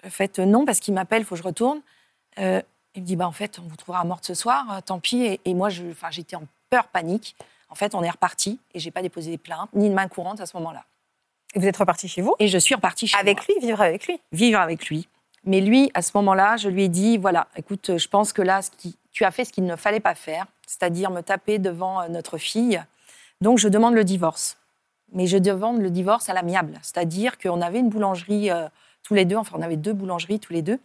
En 0.06 0.10
fait, 0.10 0.40
non, 0.40 0.66
parce 0.66 0.80
qu'il 0.80 0.94
m'appelle, 0.94 1.22
il 1.22 1.26
faut 1.26 1.36
que 1.36 1.42
je 1.42 1.48
retourne. 1.48 1.82
il 2.38 2.44
me 2.44 3.00
dit 3.00 3.16
bah, 3.16 3.28
En 3.28 3.32
fait, 3.32 3.60
on 3.60 3.64
vous 3.64 3.76
trouvera 3.76 4.04
morte 4.04 4.26
ce 4.26 4.34
soir, 4.34 4.82
tant 4.84 5.00
pis. 5.00 5.40
Et, 5.44 5.54
moi, 5.54 5.70
j'étais 5.70 6.36
en 6.36 6.44
peur, 6.70 6.88
panique. 6.88 7.36
En 7.70 7.76
fait, 7.76 7.96
on 7.96 8.04
est 8.04 8.10
reparti 8.10 8.60
et 8.74 8.80
j'ai 8.80 8.92
pas 8.92 9.02
déposé 9.02 9.38
plainte, 9.38 9.70
ni 9.74 9.90
de 9.90 9.94
main 9.94 10.08
courante 10.08 10.40
à 10.40 10.46
ce 10.46 10.56
moment-là. 10.58 10.86
Et 11.56 11.60
vous 11.60 11.68
êtes 11.68 11.78
reparti 11.78 12.08
chez 12.08 12.22
vous 12.22 12.36
Et 12.40 12.48
je 12.48 12.58
suis 12.58 12.76
repartie 12.76 13.08
chez 13.08 13.18
avec 13.18 13.46
lui, 13.48 13.56
vivre 13.62 13.82
avec 13.82 14.06
lui. 14.06 14.22
Vivre 14.34 14.60
avec 14.60 14.88
lui. 14.88 15.08
Mais 15.46 15.62
lui, 15.62 15.90
à 15.94 16.02
ce 16.02 16.12
moment-là, 16.16 16.58
je 16.58 16.70
lui 16.70 16.84
ai 16.84 16.90
dit 16.90 17.18
voilà, 17.18 17.48
écoute, 17.56 17.98
je 17.98 18.08
pense 18.08 18.34
que 18.34 18.42
là, 18.42 18.62
ce 18.62 18.72
qui, 18.72 18.98
tu 19.12 19.24
as 19.24 19.32
fait 19.32 19.46
ce 19.46 19.54
qu'il 19.54 19.66
ne 19.66 19.76
fallait 19.76 20.00
pas 20.00 20.16
faire, 20.16 20.46
c'est-à-dire 20.68 21.12
me 21.12 21.22
taper 21.22 21.60
devant 21.60 22.02
euh, 22.02 22.08
notre 22.10 22.38
fille. 22.38 22.84
Donc, 23.42 23.58
je 23.58 23.70
demande 23.70 23.94
le 23.94 24.04
divorce. 24.04 24.58
Mais 25.14 25.28
je 25.28 25.38
demande 25.38 25.82
le 25.82 25.92
divorce 25.92 26.30
à 26.30 26.34
l'amiable, 26.34 26.80
c'est-à-dire 26.82 27.38
qu'on 27.38 27.62
avait 27.62 27.80
une 27.80 27.90
boulangerie 27.90 28.50
euh, 28.50 28.68
tous 29.04 29.14
les 29.14 29.24
deux, 29.24 29.36
enfin, 29.36 29.56
on 29.58 29.62
avait 29.62 29.78
deux 29.78 29.94
boulangeries 29.94 30.40
tous 30.40 30.52
les 30.52 30.64
deux. 30.64 30.80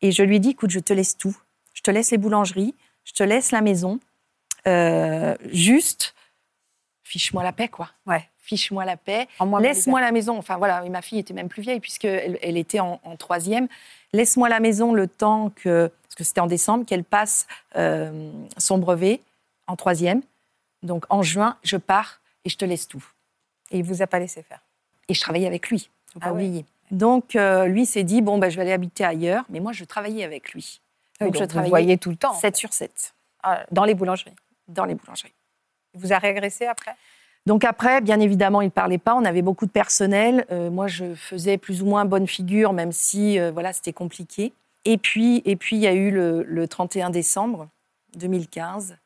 Et 0.00 0.10
je 0.10 0.22
lui 0.22 0.36
ai 0.36 0.38
dit 0.40 0.50
écoute, 0.50 0.70
je 0.70 0.80
te 0.80 0.92
laisse 0.92 1.16
tout. 1.16 1.36
Je 1.74 1.82
te 1.82 1.90
laisse 1.90 2.10
les 2.10 2.18
boulangeries, 2.18 2.74
je 3.04 3.12
te 3.12 3.22
laisse 3.22 3.50
la 3.52 3.60
maison. 3.60 4.00
Euh, 4.66 5.36
juste, 5.50 6.14
fiche-moi 7.02 7.42
la 7.42 7.52
paix, 7.52 7.68
quoi. 7.68 7.90
Ouais 8.06 8.31
fiche-moi 8.56 8.84
la 8.84 8.98
paix, 8.98 9.28
laisse-moi 9.60 10.00
la 10.00 10.12
maison. 10.12 10.36
Enfin 10.36 10.58
voilà, 10.58 10.82
ma 10.90 11.00
fille 11.00 11.18
était 11.18 11.32
même 11.32 11.48
plus 11.48 11.62
vieille 11.62 11.80
puisqu'elle 11.80 12.38
elle 12.42 12.58
était 12.58 12.80
en, 12.80 12.98
troisième. 13.18 13.66
Laisse-moi 14.12 14.48
la 14.48 14.60
maison 14.60 14.92
le 14.92 15.06
temps 15.06 15.50
que, 15.56 15.90
parce 16.02 16.14
que 16.14 16.24
c'était 16.24 16.40
en 16.40 16.46
décembre, 16.46 16.84
qu'elle 16.84 17.04
passe 17.04 17.46
euh, 17.76 18.30
son 18.58 18.76
brevet 18.76 19.22
en 19.66 19.76
troisième. 19.76 20.20
Donc 20.82 21.04
en 21.08 21.22
juin, 21.22 21.56
je 21.62 21.78
pars 21.78 22.20
et 22.44 22.50
je 22.50 22.56
te 22.58 22.64
laisse 22.64 22.88
tout. 22.88 23.04
Et 23.70 23.78
il 23.78 23.84
vous 23.84 24.02
a 24.02 24.06
pas 24.06 24.18
laissé 24.18 24.42
faire. 24.42 24.60
Et 25.08 25.14
je 25.14 25.20
travaillais 25.20 25.46
avec 25.46 25.70
lui, 25.70 25.88
faut 26.12 26.20
pas 26.20 26.26
ah 26.26 26.32
oublier. 26.34 26.66
Donc 26.90 27.36
euh, 27.36 27.66
lui 27.66 27.86
s'est 27.86 28.04
dit 28.04 28.20
bon 28.20 28.36
ben 28.36 28.50
je 28.50 28.56
vais 28.56 28.62
aller 28.62 28.72
habiter 28.72 29.04
ailleurs, 29.04 29.44
mais 29.48 29.60
moi 29.60 29.72
je 29.72 29.84
travaillais 29.84 30.24
avec 30.24 30.52
lui. 30.52 30.82
Donc, 31.20 31.36
je 31.38 31.44
travaillais 31.44 31.70
voyais 31.70 31.96
tout 31.96 32.10
le 32.10 32.16
temps. 32.16 32.34
7 32.34 32.56
sur 32.56 32.72
7. 32.72 33.14
Ah, 33.44 33.64
dans 33.70 33.84
les 33.84 33.94
boulangeries. 33.94 34.34
Dans 34.66 34.84
les 34.84 34.94
boulangeries. 34.94 35.32
Il 35.94 36.00
vous 36.00 36.12
a 36.12 36.18
régressé 36.18 36.66
après? 36.66 36.96
Donc 37.46 37.64
après, 37.64 38.00
bien 38.00 38.20
évidemment, 38.20 38.60
il 38.60 38.66
ne 38.66 38.70
parlait 38.70 38.98
pas. 38.98 39.14
On 39.14 39.24
avait 39.24 39.42
beaucoup 39.42 39.66
de 39.66 39.70
personnel. 39.70 40.46
Euh, 40.50 40.70
moi, 40.70 40.86
je 40.86 41.14
faisais 41.14 41.58
plus 41.58 41.82
ou 41.82 41.86
moins 41.86 42.04
bonne 42.04 42.28
figure, 42.28 42.72
même 42.72 42.92
si 42.92 43.38
euh, 43.38 43.50
voilà, 43.50 43.72
c'était 43.72 43.92
compliqué. 43.92 44.52
Et 44.84 44.96
puis, 44.96 45.42
et 45.44 45.56
puis, 45.56 45.76
il 45.76 45.82
y 45.82 45.88
a 45.88 45.92
eu 45.92 46.10
le, 46.10 46.66
31 46.68 47.10
décembre 47.10 47.68
2015. 48.16 48.96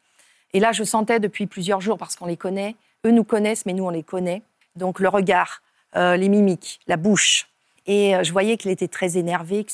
Et 0.53 0.61
là, 0.61 0.73
je 0.73 0.85
sentais 0.85 1.19
depuis 1.19 1.47
plusieurs 1.47 1.81
jours, 1.81 1.97
parce 1.97 2.17
qu'on 2.17 2.27
les 2.27 2.37
connaît, 2.37 2.77
eux 3.07 3.11
nous 3.11 3.25
connaissent, 3.25 3.65
mais 3.67 3.73
nous, 3.73 3.85
on 3.85 3.91
les 3.91 4.03
connaît. 4.03 4.43
Donc 4.75 5.01
le 5.01 5.09
regard, 5.09 5.63
euh, 5.97 6.17
les 6.17 6.29
mimiques, 6.29 6.81
la 6.87 6.97
bouche. 6.97 7.49
Et 7.87 8.15
je 8.23 8.33
voyais 8.33 8.57
qu'il 8.57 8.71
était 8.71 8.89
très 8.89 9.17
énervé, 9.17 9.65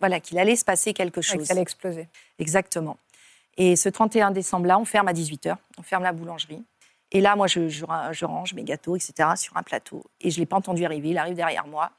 voilà, 0.00 0.20
qu'il 0.20 0.38
allait 0.38 0.56
se 0.56 0.64
passer 0.64 0.92
quelque 0.92 1.20
chose. 1.22 1.44
ça 1.44 1.52
allait 1.52 1.62
exploser. 1.62 2.08
Exactement. 2.38 2.98
Et 3.56 3.76
ce 3.76 3.88
31 3.88 4.32
décembre-là, 4.32 4.78
on 4.78 4.84
ferme 4.84 5.08
à 5.08 5.12
18h, 5.12 5.56
on 5.78 5.82
ferme 5.82 6.02
la 6.02 6.12
boulangerie. 6.12 6.62
Et 7.12 7.20
là, 7.20 7.36
moi, 7.36 7.46
je, 7.46 8.24
range 8.24 8.54
mes 8.54 8.64
gâteaux, 8.64 8.96
etc., 8.96 9.30
sur 9.36 9.56
un 9.56 9.62
plateau. 9.62 10.04
Et 10.20 10.30
je 10.30 10.36
ne 10.36 10.40
l'ai 10.40 10.46
pas 10.46 10.56
entendu 10.56 10.84
arriver. 10.84 11.10
Il 11.10 11.18
arrive 11.18 11.34
derrière 11.34 11.66
moi. 11.66 11.92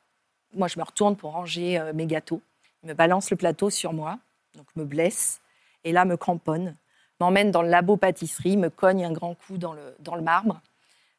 Moi, 0.53 0.67
je 0.67 0.77
me 0.77 0.83
retourne 0.83 1.15
pour 1.15 1.31
ranger 1.31 1.79
euh, 1.79 1.93
mes 1.93 2.05
gâteaux. 2.05 2.41
Il 2.83 2.89
me 2.89 2.93
balance 2.93 3.29
le 3.31 3.37
plateau 3.37 3.69
sur 3.69 3.93
moi, 3.93 4.19
donc 4.55 4.67
me 4.75 4.85
blesse. 4.85 5.41
Et 5.83 5.91
là, 5.91 6.05
me 6.05 6.17
cramponne, 6.17 6.75
m'emmène 7.19 7.51
dans 7.51 7.61
le 7.61 7.69
labo 7.69 7.97
pâtisserie, 7.97 8.57
me 8.57 8.69
cogne 8.69 9.05
un 9.05 9.11
grand 9.11 9.35
coup 9.35 9.57
dans 9.57 9.73
le, 9.73 9.95
dans 9.99 10.15
le 10.15 10.21
marbre, 10.21 10.61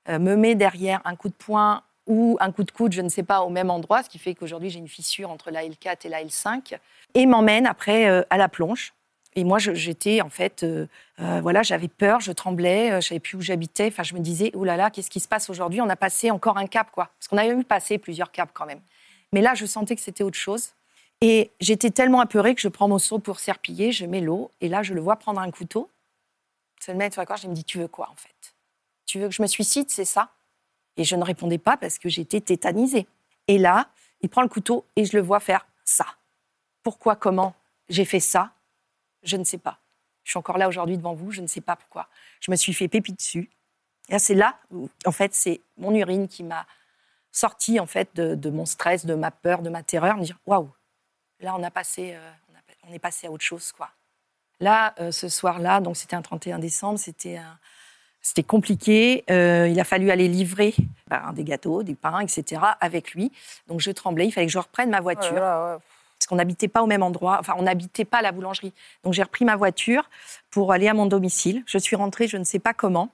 euh, 0.09 0.18
me 0.18 0.37
met 0.37 0.55
derrière 0.55 1.01
un 1.05 1.16
coup 1.16 1.29
de 1.29 1.35
poing 1.35 1.83
ou 2.07 2.38
un 2.40 2.53
coup 2.53 2.64
de 2.64 2.70
coude, 2.70 2.92
je 2.92 3.03
ne 3.03 3.09
sais 3.09 3.22
pas, 3.22 3.42
au 3.42 3.51
même 3.51 3.70
endroit, 3.70 4.03
ce 4.03 4.09
qui 4.09 4.18
fait 4.18 4.35
qu'aujourd'hui, 4.35 4.70
j'ai 4.70 4.79
une 4.79 4.88
fissure 4.88 5.31
entre 5.31 5.51
la 5.51 5.62
L4 5.62 6.07
et 6.07 6.09
la 6.09 6.24
L5, 6.24 6.79
et 7.14 7.27
m'emmène 7.27 7.66
après 7.66 8.09
euh, 8.09 8.22
à 8.31 8.38
la 8.38 8.48
plonge. 8.48 8.94
Et 9.35 9.45
moi, 9.45 9.59
j'étais 9.59 10.21
en 10.21 10.31
fait, 10.31 10.62
euh, 10.62 10.87
euh, 11.21 11.41
voilà, 11.41 11.62
j'avais 11.62 11.88
peur, 11.88 12.21
je 12.21 12.33
tremblais, 12.33 12.93
euh, 12.93 13.01
je 13.01 13.09
savais 13.09 13.21
plus 13.21 13.37
où 13.37 13.41
j'habitais. 13.41 13.87
Enfin, 13.87 14.03
je 14.03 14.14
me 14.14 14.21
disais, 14.21 14.51
oh 14.55 14.64
là 14.64 14.77
là, 14.77 14.91
qu'est-ce 14.91 15.11
qui 15.11 15.21
se 15.21 15.29
passe 15.29 15.51
aujourd'hui? 15.51 15.81
On 15.81 15.88
a 15.88 15.97
passé 15.97 16.31
encore 16.31 16.57
un 16.57 16.67
cap, 16.67 16.91
quoi. 16.91 17.11
Parce 17.19 17.29
qu'on 17.29 17.37
a 17.37 17.47
eu 17.47 17.62
passé 17.62 17.99
plusieurs 17.99 18.33
caps 18.33 18.53
quand 18.55 18.67
même. 18.67 18.81
Mais 19.33 19.41
là, 19.41 19.55
je 19.55 19.67
sentais 19.67 19.95
que 19.95 20.03
c'était 20.03 20.25
autre 20.25 20.38
chose. 20.38 20.73
Et 21.21 21.51
j'étais 21.61 21.91
tellement 21.91 22.21
apeurée 22.21 22.55
que 22.55 22.61
je 22.61 22.69
prends 22.69 22.88
mon 22.88 22.99
seau 22.99 23.19
pour 23.19 23.41
serpiller, 23.41 23.93
je 23.93 24.07
mets 24.07 24.21
l'eau, 24.21 24.53
et 24.61 24.69
là, 24.69 24.83
je 24.83 24.95
le 24.95 25.01
vois 25.01 25.17
prendre 25.17 25.41
un 25.41 25.51
couteau, 25.51 25.91
se 26.81 26.93
le 26.93 26.97
mettre 26.97 27.14
sur 27.14 27.25
la 27.29 27.49
me 27.49 27.55
dit 27.55 27.64
Tu 27.64 27.79
veux 27.79 27.88
quoi, 27.88 28.09
en 28.11 28.14
fait? 28.14 28.55
Tu 29.05 29.19
veux 29.19 29.29
que 29.29 29.35
je 29.35 29.43
me 29.43 29.49
suicide, 29.49 29.91
c'est 29.91 30.05
ça? 30.05 30.31
Et 30.97 31.05
je 31.05 31.17
ne 31.17 31.25
répondais 31.25 31.59
pas 31.59 31.77
parce 31.77 31.99
que 31.99 32.09
j'étais 32.09 32.41
tétanisée. 32.41 33.07
Et 33.49 33.59
là, 33.59 33.88
il 34.21 34.29
prend 34.29 34.43
le 34.43 34.49
couteau 34.49 34.85
et 34.97 35.05
je 35.05 35.17
le 35.17 35.23
vois 35.23 35.41
faire 35.41 35.67
ça. 35.85 36.07
Pourquoi, 36.83 37.17
comment 37.17 37.55
j'ai 37.88 38.05
fait 38.05 38.21
ça? 38.21 38.53
Je 39.22 39.37
ne 39.37 39.44
sais 39.44 39.59
pas. 39.59 39.78
Je 40.24 40.31
suis 40.31 40.38
encore 40.38 40.59
là 40.59 40.68
aujourd'hui 40.68 40.96
devant 40.96 41.14
vous, 41.14 41.31
je 41.31 41.40
ne 41.40 41.46
sais 41.46 41.61
pas 41.61 41.76
pourquoi. 41.76 42.09
Je 42.40 42.50
me 42.50 42.57
suis 42.57 42.74
fait 42.74 42.88
pépi 42.88 43.12
dessus. 43.12 43.50
Et 44.11 44.18
c'est 44.18 44.35
là, 44.35 44.59
où, 44.70 44.88
en 45.07 45.12
fait, 45.12 45.35
c'est 45.35 45.61
mon 45.76 45.94
urine 45.94 46.28
qui 46.28 46.44
m'a 46.44 46.66
sorti 47.33 47.78
en 47.78 47.87
fait 47.87 48.14
de, 48.16 48.50
mon 48.50 48.66
stress, 48.66 49.07
de 49.07 49.14
ma 49.14 49.31
peur, 49.31 49.62
de 49.62 49.70
ma 49.70 49.83
terreur, 49.83 50.16
me 50.16 50.24
dire 50.24 50.38
waouh, 50.46 50.70
là 51.40 51.54
on 51.57 51.62
a 51.62 51.70
passé, 51.70 52.14
euh, 52.14 52.31
on, 52.88 52.92
est 52.92 52.98
passé 52.98 53.26
à 53.26 53.31
autre 53.31 53.44
chose 53.44 53.72
quoi. 53.72 53.90
Là, 54.61 54.94
euh, 54.98 55.12
ce 55.12 55.28
soir-là, 55.28 55.81
donc 55.81 55.96
c'était 55.96 56.16
un 56.16 56.22
31 56.22 56.59
décembre, 56.59 56.98
c'était 56.98 57.38
c'était 58.20 58.42
compliqué. 58.42 59.24
Euh, 59.31 59.68
il 59.68 59.78
a 59.78 59.85
fallu 59.85 60.11
aller 60.11 60.26
livrer 60.26 60.74
ben, 61.07 61.33
des 61.33 61.44
gâteaux, 61.44 61.83
des 61.83 61.94
pains, 61.94 62.20
etc. 62.20 62.61
avec 62.81 63.12
lui. 63.12 63.31
Donc 63.68 63.81
je 63.81 63.90
tremblais. 63.90 64.26
Il 64.26 64.33
fallait 64.33 64.46
que 64.46 64.52
je 64.52 64.59
reprenne 64.59 64.90
ma 64.90 65.00
voiture. 65.00 65.78
Parce 66.18 66.26
qu'on 66.26 66.37
n'habitait 66.37 66.68
pas 66.68 66.83
au 66.83 66.87
même 66.87 67.02
endroit. 67.02 67.38
Enfin, 67.40 67.54
on 67.59 67.62
n'habitait 67.62 68.04
pas 68.04 68.18
à 68.18 68.22
la 68.22 68.33
boulangerie. 68.33 68.72
Donc 69.04 69.12
j'ai 69.14 69.22
repris 69.22 69.44
ma 69.44 69.57
voiture 69.57 70.09
pour 70.50 70.72
aller 70.72 70.88
à 70.88 70.94
mon 70.94 71.07
domicile. 71.07 71.62
Je 71.66 71.78
suis 71.78 71.96
rentrée, 71.96 72.28
je 72.28 72.37
ne 72.37 72.44
sais 72.44 72.59
pas 72.59 72.74
comment. 72.74 73.11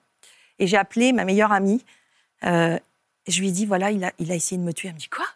Et 0.59 0.67
j'ai 0.67 0.77
appelé 0.77 1.13
ma 1.13 1.25
meilleure 1.25 1.53
amie. 1.53 1.85
Euh, 2.45 2.79
je 3.27 3.41
lui 3.41 3.49
ai 3.49 3.53
dit 3.53 3.67
voilà, 3.67 3.91
il 3.91 4.05
a, 4.05 4.13
il 4.19 4.33
a 4.33 4.35
essayé 4.35 4.59
de 4.59 4.67
me 4.67 4.73
tuer. 4.73 4.89
Elle 4.89 4.95
me 4.95 5.01
dit 5.01 5.09
quoi? 5.09 5.27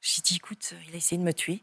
J'ai 0.00 0.22
dit 0.22 0.36
écoute, 0.36 0.74
il 0.88 0.94
a 0.94 0.96
essayé 0.96 1.18
de 1.18 1.24
me 1.24 1.32
tuer. 1.32 1.62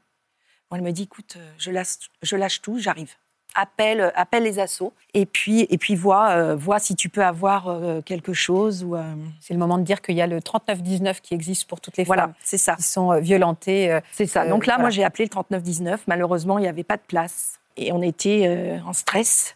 elle 0.72 0.82
me 0.82 0.92
dit 0.92 1.04
écoute, 1.04 1.38
je 1.58 1.72
lâche, 1.72 2.10
je 2.22 2.36
lâche 2.36 2.62
tout, 2.62 2.80
j'arrive 2.80 3.16
appelle, 3.56 4.12
appelle 4.16 4.44
les 4.44 4.60
assos 4.60 4.94
et 5.14 5.26
puis, 5.26 5.68
et 5.70 5.78
puis 5.78 5.96
vois, 5.96 6.32
euh, 6.32 6.56
vois 6.56 6.80
si 6.80 6.96
tu 6.96 7.08
peux 7.08 7.24
avoir 7.24 7.68
euh, 7.68 8.02
quelque 8.02 8.34
chose. 8.34 8.84
Ou, 8.84 8.96
euh, 8.96 9.04
C'est 9.40 9.54
le 9.54 9.60
moment 9.60 9.78
de 9.78 9.84
dire 9.84 10.02
qu'il 10.02 10.16
y 10.16 10.22
a 10.22 10.28
le 10.28 10.42
3919 10.42 11.22
qui 11.22 11.36
existe 11.36 11.68
pour 11.68 11.80
toutes 11.80 11.98
les 11.98 12.04
voilà, 12.04 12.24
femmes 12.24 12.34
c'est 12.44 12.58
ça. 12.58 12.76
qui 12.76 12.84
sont 12.84 13.20
violentées. 13.20 14.00
c'est 14.12 14.26
ça. 14.26 14.48
Donc 14.48 14.66
là, 14.66 14.78
moi, 14.80 14.90
j'ai 14.90 15.04
appelé 15.04 15.26
le 15.26 15.30
3919. 15.30 16.02
Malheureusement, 16.08 16.58
il 16.58 16.64
n'y 16.64 16.68
avait 16.68 16.84
pas 16.84 16.98
de 16.98 17.04
place. 17.08 17.60
Et 17.78 17.92
on 17.92 18.02
était 18.02 18.80
en 18.86 18.94
stress 18.94 19.56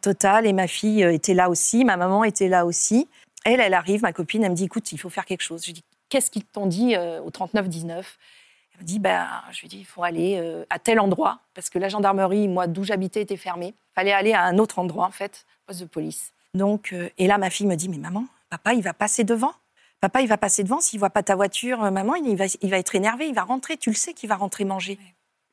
total. 0.00 0.46
Et 0.46 0.52
ma 0.52 0.68
fille 0.68 1.02
était 1.02 1.34
là 1.34 1.50
aussi. 1.50 1.84
Ma 1.84 1.96
maman 1.96 2.24
était 2.24 2.48
là 2.48 2.64
aussi. 2.64 3.08
Elle, 3.44 3.60
elle 3.60 3.74
arrive, 3.74 4.02
ma 4.02 4.12
copine, 4.12 4.44
elle 4.44 4.50
me 4.50 4.56
dit, 4.56 4.64
écoute, 4.64 4.92
il 4.92 4.98
faut 4.98 5.10
faire 5.10 5.24
quelque 5.24 5.42
chose. 5.42 5.64
Je 5.64 5.72
dis, 5.72 5.84
qu'est-ce 6.08 6.30
qu'ils 6.30 6.44
t'ont 6.44 6.66
dit 6.66 6.96
au 6.96 7.30
3919 7.30 8.06
elle 8.06 8.37
me 8.78 8.84
dit, 8.84 8.98
ben, 8.98 9.26
je 9.50 9.60
lui 9.60 9.68
dis, 9.68 9.78
il 9.78 9.84
faut 9.84 10.02
aller 10.02 10.38
euh, 10.38 10.64
à 10.70 10.78
tel 10.78 11.00
endroit, 11.00 11.40
parce 11.54 11.70
que 11.70 11.78
la 11.78 11.88
gendarmerie, 11.88 12.48
moi, 12.48 12.66
d'où 12.66 12.84
j'habitais, 12.84 13.22
était 13.22 13.36
fermée. 13.36 13.74
Il 13.76 13.94
fallait 13.94 14.12
aller 14.12 14.32
à 14.32 14.42
un 14.44 14.58
autre 14.58 14.78
endroit, 14.78 15.06
en 15.06 15.10
fait, 15.10 15.46
poste 15.66 15.80
de 15.80 15.86
police. 15.86 16.32
Donc, 16.54 16.92
euh, 16.92 17.08
et 17.18 17.26
là, 17.26 17.38
ma 17.38 17.50
fille 17.50 17.66
me 17.66 17.76
dit, 17.76 17.88
mais 17.88 17.98
maman, 17.98 18.26
papa, 18.50 18.74
il 18.74 18.82
va 18.82 18.94
passer 18.94 19.24
devant. 19.24 19.52
Papa, 20.00 20.20
il 20.20 20.28
va 20.28 20.38
passer 20.38 20.62
devant. 20.62 20.80
S'il 20.80 20.98
voit 20.98 21.10
pas 21.10 21.22
ta 21.22 21.34
voiture, 21.34 21.82
euh, 21.82 21.90
maman, 21.90 22.14
il 22.14 22.36
va, 22.36 22.46
il 22.60 22.70
va 22.70 22.78
être 22.78 22.94
énervé, 22.94 23.28
il 23.28 23.34
va 23.34 23.42
rentrer. 23.42 23.76
Tu 23.76 23.90
le 23.90 23.96
sais 23.96 24.14
qu'il 24.14 24.28
va 24.28 24.36
rentrer 24.36 24.64
manger. 24.64 24.98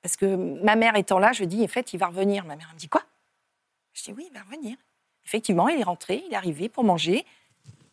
Parce 0.02 0.16
que 0.16 0.36
ma 0.64 0.76
mère 0.76 0.96
étant 0.96 1.20
là, 1.20 1.32
je 1.32 1.44
dis, 1.44 1.64
en 1.64 1.68
fait, 1.68 1.94
il 1.94 1.98
va 1.98 2.08
revenir. 2.08 2.46
Ma 2.46 2.56
mère 2.56 2.70
me 2.74 2.80
dit, 2.80 2.88
quoi? 2.88 3.02
Je 3.94 4.04
dis, 4.04 4.14
oui, 4.14 4.28
il 4.30 4.34
va 4.34 4.44
revenir. 4.44 4.78
Effectivement, 5.26 5.68
il 5.68 5.80
est 5.80 5.84
rentré, 5.84 6.24
il 6.28 6.34
est 6.34 6.38
arrivé 6.38 6.70
pour 6.70 6.84
manger. 6.84 7.26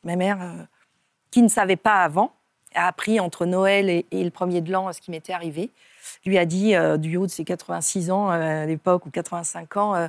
Ma 0.05 0.16
mère, 0.16 0.38
qui 1.31 1.40
ne 1.40 1.49
savait 1.49 1.77
pas 1.77 2.05
avant, 2.05 2.35
a 2.75 2.87
appris 2.87 3.21
entre 3.21 3.47
Noël 3.47 3.89
et, 3.89 4.07
le 4.13 4.31
premier 4.31 4.61
de 4.61 4.71
l'an 4.71 4.93
ce 4.93 5.01
qui 5.01 5.11
m'était 5.11 5.33
arrivé. 5.33 5.71
Lui 6.25 6.39
a 6.39 6.45
dit, 6.45 6.75
euh, 6.75 6.97
du 6.97 7.17
haut 7.17 7.27
de 7.27 7.31
ses 7.31 7.45
86 7.45 8.11
ans 8.11 8.31
euh, 8.31 8.63
à 8.63 8.67
l'époque, 8.67 9.07
ou 9.07 9.11
85 9.11 9.77
ans, 9.77 9.95
euh, 9.95 10.09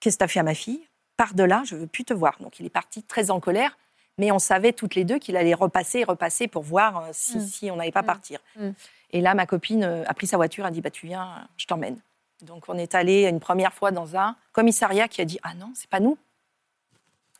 Qu'est-ce 0.00 0.16
que 0.16 0.18
tu 0.18 0.24
as 0.24 0.28
fait 0.28 0.40
à 0.40 0.42
ma 0.42 0.54
fille? 0.54 0.80
Par 1.16 1.32
de 1.32 1.44
là, 1.44 1.62
je 1.64 1.76
veux 1.76 1.86
plus 1.86 2.04
te 2.04 2.12
voir. 2.12 2.36
Donc 2.40 2.60
il 2.60 2.66
est 2.66 2.70
parti 2.70 3.02
très 3.02 3.30
en 3.30 3.40
colère, 3.40 3.78
mais 4.18 4.32
on 4.32 4.38
savait 4.38 4.72
toutes 4.72 4.94
les 4.94 5.04
deux 5.04 5.18
qu'il 5.18 5.36
allait 5.36 5.54
repasser 5.54 6.00
et 6.00 6.04
repasser 6.04 6.46
pour 6.46 6.62
voir 6.62 7.08
si, 7.12 7.38
mm. 7.38 7.40
si, 7.40 7.70
on 7.70 7.76
n'allait 7.76 7.92
pas 7.92 8.02
mm. 8.02 8.06
partir. 8.06 8.40
Mm. 8.56 8.70
Et 9.12 9.20
là, 9.22 9.34
ma 9.34 9.46
copine 9.46 9.84
a 10.06 10.12
pris 10.12 10.26
sa 10.26 10.36
voiture, 10.36 10.66
a 10.66 10.70
dit 10.70 10.82
bah, 10.82 10.90
Tu 10.90 11.06
viens, 11.06 11.48
je 11.56 11.66
t'emmène. 11.66 11.96
Donc 12.42 12.64
on 12.68 12.76
est 12.76 12.94
allé 12.94 13.26
une 13.26 13.40
première 13.40 13.72
fois 13.72 13.92
dans 13.92 14.16
un 14.16 14.36
commissariat 14.52 15.08
qui 15.08 15.22
a 15.22 15.24
dit 15.24 15.38
Ah 15.42 15.54
non, 15.54 15.72
c'est 15.74 15.88
pas 15.88 16.00
nous. 16.00 16.18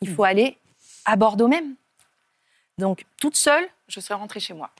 Il 0.01 0.09
faut 0.09 0.25
aller 0.25 0.57
à 1.05 1.17
Bordeaux 1.17 1.49
même. 1.49 1.75
Donc, 2.79 3.05
toute 3.21 3.37
seule, 3.37 3.65
je 3.89 4.01
serais 4.01 4.15
rentrée 4.15 4.41
chez 4.41 4.55
moi. 4.55 4.71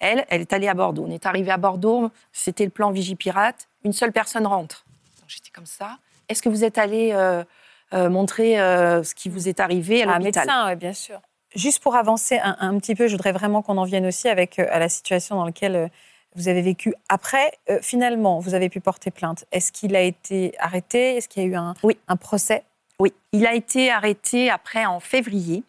Elle, 0.00 0.24
elle 0.28 0.40
est 0.40 0.52
allée 0.52 0.68
à 0.68 0.74
Bordeaux. 0.74 1.04
On 1.06 1.10
est 1.10 1.26
arrivé 1.26 1.50
à 1.50 1.56
Bordeaux, 1.56 2.10
c'était 2.32 2.64
le 2.64 2.70
plan 2.70 2.90
Vigipirate. 2.90 3.68
Une 3.84 3.92
seule 3.92 4.12
personne 4.12 4.46
rentre. 4.46 4.84
J'étais 5.26 5.50
comme 5.50 5.66
ça. 5.66 5.98
Est-ce 6.28 6.42
que 6.42 6.48
vous 6.48 6.64
êtes 6.64 6.78
allé 6.78 7.12
euh, 7.12 7.44
euh, 7.92 8.08
montrer 8.08 8.60
euh, 8.60 9.02
ce 9.02 9.14
qui 9.14 9.28
vous 9.28 9.48
est 9.48 9.60
arrivé 9.60 10.02
à 10.02 10.06
l'hôpital 10.06 10.48
Un 10.48 10.66
médecin, 10.66 10.76
bien 10.76 10.92
sûr. 10.92 11.20
Juste 11.54 11.82
pour 11.82 11.94
avancer 11.94 12.40
un, 12.42 12.78
petit 12.78 12.96
peu, 12.96 13.06
je 13.06 13.12
voudrais 13.12 13.30
vraiment 13.30 13.62
qu'on 13.62 13.78
en 13.78 13.84
vienne 13.84 14.06
aussi 14.06 14.28
avec 14.28 14.58
à 14.58 14.80
la 14.80 14.88
situation 14.88 15.36
dans 15.36 15.44
laquelle 15.44 15.88
vous 16.34 16.48
avez 16.48 16.62
vécu. 16.62 16.92
Après, 17.08 17.52
finalement, 17.80 18.40
vous 18.40 18.54
avez 18.54 18.68
pu 18.68 18.80
porter 18.80 19.12
plainte. 19.12 19.44
Est-ce 19.52 19.70
qu'il 19.70 19.94
a 19.94 20.00
été 20.00 20.52
arrêté? 20.58 21.16
Est-ce 21.16 21.28
qu'il 21.28 21.44
y 21.44 21.46
a 21.46 21.48
eu 21.48 21.54
un, 21.54 21.74
oui. 21.84 21.96
un 22.08 22.16
procès? 22.16 22.64
Oui, 22.98 23.12
il 23.30 23.46
a 23.46 23.54
été 23.54 23.92
arrêté 23.92 24.50
après 24.50 24.84
en 24.84 24.98
février 24.98 25.62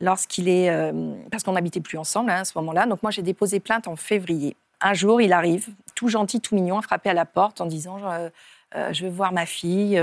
lorsqu'il 0.00 0.48
est. 0.48 0.70
Euh, 0.70 1.14
parce 1.30 1.42
qu'on 1.42 1.52
n'habitait 1.52 1.80
plus 1.80 1.98
ensemble 1.98 2.30
hein, 2.30 2.40
à 2.40 2.44
ce 2.44 2.56
moment-là. 2.58 2.86
Donc 2.86 3.02
moi, 3.02 3.10
j'ai 3.10 3.22
déposé 3.22 3.60
plainte 3.60 3.88
en 3.88 3.96
février. 3.96 4.56
Un 4.80 4.94
jour, 4.94 5.20
il 5.20 5.32
arrive, 5.32 5.68
tout 5.94 6.08
gentil, 6.08 6.40
tout 6.40 6.54
mignon, 6.54 6.78
à 6.78 6.82
frapper 6.82 7.10
à 7.10 7.14
la 7.14 7.26
porte 7.26 7.60
en 7.60 7.66
disant 7.66 7.98
euh, 8.10 8.30
euh, 8.74 8.92
Je 8.92 9.04
veux 9.04 9.10
voir 9.10 9.32
ma 9.32 9.46
fille. 9.46 10.00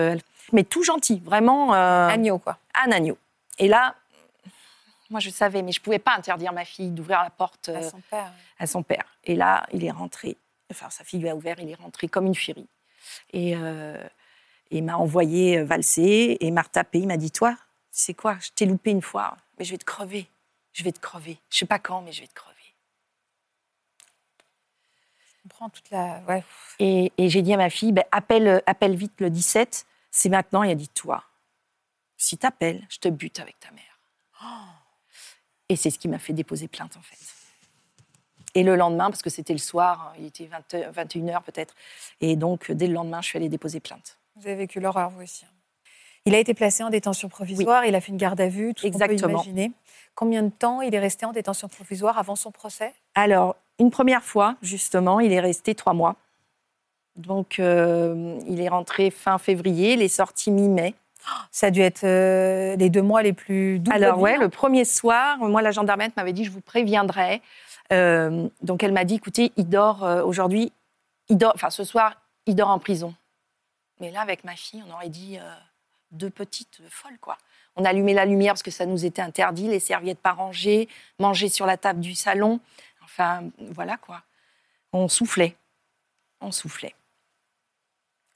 Mais 0.54 0.64
tout 0.64 0.84
gentil, 0.84 1.22
vraiment. 1.24 1.74
agneau, 1.74 2.38
quoi. 2.38 2.58
Un 2.86 2.92
agneau. 2.92 3.18
Et 3.58 3.68
là, 3.68 3.96
moi, 5.10 5.20
je 5.20 5.30
savais, 5.30 5.62
mais 5.62 5.72
je 5.72 5.80
ne 5.80 5.84
pouvais 5.84 6.00
pas 6.00 6.16
interdire 6.16 6.54
ma 6.54 6.66
fille 6.66 6.92
d'ouvrir 6.92 7.24
la 7.24 7.30
porte 7.30 7.70
à 7.70 7.82
son 7.82 8.02
père. 8.10 8.32
À 8.60 8.68
son 8.68 8.84
père. 8.84 9.06
Et 9.24 9.36
là, 9.36 9.66
il 9.74 9.84
est 9.84 9.92
rentré. 9.92 10.38
Enfin, 10.72 10.90
sa 10.90 11.04
fille 11.04 11.20
lui 11.20 11.30
a 11.30 11.36
ouvert, 11.36 11.56
il 11.60 11.70
est 11.70 11.76
rentré 11.76 12.08
comme 12.08 12.26
une 12.26 12.36
furie. 12.36 12.68
Et 13.34 13.56
il 14.70 14.84
m'a 14.84 14.98
envoyé 14.98 15.64
valser 15.64 16.38
et 16.40 16.52
m'a 16.52 16.62
retapé. 16.62 17.00
Il 17.00 17.08
m'a 17.08 17.18
dit 17.18 17.32
Toi, 17.32 17.56
c'est 17.92 18.14
quoi? 18.14 18.38
Je 18.40 18.50
t'ai 18.52 18.66
loupé 18.66 18.92
une 18.92 19.02
fois 19.02 19.36
mais 19.58 19.66
je 19.66 19.72
vais 19.72 19.78
te 19.78 19.86
crever. 19.86 20.28
Je 20.74 20.84
vais 20.84 20.92
te 20.92 21.00
crever. 21.00 21.40
Je 21.50 21.58
sais 21.58 21.66
pas 21.66 21.80
quand, 21.80 22.02
mais 22.02 22.12
je 22.12 22.22
vais 22.22 22.28
te 22.28 22.34
crever. 22.34 22.56
Je 25.26 25.42
comprends 25.44 25.70
toute 25.70 25.90
la. 25.90 26.22
Ouais. 26.28 26.44
Et, 26.80 27.12
j'ai 27.18 27.42
dit 27.42 27.54
à 27.54 27.58
ma 27.58 27.70
fille, 27.70 27.92
ben, 27.92 28.06
appelle, 28.12 28.62
appelle 28.66 28.96
vite 28.96 29.20
le 29.20 29.30
17. 29.30 29.86
C'est 30.12 30.30
maintenant. 30.30 30.64
Il 30.64 30.72
a 30.72 30.76
dit, 30.76 30.90
toi, 30.90 31.24
si 32.18 32.38
t'appelles, 32.38 32.86
je 32.90 32.98
te 33.00 33.08
bute 33.08 33.40
avec 33.40 33.60
ta 33.60 33.72
mère. 33.72 33.84
Et 35.70 35.76
c'est 35.76 35.90
ce 35.90 36.00
qui 36.00 36.08
m'a 36.08 36.20
fait 36.20 36.34
déposer 36.34 36.68
plainte, 36.68 36.96
en 36.96 37.02
fait. 37.02 37.18
Et 38.54 38.64
le 38.64 38.76
lendemain, 38.76 39.10
parce 39.10 39.22
que 39.22 39.30
c'était 39.30 39.54
le 39.54 39.60
soir, 39.60 40.14
il 40.18 40.26
était 40.26 40.50
21h 40.72 41.44
peut-être. 41.44 41.76
Et 42.22 42.36
donc, 42.36 42.72
dès 42.72 42.88
le 42.88 42.94
lendemain, 42.94 43.22
je 43.22 43.28
suis 43.28 43.38
allée 43.38 43.50
déposer 43.50 43.80
plainte. 43.80 44.18
Vous 44.36 44.48
avez 44.48 44.56
vécu 44.56 44.80
l'horreur, 44.80 45.10
vous 45.10 45.24
aussi. 45.24 45.46
Il 46.28 46.36
a 46.36 46.40
été 46.40 46.54
placé 46.54 46.84
en 46.84 46.90
détention 46.90 47.30
provisoire, 47.30 47.86
il 47.86 47.96
a 47.96 48.02
fait 48.02 48.12
une 48.12 48.18
garde 48.18 48.40
à 48.42 48.48
vue, 48.48 48.74
tout 48.74 48.86
Exactement. 48.86 49.28
peut 49.28 49.34
imaginer. 49.34 49.72
Combien 50.14 50.44
de 50.44 50.50
temps 50.50 50.82
il 50.82 50.94
est 50.94 51.00
resté 51.00 51.26
en 51.26 51.32
détention 51.32 51.70
provisoire 51.70 52.18
avant 52.18 52.36
son 52.36 52.52
procès? 52.52 52.94
Alors, 53.16 53.56
une 53.80 53.92
première 53.92 54.24
fois, 54.24 54.56
justement, 54.62 55.20
il 55.22 55.32
est 55.32 55.40
resté 55.40 55.74
trois 55.74 55.94
mois. 55.94 56.16
Donc, 57.16 57.60
euh, 57.60 58.38
il 58.48 58.60
est 58.60 58.68
rentré 58.68 59.10
fin 59.10 59.38
février, 59.38 59.94
il 59.94 60.02
est 60.02 60.08
sorti 60.08 60.52
mi-mai. 60.52 60.96
Ça 61.52 61.68
a 61.68 61.72
dû 61.72 61.82
être 61.82 62.04
euh, 62.04 62.76
les 62.76 62.90
deux 62.90 63.02
mois 63.02 63.22
les 63.22 63.34
plus 63.34 63.80
doux. 63.80 63.92
Alors, 63.94 64.20
ouais, 64.20 64.38
le 64.38 64.50
premier 64.50 64.86
soir, 64.86 65.38
moi, 65.38 65.62
la 65.62 65.72
gendarmerie 65.72 66.12
m'avait 66.18 66.34
dit, 66.34 66.44
je 66.44 66.52
vous 66.52 66.62
préviendrai. 66.62 67.42
Euh, 67.94 68.50
donc, 68.62 68.84
elle 68.84 68.92
m'a 68.92 69.06
dit, 69.06 69.16
écoutez, 69.16 69.54
il 69.56 69.70
dort 69.70 70.04
aujourd'hui, 70.26 70.74
il 71.30 71.38
dort, 71.38 71.54
enfin, 71.56 71.70
ce 71.70 71.84
soir, 71.84 72.22
il 72.46 72.56
dort 72.56 72.70
en 72.70 72.80
prison. 72.80 73.14
Mais 74.00 74.12
là, 74.12 74.22
avec 74.22 74.44
ma 74.44 74.56
fille, 74.56 74.84
on 74.88 74.94
aurait 74.94 75.10
dit, 75.10 75.40
deux 76.12 76.30
petites 76.30 76.82
folles, 76.90 77.18
quoi. 77.20 77.38
On 77.76 77.86
allumait 77.86 78.14
la 78.14 78.26
lumière 78.26 78.54
parce 78.54 78.64
que 78.64 78.72
ça 78.72 78.86
nous 78.86 79.06
était 79.06 79.22
interdit, 79.22 79.68
les 79.68 79.80
serviettes 79.80 80.20
pas 80.20 80.34
rangées, 80.34 80.88
manger 81.20 81.48
sur 81.50 81.66
la 81.66 81.78
table 81.78 82.00
du 82.00 82.16
salon. 82.16 82.60
Enfin, 83.04 83.44
voilà, 83.60 83.98
quoi. 83.98 84.24
On 84.94 85.08
soufflait. 85.08 85.56
On 86.42 86.52
soufflait. 86.52 86.96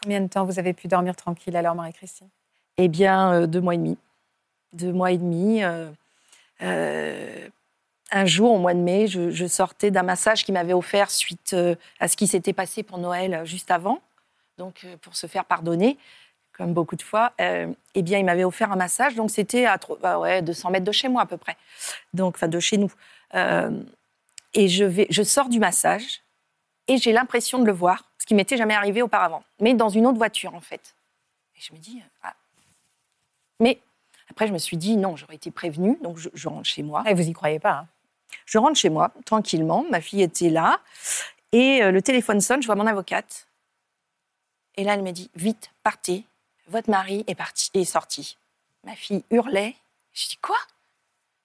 Combien 0.01 0.21
de 0.21 0.27
temps 0.27 0.45
vous 0.45 0.59
avez 0.59 0.73
pu 0.73 0.87
dormir 0.87 1.15
tranquille 1.15 1.55
alors, 1.55 1.75
Marie-Christine? 1.75 2.29
Eh 2.77 2.87
bien, 2.87 3.33
euh, 3.33 3.47
deux 3.47 3.61
mois 3.61 3.75
et 3.75 3.77
demi. 3.77 3.97
Deux 4.73 4.91
mois 4.91 5.11
et 5.11 5.17
demi. 5.17 5.63
Euh, 5.63 5.89
euh, 6.61 7.49
un 8.11 8.25
jour, 8.25 8.51
au 8.51 8.59
mois 8.59 8.73
de 8.73 8.79
mai, 8.79 9.07
je, 9.07 9.31
je 9.31 9.45
sortais 9.47 9.91
d'un 9.91 10.03
massage 10.03 10.43
qu'il 10.43 10.53
m'avait 10.53 10.73
offert 10.73 11.09
suite 11.09 11.55
à 11.99 12.07
ce 12.07 12.17
qui 12.17 12.27
s'était 12.27 12.53
passé 12.53 12.83
pour 12.83 12.97
Noël 12.97 13.45
juste 13.45 13.71
avant, 13.71 14.01
donc 14.57 14.85
pour 15.01 15.15
se 15.15 15.27
faire 15.27 15.45
pardonner 15.45 15.97
comme 16.61 16.73
beaucoup 16.73 16.95
de 16.95 17.01
fois, 17.01 17.33
euh, 17.41 17.73
eh 17.95 18.03
bien, 18.03 18.19
il 18.19 18.25
m'avait 18.25 18.43
offert 18.43 18.71
un 18.71 18.75
massage. 18.75 19.15
Donc, 19.15 19.31
c'était 19.31 19.65
à 19.65 19.79
bah 19.99 20.19
ouais, 20.19 20.43
200 20.43 20.69
mètres 20.69 20.85
de 20.85 20.91
chez 20.91 21.09
moi, 21.09 21.23
à 21.23 21.25
peu 21.25 21.37
près. 21.37 21.57
Donc, 22.13 22.35
enfin, 22.35 22.47
de 22.47 22.59
chez 22.59 22.77
nous. 22.77 22.91
Euh, 23.33 23.71
et 24.53 24.67
je, 24.67 24.83
vais, 24.83 25.07
je 25.09 25.23
sors 25.23 25.49
du 25.49 25.59
massage 25.59 26.21
et 26.87 26.97
j'ai 26.97 27.13
l'impression 27.13 27.57
de 27.57 27.65
le 27.65 27.71
voir. 27.71 28.05
ce 28.19 28.27
qui 28.27 28.35
m'était 28.35 28.57
jamais 28.57 28.75
arrivé 28.75 29.01
auparavant, 29.01 29.43
mais 29.59 29.73
dans 29.73 29.89
une 29.89 30.05
autre 30.05 30.19
voiture 30.19 30.53
en 30.53 30.61
fait. 30.61 30.93
Et 31.55 31.61
je 31.61 31.73
me 31.73 31.79
dis, 31.79 31.99
ah. 32.21 32.35
mais 33.59 33.79
après 34.29 34.47
je 34.47 34.53
me 34.53 34.59
suis 34.59 34.77
dit 34.77 34.97
non, 34.97 35.15
j'aurais 35.15 35.35
été 35.35 35.49
prévenue, 35.49 35.97
donc 36.03 36.17
je, 36.17 36.47
rentre 36.47 36.65
chez 36.65 36.83
moi. 36.83 37.03
Et 37.07 37.15
vous 37.15 37.27
y 37.27 37.33
croyez 37.33 37.59
pas 37.59 37.71
hein 37.71 37.87
Je 38.45 38.59
rentre 38.59 38.77
chez 38.77 38.89
moi 38.89 39.11
tranquillement, 39.25 39.83
ma 39.89 40.01
fille 40.01 40.21
était 40.21 40.51
là 40.51 40.79
et 41.51 41.81
euh, 41.81 41.91
le 41.91 42.01
téléphone 42.03 42.39
sonne, 42.41 42.61
je 42.61 42.67
vois 42.67 42.75
mon 42.75 42.85
avocate. 42.85 43.47
Et 44.75 44.83
là 44.83 44.93
elle 44.93 45.03
me 45.03 45.11
dit 45.11 45.31
vite, 45.35 45.71
partez, 45.81 46.25
votre 46.67 46.89
mari 46.89 47.23
est 47.27 47.35
parti, 47.35 47.69
est 47.73 47.85
sorti. 47.85 48.37
Ma 48.83 48.95
fille 48.95 49.23
hurlait. 49.29 49.75
Je 50.13 50.27
dis 50.29 50.37
quoi? 50.41 50.57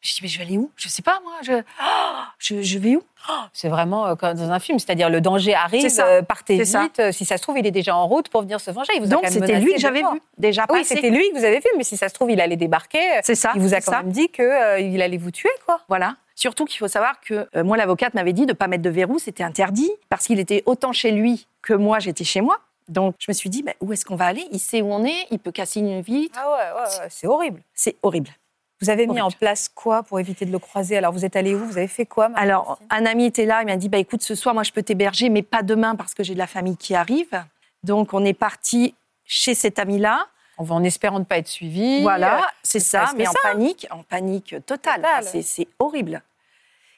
Je 0.07 0.15
dis, 0.15 0.21
mais 0.23 0.29
je 0.29 0.39
vais 0.39 0.45
aller 0.45 0.57
où? 0.57 0.71
Je 0.77 0.89
sais 0.89 1.03
pas, 1.03 1.21
moi. 1.25 1.33
Je, 1.43 1.53
oh, 1.83 2.23
je, 2.39 2.79
vais 2.79 2.97
où? 2.97 3.03
Oh, 3.29 3.33
C'est 3.53 3.69
vraiment 3.69 4.07
euh, 4.07 4.15
comme 4.15 4.35
dans 4.35 4.51
un 4.51 4.59
film, 4.59 4.79
c'est-à-dire 4.79 5.11
le 5.11 5.21
danger 5.21 5.55
arrive, 5.55 5.91
euh, 5.99 6.23
partez 6.23 6.63
vite. 6.63 7.01
Euh, 7.01 7.13
si 7.13 7.25
ça 7.25 7.37
se 7.37 7.43
trouve, 7.43 7.59
il 7.59 7.67
est 7.67 7.73
déjà 7.73 7.97
en 7.97 8.07
route 8.07 8.29
pour 8.29 8.43
venir 8.43 8.61
se 8.61 8.71
venger. 8.71 8.93
Il 8.95 9.03
vous 9.03 9.09
Donc 9.09 9.27
c'était 9.27 9.59
lui 9.59 9.75
que 9.75 9.81
j'avais 9.81 10.03
vu 10.03 10.21
déjà. 10.39 10.67
Oui, 10.71 10.85
c'était 10.85 11.11
lui 11.11 11.29
que 11.31 11.39
vous 11.39 11.45
avez 11.45 11.59
vu, 11.59 11.69
mais 11.77 11.85
si 11.85 11.97
ça 11.97 12.09
se 12.09 12.15
trouve, 12.15 12.31
il 12.31 12.41
allait 12.41 12.57
débarquer. 12.57 13.21
C'est 13.23 13.35
ça. 13.35 13.53
Il 13.55 13.61
vous 13.61 13.75
a 13.75 13.81
quand 13.81 13.93
même 13.93 14.13
dit 14.13 14.29
qu'il 14.29 14.45
il 14.81 15.03
allait 15.03 15.17
vous 15.17 15.31
tuer, 15.31 15.51
quoi. 15.65 15.81
Voilà. 15.89 16.17
Surtout 16.35 16.67
qu'il 16.67 16.79
faut 16.79 16.89
savoir 16.89 17.21
que 17.21 17.49
moi, 17.63 17.77
l'avocate 17.77 18.15
m'avait 18.15 18.35
dit 18.35 18.43
de 18.43 18.53
ne 18.53 18.57
pas 18.57 18.69
mettre 18.69 18.83
de 18.83 18.91
verrou, 18.91 19.19
c'était 19.19 19.43
interdit, 19.43 19.91
parce 20.11 20.27
qu'il 20.27 20.39
était 20.39 20.63
autant 20.67 20.93
chez 20.93 21.11
lui 21.11 21.47
que 21.63 21.73
moi, 21.73 21.99
j'étais 21.99 22.25
chez 22.25 22.43
moi. 22.43 22.61
Donc, 22.89 23.17
je 23.19 23.27
me 23.29 23.33
suis 23.33 23.51
dit, 23.51 23.63
bah, 23.63 23.73
où 23.81 23.93
est-ce 23.93 24.05
qu'on 24.05 24.17
va 24.17 24.27
aller? 24.27 24.47
Il 24.53 24.61
sait 24.61 24.83
où 24.83 24.93
on 24.93 25.05
est, 25.05 25.27
il 25.31 25.39
peut 25.39 25.53
casser 25.53 25.81
une 25.81 26.01
vitre. 26.01 26.39
Ah 26.41 26.51
ouais, 26.51 26.81
ouais 26.81 27.09
c'est 27.11 27.27
horrible. 27.27 27.63
C'est 27.75 27.97
horrible. 28.03 28.31
Vous 28.81 28.91
avez 28.91 29.07
mis 29.07 29.21
en 29.23 29.31
place 29.31 29.71
quoi 29.71 30.03
pour 30.03 30.21
éviter 30.21 30.45
de 30.45 30.53
le 30.53 30.59
croiser? 30.59 30.99
Alors, 30.99 31.13
vous 31.13 31.25
êtes 31.25 31.35
allé 31.35 31.55
où? 31.55 31.65
Vous 31.65 31.79
avez 31.79 31.89
fait 31.89 32.05
quoi 32.05 32.29
Alors, 32.35 32.79
un 32.91 33.07
ami 33.07 33.25
était 33.25 33.47
là, 33.47 33.63
il 33.63 33.67
m'a 33.67 33.77
dit 33.77 33.89
bah, 33.89 33.99
écoute, 33.99 34.23
ce 34.23 34.35
soir, 34.35 34.55
moi, 34.55 34.65
je 34.65 34.73
peux 34.73 34.83
t'héberger, 34.83 35.31
mais 35.31 35.43
pas 35.43 35.63
demain 35.63 35.97
parce 35.97 36.15
que 36.15 36.23
j'ai 36.23 36.35
de 36.35 36.39
la 36.39 36.47
famille 36.47 36.77
qui 36.77 36.95
arrive. 36.95 37.43
Donc, 37.83 38.13
on 38.13 38.25
est 38.25 38.35
parti 38.35 38.95
chez 39.25 39.55
cet 39.55 39.79
ami-là. 39.79 40.27
On 40.59 40.65
va 40.65 40.75
en 40.75 40.85
espérant 40.85 41.19
ne 41.19 41.25
pas 41.25 41.39
être 41.39 41.49
suivi. 41.49 42.03
Voilà, 42.03 42.47
c'est 42.63 42.81
ça, 42.81 43.13
mais 43.17 43.27
en 43.27 43.33
panique, 43.43 43.87
en 43.91 44.03
panique 44.03 44.55
totale. 44.67 45.05
c'est 45.23 45.69
horrible. 45.79 46.23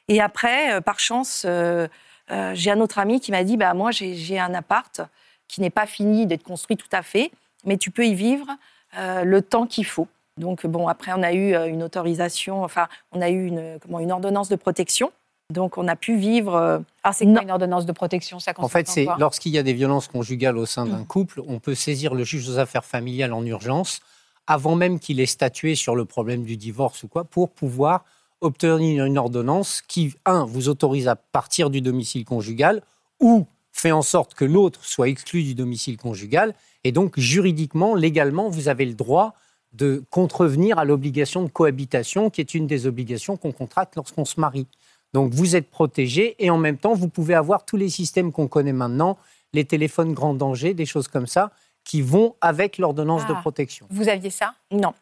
Et 0.09 0.21
après, 0.21 0.73
euh, 0.73 0.81
par 0.81 0.99
chance, 0.99 1.45
euh, 1.45 1.87
euh, 2.31 2.53
j'ai 2.55 2.71
un 2.71 2.81
autre 2.81 2.99
ami 2.99 3.21
qui 3.21 3.31
m'a 3.31 3.45
dit 3.45 3.57
bah, 3.57 3.75
moi, 3.75 3.91
j'ai 3.91 4.39
un 4.39 4.55
appart 4.55 5.03
qui 5.49 5.61
n'est 5.61 5.71
pas 5.71 5.87
fini 5.87 6.27
d'être 6.27 6.45
construit 6.45 6.77
tout 6.77 6.89
à 6.93 7.03
fait, 7.03 7.31
mais 7.65 7.77
tu 7.77 7.91
peux 7.91 8.07
y 8.07 8.15
vivre 8.15 8.47
le 8.95 9.41
temps 9.41 9.67
qu'il 9.67 9.85
faut. 9.85 10.09
Donc, 10.39 10.67
bon, 10.67 10.89
après, 10.89 11.13
on 11.15 11.23
a 11.23 11.33
eu 11.33 11.55
euh, 11.55 11.67
une 11.67 11.83
autorisation, 11.83 12.63
enfin, 12.63 12.89
on 13.13 13.21
a 13.21 13.29
eu 13.29 13.47
une, 13.47 13.79
comment, 13.81 14.01
une 14.01 14.13
ordonnance 14.13 14.49
de 14.49 14.57
protection. 14.57 15.13
Donc, 15.51 15.79
on 15.79 15.89
a 15.89 15.97
pu 15.97 16.17
vivre. 16.17 16.55
Euh, 16.55 16.79
ah, 17.03 17.13
c'est 17.13 17.27
quoi 17.27 17.43
une 17.43 17.51
ordonnance 17.51 17.87
de 17.87 17.93
protection? 17.93 18.39
Ça 18.39 18.53
En 18.59 18.69
fait, 18.69 18.89
c'est 18.89 19.07
lorsqu'il 19.19 19.53
y 19.53 19.59
a 19.59 19.63
des 19.63 19.73
violences 19.73 20.09
conjugales 20.09 20.59
au 20.59 20.67
sein 20.67 20.87
d'un 20.87 20.99
mmh. 20.99 21.07
couple, 21.07 21.43
on 21.47 21.59
peut 21.59 21.75
saisir 21.75 22.15
le 22.15 22.25
juge 22.25 22.49
aux 22.49 22.59
affaires 22.59 22.85
familiales 22.85 23.33
en 23.33 23.45
urgence, 23.45 24.01
avant 24.47 24.75
même 24.75 24.99
qu'il 24.99 25.21
ait 25.21 25.27
statué 25.27 25.75
sur 25.75 25.97
le 25.97 26.05
problème 26.05 26.45
du 26.45 26.57
divorce 26.57 27.03
ou 27.03 27.09
quoi, 27.09 27.25
pour 27.25 27.51
pouvoir 27.51 28.05
obtenir 28.41 29.05
une 29.05 29.19
ordonnance 29.19 29.83
qui, 29.89 30.15
un, 30.25 30.45
vous 30.45 30.69
autorise 30.69 31.09
à 31.09 31.17
partir 31.17 31.71
du 31.71 31.81
domicile 31.81 32.25
conjugal 32.25 32.83
ou 33.19 33.47
fait 33.79 33.93
en 33.93 34.03
sorte 34.03 34.35
que 34.35 34.45
l'autre 34.45 34.85
soit 34.85 35.09
exclu 35.09 35.43
du 35.43 35.55
domicile 35.55 35.97
conjugal. 35.97 36.55
Et 36.85 36.93
donc, 36.93 37.19
juridiquement, 37.19 37.95
légalement, 37.95 38.49
vous 38.49 38.69
avez 38.69 38.85
le 38.85 38.95
droit 38.95 39.35
de 39.73 40.05
contrevenir 40.11 40.79
à 40.79 40.85
l'obligation 40.85 41.43
de 41.43 41.49
cohabitation, 41.49 42.31
qui 42.31 42.41
est 42.41 42.55
une 42.55 42.67
des 42.67 42.87
obligations 42.87 43.37
qu'on 43.37 43.53
contracte 43.53 43.97
lorsqu'on 43.97 44.25
se 44.25 44.41
marie. 44.41 44.67
Donc 45.15 45.33
vous 45.33 45.57
êtes 45.57 45.71
protégé 45.71 46.37
et 46.39 46.51
en 46.51 46.59
même 46.59 46.77
temps, 46.77 46.95
vous 46.95 47.09
pouvez 47.09 47.35
avoir 47.35 47.65
tous 47.65 47.77
les 47.77 47.89
systèmes 47.89 48.33
qu'on 48.33 48.49
connaît 48.49 48.73
maintenant, 48.73 49.19
les 49.53 49.65
téléphones 49.65 50.13
grand 50.13 50.35
danger, 50.35 50.75
des 50.75 50.87
choses 50.87 51.09
comme 51.09 51.27
ça, 51.27 51.51
qui 51.85 52.03
vont 52.03 52.35
avec 52.41 52.79
l'ordonnance 52.79 53.27
de 53.27 53.33
ah. 53.33 53.41
protection. 53.41 53.87
Vous 53.91 54.09
aviez 54.09 54.31
ça? 54.31 54.55
Non. 54.71 54.93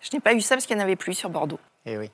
Je 0.00 0.10
n'ai 0.12 0.20
pas 0.20 0.34
eu 0.34 0.40
ça 0.40 0.54
parce 0.54 0.66
qu'il 0.66 0.76
n'y 0.76 0.82
en 0.82 0.84
avait 0.84 0.96
plus 0.96 1.14
sur 1.14 1.30
Bordeaux. 1.30 1.58
Eh 1.84 1.98
oui. 1.98 2.10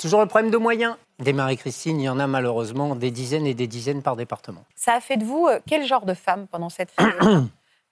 Toujours 0.00 0.20
le 0.20 0.26
problème 0.26 0.50
de 0.50 0.56
moyens. 0.56 0.96
Des 1.18 1.34
Marie-Christine, 1.34 2.00
il 2.00 2.04
y 2.04 2.08
en 2.08 2.18
a 2.18 2.26
malheureusement 2.26 2.96
des 2.96 3.10
dizaines 3.10 3.46
et 3.46 3.52
des 3.52 3.66
dizaines 3.66 4.00
par 4.02 4.16
département. 4.16 4.64
Ça 4.74 4.94
a 4.94 5.00
fait 5.00 5.18
de 5.18 5.24
vous 5.24 5.46
euh, 5.46 5.60
quel 5.68 5.84
genre 5.84 6.06
de 6.06 6.14
femme 6.14 6.46
pendant 6.46 6.70
cette 6.70 6.90
période 6.92 7.48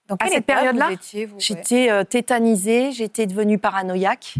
à 0.19 0.27
cette 0.27 0.47
période-là, 0.47 0.89
j'étais 1.37 1.91
euh, 1.91 2.03
tétanisée, 2.03 2.91
j'étais 2.91 3.27
devenue 3.27 3.59
paranoïaque 3.59 4.35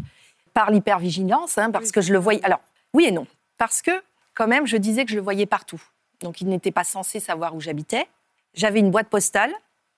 par 0.56 0.72
l'hypervigilance, 0.72 1.60
hein, 1.60 1.70
parce 1.70 1.92
que 1.92 2.02
je 2.02 2.12
le 2.12 2.18
voyais. 2.18 2.44
Alors, 2.44 2.60
oui 2.96 3.06
et 3.06 3.12
non. 3.12 3.28
Parce 3.60 3.84
que, 3.84 3.92
quand 4.34 4.48
même, 4.48 4.66
je 4.66 4.78
disais 4.78 5.06
que 5.06 5.12
je 5.12 5.16
le 5.16 5.22
voyais 5.22 5.46
partout. 5.46 5.82
Donc, 6.22 6.42
il 6.42 6.48
n'était 6.48 6.72
pas 6.72 6.84
censé 6.84 7.20
savoir 7.20 7.54
où 7.54 7.62
j'habitais. 7.62 8.08
J'avais 8.56 8.80
une 8.80 8.90
boîte 8.90 9.10
postale 9.10 9.54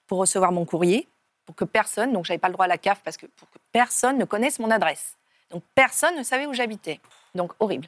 pour 0.08 0.20
recevoir 0.20 0.52
mon 0.52 0.66
courrier, 0.66 1.08
pour 1.46 1.56
que 1.56 1.64
personne, 1.64 2.12
donc 2.12 2.26
j'avais 2.26 2.38
pas 2.38 2.50
le 2.50 2.54
droit 2.54 2.66
à 2.66 2.68
la 2.68 2.78
CAF, 2.78 3.00
parce 3.02 3.16
que 3.16 3.28
pour 3.28 3.50
que 3.50 3.60
personne 3.72 4.18
ne 4.18 4.26
connaisse 4.26 4.60
mon 4.60 4.72
adresse. 4.72 5.16
Donc, 5.52 5.64
personne 5.74 6.18
ne 6.18 6.24
savait 6.24 6.48
où 6.48 6.54
j'habitais. 6.54 7.00
Donc, 7.36 7.52
horrible. 7.60 7.88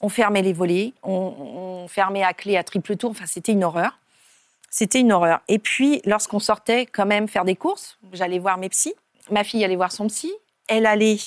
On 0.00 0.08
fermait 0.08 0.42
les 0.42 0.52
volets, 0.52 0.92
on, 1.02 1.12
on 1.12 1.88
fermait 1.88 2.24
à 2.24 2.34
clé 2.34 2.56
à 2.56 2.64
triple 2.64 2.96
tour, 2.96 3.10
enfin, 3.10 3.26
c'était 3.26 3.52
une 3.52 3.64
horreur. 3.64 3.98
C'était 4.70 5.00
une 5.00 5.12
horreur. 5.12 5.40
Et 5.48 5.58
puis, 5.58 6.00
lorsqu'on 6.06 6.38
sortait 6.38 6.86
quand 6.86 7.04
même 7.04 7.28
faire 7.28 7.44
des 7.44 7.56
courses, 7.56 7.98
j'allais 8.12 8.38
voir 8.38 8.56
mes 8.56 8.70
psys. 8.70 8.94
Ma 9.30 9.44
fille 9.44 9.62
allait 9.64 9.76
voir 9.76 9.92
son 9.92 10.06
psy. 10.06 10.32
Elle 10.66 10.86
allait 10.86 11.18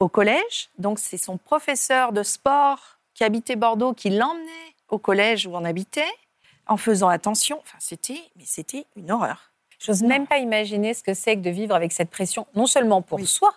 au 0.00 0.08
collège. 0.08 0.68
Donc, 0.78 0.98
c'est 0.98 1.16
son 1.16 1.38
professeur 1.38 2.12
de 2.12 2.22
sport 2.22 2.98
qui 3.14 3.24
habitait 3.24 3.56
Bordeaux 3.56 3.94
qui 3.94 4.10
l'emmenait 4.10 4.74
au 4.90 4.98
collège 4.98 5.46
où 5.46 5.54
on 5.54 5.64
habitait 5.64 6.12
en 6.66 6.76
faisant 6.76 7.08
attention. 7.08 7.58
Enfin, 7.60 7.78
c'était, 7.80 8.20
mais 8.36 8.44
c'était 8.44 8.84
une 8.96 9.10
horreur. 9.10 9.50
J'ose 9.78 10.02
même 10.02 10.26
pas 10.26 10.38
imaginer 10.38 10.92
ce 10.92 11.02
que 11.02 11.14
c'est 11.14 11.36
que 11.36 11.40
de 11.40 11.50
vivre 11.50 11.74
avec 11.74 11.92
cette 11.92 12.10
pression, 12.10 12.46
non 12.54 12.66
seulement 12.66 13.00
pour 13.00 13.18
soi, 13.26 13.54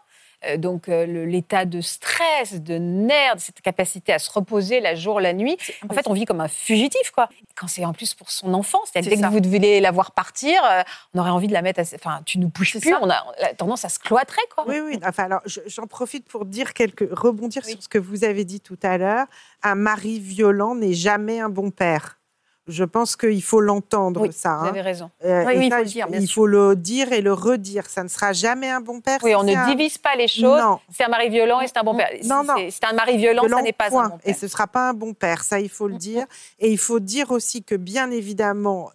donc 0.58 0.90
euh, 0.90 1.06
l'état 1.26 1.66
de 1.66 1.82
stress, 1.82 2.62
de 2.62 2.76
nerfs, 2.78 3.36
cette 3.38 3.62
capacité 3.62 4.14
à 4.14 4.20
se 4.20 4.32
reposer 4.32 4.80
la 4.80 4.96
jour, 4.96 5.20
la 5.20 5.34
nuit. 5.34 5.58
En 5.90 5.94
fait, 5.94 6.08
on 6.08 6.14
vit 6.14 6.26
comme 6.26 6.42
un 6.42 6.48
fugitif, 6.48 7.12
quoi. 7.12 7.30
Quand 7.56 7.68
c'est 7.68 7.86
en 7.86 7.94
plus 7.94 8.14
pour 8.14 8.30
son 8.32 8.54
enfant, 8.54 8.80
c'est-à-dire 8.86 9.16
dès 9.16 9.22
que 9.22 9.32
vous 9.32 9.40
devez 9.40 9.80
la 9.80 9.92
voir 9.92 10.12
partir, 10.12 10.62
euh, 10.66 10.82
on 11.14 11.20
aurait 11.20 11.30
envie 11.30 11.48
de 11.48 11.54
la 11.54 11.62
mettre. 11.62 11.80
À... 11.80 11.84
Enfin, 11.96 12.22
tu 12.26 12.40
ne 12.40 12.46
bouges 12.46 12.80
plus. 12.80 12.94
On 13.02 13.10
a, 13.10 13.24
tendance 13.58 13.86
à 13.86 13.90
se 13.90 14.00
cloîtrer, 14.00 14.42
quoi. 14.54 14.66
Oui, 14.68 14.80
oui. 14.80 15.00
Enfin, 15.06 15.24
alors, 15.24 15.42
j'en 15.46 15.88
profite 15.88 16.28
pour 16.28 16.46
dire 16.46 16.74
quelques, 16.74 17.08
rebondir 17.12 17.66
sur 17.66 17.82
ce 17.82 17.88
que 17.88 17.98
vous 17.98 18.24
avez 18.24 18.46
dit 18.46 18.60
tout 18.60 18.80
à 18.84 18.98
l'heure. 18.98 19.28
Un 19.62 19.76
mari 19.76 20.20
violent 20.20 20.76
n'est 20.76 20.94
jamais 20.94 21.40
un 21.40 21.50
bon 21.50 21.72
père. 21.72 22.18
Je 22.68 22.86
pense 22.86 23.18
qu'il 23.18 23.44
faut 23.44 23.60
l'entendre, 23.60 24.30
ça. 24.32 24.56
Vous 24.56 24.66
hein. 24.66 24.70
avez 24.70 24.82
raison. 24.82 25.12
Euh, 25.26 25.44
oui, 25.46 25.68
il 25.68 25.72
faut 25.72 25.78
le 25.78 25.86
dire. 25.86 26.08
il 26.14 26.32
faut 26.32 26.48
le 26.48 26.76
dire 26.76 27.12
et 27.12 27.22
le 27.22 27.34
redire. 27.34 27.88
Ça 27.88 28.04
ne 28.04 28.08
sera 28.08 28.32
jamais 28.32 28.70
un 28.70 28.80
bon 28.80 29.02
père. 29.02 29.20
Oui, 29.22 29.36
on 29.36 29.44
ne 29.44 29.70
divise 29.70 29.98
pas 29.98 30.16
les 30.16 30.30
choses. 30.30 30.62
C'est 30.90 31.04
un 31.04 31.10
mari 31.10 31.30
violent 31.30 31.60
et 31.60 31.68
c'est 31.68 31.78
un 31.78 31.84
bon 31.84 31.96
père. 31.96 32.10
Non, 32.24 32.44
non. 32.44 32.56
C'est 32.70 32.86
un 32.86 32.94
mari 32.94 33.18
violent, 33.18 33.44
ça 33.50 33.62
n'est 33.62 33.74
pas 33.74 33.88
un 33.88 34.10
bon 34.10 34.18
père. 34.18 34.20
Et 34.24 34.34
ce 34.34 34.46
ne 34.46 34.50
sera 34.50 34.68
pas 34.68 34.90
un 34.90 34.94
bon 34.94 35.14
père. 35.14 35.44
Ça, 35.44 35.60
il 35.60 35.70
faut 35.70 35.88
le 35.88 35.98
dire. 35.98 36.26
Et 36.60 36.72
il 36.72 36.78
faut 36.78 37.00
dire 37.00 37.32
aussi 37.32 37.64
que, 37.64 37.76
bien 37.76 38.12
évidemment, 38.12 38.92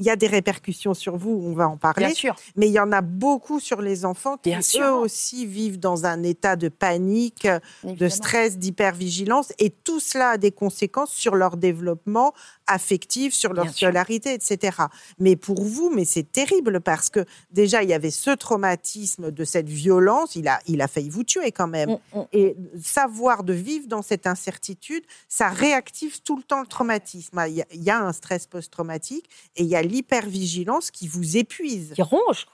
il 0.00 0.06
y 0.06 0.10
a 0.10 0.16
des 0.16 0.26
répercussions 0.26 0.94
sur 0.94 1.18
vous, 1.18 1.42
on 1.44 1.52
va 1.52 1.68
en 1.68 1.76
parler. 1.76 2.06
Bien 2.06 2.14
sûr. 2.14 2.34
Mais 2.56 2.68
il 2.68 2.72
y 2.72 2.80
en 2.80 2.90
a 2.90 3.02
beaucoup 3.02 3.60
sur 3.60 3.82
les 3.82 4.06
enfants 4.06 4.38
qui, 4.38 4.54
eux 4.80 4.92
aussi, 4.92 5.44
vivent 5.44 5.78
dans 5.78 6.06
un 6.06 6.22
état 6.22 6.56
de 6.56 6.70
panique, 6.70 7.46
de 7.84 8.08
stress, 8.08 8.58
d'hypervigilance. 8.58 9.52
Et 9.58 9.68
tout 9.68 10.00
cela 10.00 10.30
a 10.30 10.36
des 10.38 10.52
conséquences 10.52 11.12
sur 11.12 11.34
leur 11.34 11.58
développement 11.58 12.32
affectif, 12.70 13.34
sur 13.34 13.52
leur 13.52 13.68
scolarité, 13.68 14.32
etc. 14.32 14.76
Mais 15.18 15.36
pour 15.36 15.62
vous, 15.62 15.90
mais 15.94 16.04
c'est 16.04 16.30
terrible 16.30 16.80
parce 16.80 17.10
que 17.10 17.24
déjà, 17.50 17.82
il 17.82 17.88
y 17.88 17.94
avait 17.94 18.10
ce 18.10 18.30
traumatisme 18.30 19.30
de 19.30 19.44
cette 19.44 19.68
violence. 19.68 20.36
Il 20.36 20.48
a, 20.48 20.60
il 20.66 20.80
a 20.80 20.88
failli 20.88 21.10
vous 21.10 21.24
tuer 21.24 21.52
quand 21.52 21.66
même. 21.66 21.90
Mm, 21.90 22.18
mm. 22.18 22.24
Et 22.32 22.56
savoir 22.82 23.42
de 23.44 23.52
vivre 23.52 23.86
dans 23.88 24.02
cette 24.02 24.26
incertitude, 24.26 25.02
ça 25.28 25.48
réactive 25.48 26.22
tout 26.22 26.36
le 26.36 26.42
temps 26.42 26.60
le 26.60 26.66
traumatisme. 26.66 27.42
Il 27.48 27.54
y 27.54 27.62
a, 27.62 27.66
il 27.72 27.82
y 27.82 27.90
a 27.90 28.00
un 28.00 28.12
stress 28.12 28.46
post-traumatique 28.46 29.28
et 29.56 29.62
il 29.62 29.68
y 29.68 29.76
a 29.76 29.82
l'hypervigilance 29.82 30.90
qui 30.90 31.08
vous 31.08 31.36
épuise. 31.36 31.92
Qui 31.94 32.02
ronge. 32.02 32.46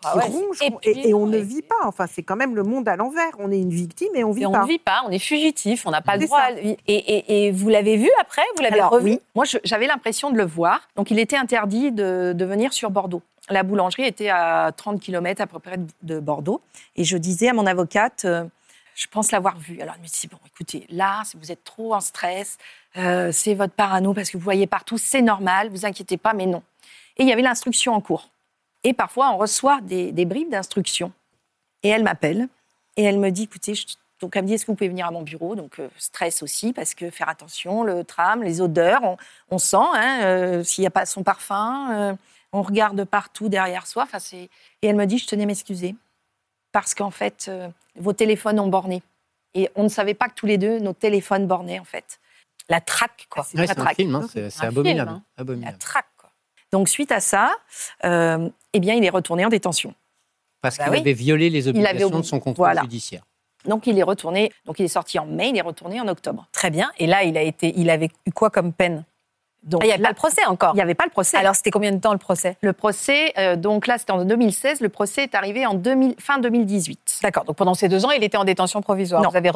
Et, 0.83 1.15
on 1.15 1.27
ne 1.27 1.39
vit 1.39 1.63
pas. 1.63 1.77
Enfin, 1.85 2.07
c'est 2.11 2.23
quand 2.23 2.37
même 2.37 2.55
le 2.55 2.63
monde 2.63 2.89
à 2.89 2.97
l'envers. 2.97 3.33
On 3.39 3.51
est 3.51 3.61
une 3.61 3.71
victime 3.71 4.15
et 4.15 4.25
on 4.25 4.33
vit 4.33 4.43
et 4.43 4.45
pas. 4.45 4.61
On 4.61 4.63
ne 4.63 4.69
vit 4.69 4.79
pas. 4.79 5.03
On 5.07 5.11
est 5.11 5.19
fugitif. 5.19 5.87
On 5.87 5.91
n'a 5.91 6.03
pas 6.03 6.17
le 6.17 6.27
droit. 6.27 6.49
Et, 6.87 7.51
vous 7.53 7.69
l'avez 7.69 7.97
vu 7.97 8.11
après? 8.21 8.43
Vous 8.57 8.63
l'avez 8.63 8.83
revu? 8.83 9.07
oui. 9.07 9.21
Moi, 9.35 9.45
j'avais 9.65 9.87
l'impression 9.87 10.06
de 10.07 10.37
le 10.37 10.45
voir. 10.45 10.89
Donc, 10.97 11.11
il 11.11 11.19
était 11.19 11.37
interdit 11.37 11.91
de, 11.91 12.33
de 12.35 12.45
venir 12.45 12.73
sur 12.73 12.91
Bordeaux. 12.91 13.23
La 13.49 13.63
boulangerie 13.63 14.05
était 14.05 14.29
à 14.29 14.73
30 14.77 15.01
km 15.01 15.41
à 15.41 15.47
peu 15.47 15.59
près 15.59 15.79
de 16.03 16.21
Bordeaux. 16.21 16.61
Et 16.97 17.05
je 17.05 17.17
disais 17.17 17.49
à 17.49 17.53
mon 17.53 17.67
avocate, 17.67 18.25
euh, 18.25 18.45
je 18.95 19.07
pense 19.09 19.31
l'avoir 19.33 19.59
vu. 19.59 19.81
Alors, 19.81 19.95
elle 19.97 20.03
me 20.03 20.07
dit, 20.07 20.29
bon, 20.29 20.39
écoutez, 20.47 20.87
là, 20.91 21.23
si 21.25 21.37
vous 21.37 21.53
êtes 21.53 21.65
trop 21.65 21.95
en 21.95 22.01
stress, 22.01 22.59
euh, 22.97 23.31
c'est 23.33 23.55
votre 23.55 23.75
parano 23.75 24.15
parce 24.15 24.31
que 24.31 24.37
vous 24.37 24.45
voyez 24.45 24.67
partout, 24.67 24.99
c'est 24.99 25.23
normal, 25.23 25.69
vous 25.71 25.85
inquiétez 25.85 26.17
pas, 26.17 26.33
mais 26.33 26.47
non. 26.47 26.63
Et 27.17 27.23
il 27.23 27.29
y 27.29 27.33
avait 27.33 27.43
l'instruction 27.43 27.95
en 27.95 28.01
cours. 28.01 28.31
Et 28.85 28.93
parfois, 28.93 29.31
on 29.33 29.37
reçoit 29.37 29.81
des, 29.83 30.25
bribes 30.25 30.51
d'instruction. 30.51 31.13
Et 31.83 31.89
elle 31.89 32.05
m'appelle 32.05 32.49
et 32.97 33.03
elle 33.03 33.19
me 33.19 33.31
dit, 33.31 33.45
écoutez, 33.45 33.75
donc 34.21 34.35
elle 34.35 34.43
me 34.43 34.49
dit, 34.49 34.55
est-ce 34.55 34.65
que 34.65 34.71
vous 34.71 34.77
pouvez 34.77 34.89
venir 34.89 35.07
à 35.07 35.11
mon 35.11 35.23
bureau? 35.23 35.55
Donc 35.55 35.79
euh, 35.79 35.89
stress 35.99 36.43
aussi, 36.43 36.73
parce 36.73 36.95
que 36.95 37.11
faire 37.11 37.29
attention, 37.29 37.83
le 37.83 38.05
tram, 38.05 38.43
les 38.43 38.61
odeurs, 38.61 39.03
on, 39.51 39.59
sent 39.59 39.77
hein, 39.77 40.21
euh, 40.25 40.65
s'il 40.65 40.83
n'y 40.83 40.87
a 40.87 40.91
pas 40.91 41.07
son 41.07 41.23
parfum. 41.23 42.17
On 42.53 42.63
regarde 42.63 43.05
partout 43.05 43.51
derrière 43.51 43.87
soi. 43.87 44.05
Enfin, 44.05 44.19
c'est... 44.19 44.49
Et 44.81 44.87
elle 44.87 44.97
me 44.97 45.05
dit, 45.05 45.19
je 45.19 45.27
tenais 45.27 45.43
à 45.43 45.47
m'excuser. 45.47 45.95
Parce 46.73 46.95
qu'en 46.95 47.11
fait, 47.11 47.47
euh, 47.49 47.69
vos 47.97 48.13
téléphones 48.13 48.59
ont 48.61 48.69
borné. 48.69 49.03
Et 49.55 49.69
on 49.75 49.83
ne 49.83 49.89
savait 49.89 50.15
pas 50.15 50.29
que 50.29 50.35
tous 50.35 50.47
les 50.47 50.59
deux, 50.59 50.79
nos 50.79 50.93
téléphones 50.93 51.47
bornaient, 51.47 51.79
en 51.79 51.85
fait. 51.85 52.21
La 52.69 52.81
traque, 52.81 53.27
quoi. 53.31 53.45
c'est 53.45 53.59
un 53.59 53.87
film, 53.89 54.15
hein, 54.15 54.27
c'est, 54.33 54.65
abominable. 54.65 55.11
Film, 55.11 55.21
hein. 55.21 55.25
abominable. 55.37 55.73
La 55.73 55.79
traque, 55.79 56.09
quoi. 56.17 56.31
Donc, 56.73 56.89
suite 56.89 57.13
à 57.13 57.21
ça, 57.21 57.55
euh, 58.05 58.49
eh 58.73 58.81
bien, 58.81 58.95
il 58.95 59.05
est 59.05 59.11
retourné 59.11 59.45
en 59.45 59.49
détention. 59.49 59.95
Parce 60.63 60.79
bah 60.79 60.85
qu'il 60.85 60.97
avait 60.97 61.13
violé 61.13 61.51
les 61.51 61.69
obligations 61.69 62.11
de 62.11 62.23
son 62.23 62.41
contrôle 62.41 62.81
judiciaire. 62.81 63.23
Donc 63.67 63.87
il 63.87 63.99
est 63.99 64.03
retourné, 64.03 64.53
donc 64.65 64.79
il 64.79 64.85
est 64.85 64.89
sorti 64.89 65.19
en 65.19 65.27
mai, 65.27 65.51
il 65.51 65.57
est 65.57 65.63
retourné 65.63 66.01
en 66.01 66.09
octobre. 66.09 66.47
Très 66.53 66.71
bien. 66.71 66.91
Et 66.99 67.07
là, 67.07 67.25
il 67.25 67.37
a 67.37 67.43
été, 67.43 67.73
il 67.77 67.91
avait 67.91 68.11
eu 68.27 68.33
quoi 68.33 68.51
comme 68.51 68.73
peine? 68.73 69.05
Donc, 69.67 69.83
ah, 69.83 69.85
il 69.85 69.89
n'y 69.89 69.95
avait 69.95 70.03
pas 70.03 70.11
le 70.11 70.15
procès 70.15 70.45
encore. 70.47 70.73
Il 70.75 70.77
n'y 70.77 70.83
avait 70.83 70.95
pas 70.95 71.05
le 71.05 71.11
procès. 71.11 71.37
Alors, 71.37 71.57
c'était 71.57 71.73
combien 71.73 71.91
de 71.91 71.99
temps 71.99 72.13
le 72.13 72.19
procès? 72.19 72.57
Le 72.61 72.73
procès, 72.73 73.33
euh, 73.37 73.57
donc 73.57 73.89
là, 73.89 73.99
c'était 73.99 74.13
en 74.13 74.25
2016. 74.25 74.81
Le 74.81 74.89
procès 74.89 75.25
est 75.25 75.35
arrivé 75.35 75.67
en 75.67 75.75
2000, 75.75 76.15
fin 76.19 76.39
2018. 76.39 77.19
D'accord. 77.23 77.45
Donc, 77.45 77.57
pendant 77.57 77.75
ces 77.75 77.89
deux 77.89 78.05
ans, 78.07 78.11
il 78.13 78.23
était 78.23 78.37
en 78.37 78.45
détention 78.45 78.81
provisoire. 78.81 79.23
Non. 79.23 79.31
Vous 79.31 79.37
avez 79.37 79.51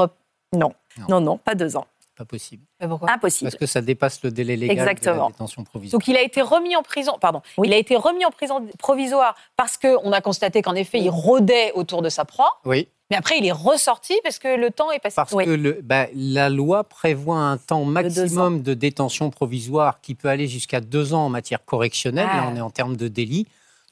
non. 0.53 0.73
non. 1.09 1.21
non, 1.21 1.39
pas 1.39 1.55
deux 1.55 1.77
ans. 1.77 1.87
Pas 2.17 2.25
possible. 2.25 2.65
Mais 2.81 2.89
pourquoi? 2.89 3.11
Impossible. 3.13 3.51
Parce 3.51 3.61
que 3.61 3.67
ça 3.67 3.81
dépasse 3.81 4.23
le 4.25 4.33
délai 4.33 4.57
légal 4.57 4.79
Exactement. 4.79 5.15
de 5.15 5.21
la 5.21 5.27
détention 5.29 5.63
provisoire. 5.63 5.99
Donc, 5.99 6.09
il 6.09 6.17
a 6.17 6.23
été 6.23 6.43
remis 6.43 6.75
en 6.75 6.83
prison. 6.83 7.17
Pardon. 7.21 7.41
Il 7.63 7.73
a 7.73 7.77
été 7.77 7.95
remis 7.95 8.25
en 8.25 8.31
prison 8.31 8.67
provisoire 8.81 9.37
parce 9.57 9.79
qu'on 9.79 10.11
a 10.11 10.21
constaté 10.21 10.61
qu'en 10.61 10.75
effet, 10.75 10.99
il 10.99 11.09
rôdait 11.09 11.71
autour 11.75 12.03
de 12.03 12.09
sa 12.09 12.25
proie. 12.25 12.61
Oui. 12.65 12.89
Mais 13.11 13.17
après, 13.17 13.39
il 13.39 13.47
est 13.47 13.53
ressorti 13.53 14.15
parce 14.23 14.39
que 14.39 14.57
le 14.57 14.71
temps 14.71 14.93
est 14.93 15.01
passé. 15.01 15.17
Parce 15.17 15.33
que 15.33 15.51
le, 15.51 15.81
bah, 15.83 16.07
la 16.15 16.49
loi 16.49 16.85
prévoit 16.85 17.39
un 17.39 17.57
temps 17.57 17.85
maximum 17.85 18.63
de, 18.63 18.75
détention 18.75 19.31
provisoire 19.31 20.01
qui 20.01 20.15
peut 20.15 20.29
aller 20.29 20.47
jusqu'à 20.47 20.81
deux 20.81 21.13
ans 21.13 21.27
en 21.27 21.29
matière 21.29 21.65
correctionnelle. 21.65 22.27
Là, 22.27 22.45
ah. 22.45 22.51
on 22.53 22.57
est 22.57 22.61
en 22.61 22.71
termes 22.71 22.97
de 22.97 23.09
délit. 23.09 23.47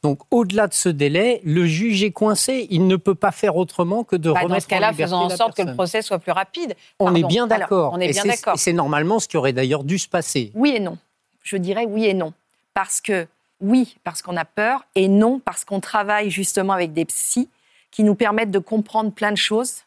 Donc, 0.04 0.20
au-delà 0.30 0.68
de 0.68 0.74
ce 0.74 0.88
délai, 0.88 1.40
le 1.42 1.66
juge 1.66 2.04
est 2.04 2.12
coincé. 2.12 2.68
Il 2.70 2.86
ne 2.86 2.94
peut 2.94 3.16
pas 3.16 3.32
faire 3.32 3.56
autrement 3.56 4.04
que 4.04 4.14
de 4.14 4.30
bah, 4.30 4.40
remettre 4.40 4.54
dans 4.54 4.60
ce 4.60 4.66
cas-là, 4.68 4.92
faisant 4.92 5.24
en 5.24 5.30
sorte 5.30 5.56
que 5.56 5.62
le 5.62 5.74
procès 5.74 6.02
soit 6.02 6.20
plus 6.20 6.30
rapide. 6.30 6.76
On 7.00 7.12
est 7.16 7.24
bien 7.24 7.48
d'accord. 7.48 7.92
On 7.94 7.98
est 7.98 8.12
bien 8.12 8.24
d'accord. 8.24 8.56
C'est 8.56 8.72
normalement 8.72 9.18
ce 9.18 9.26
qui 9.26 9.36
aurait 9.36 9.52
d'ailleurs 9.52 9.82
dû 9.82 9.98
se 9.98 10.08
passer. 10.08 10.52
Oui 10.54 10.74
et 10.76 10.80
non. 10.80 10.96
Je 11.42 11.56
dirais 11.56 11.86
oui 11.88 12.04
et 12.04 12.14
non. 12.14 12.32
Parce 12.74 13.00
que, 13.00 13.26
oui, 13.60 13.96
parce 14.04 14.22
qu'on 14.22 14.36
a 14.36 14.44
peur, 14.44 14.84
et 14.94 15.08
non, 15.08 15.40
parce 15.44 15.64
qu'on 15.64 15.80
travaille 15.80 16.30
justement 16.30 16.74
avec 16.74 16.92
des 16.92 17.04
psys 17.04 17.48
qui 17.90 18.04
nous 18.04 18.14
permettent 18.14 18.50
de 18.50 18.58
comprendre 18.58 19.12
plein 19.12 19.30
de 19.30 19.36
choses 19.36 19.84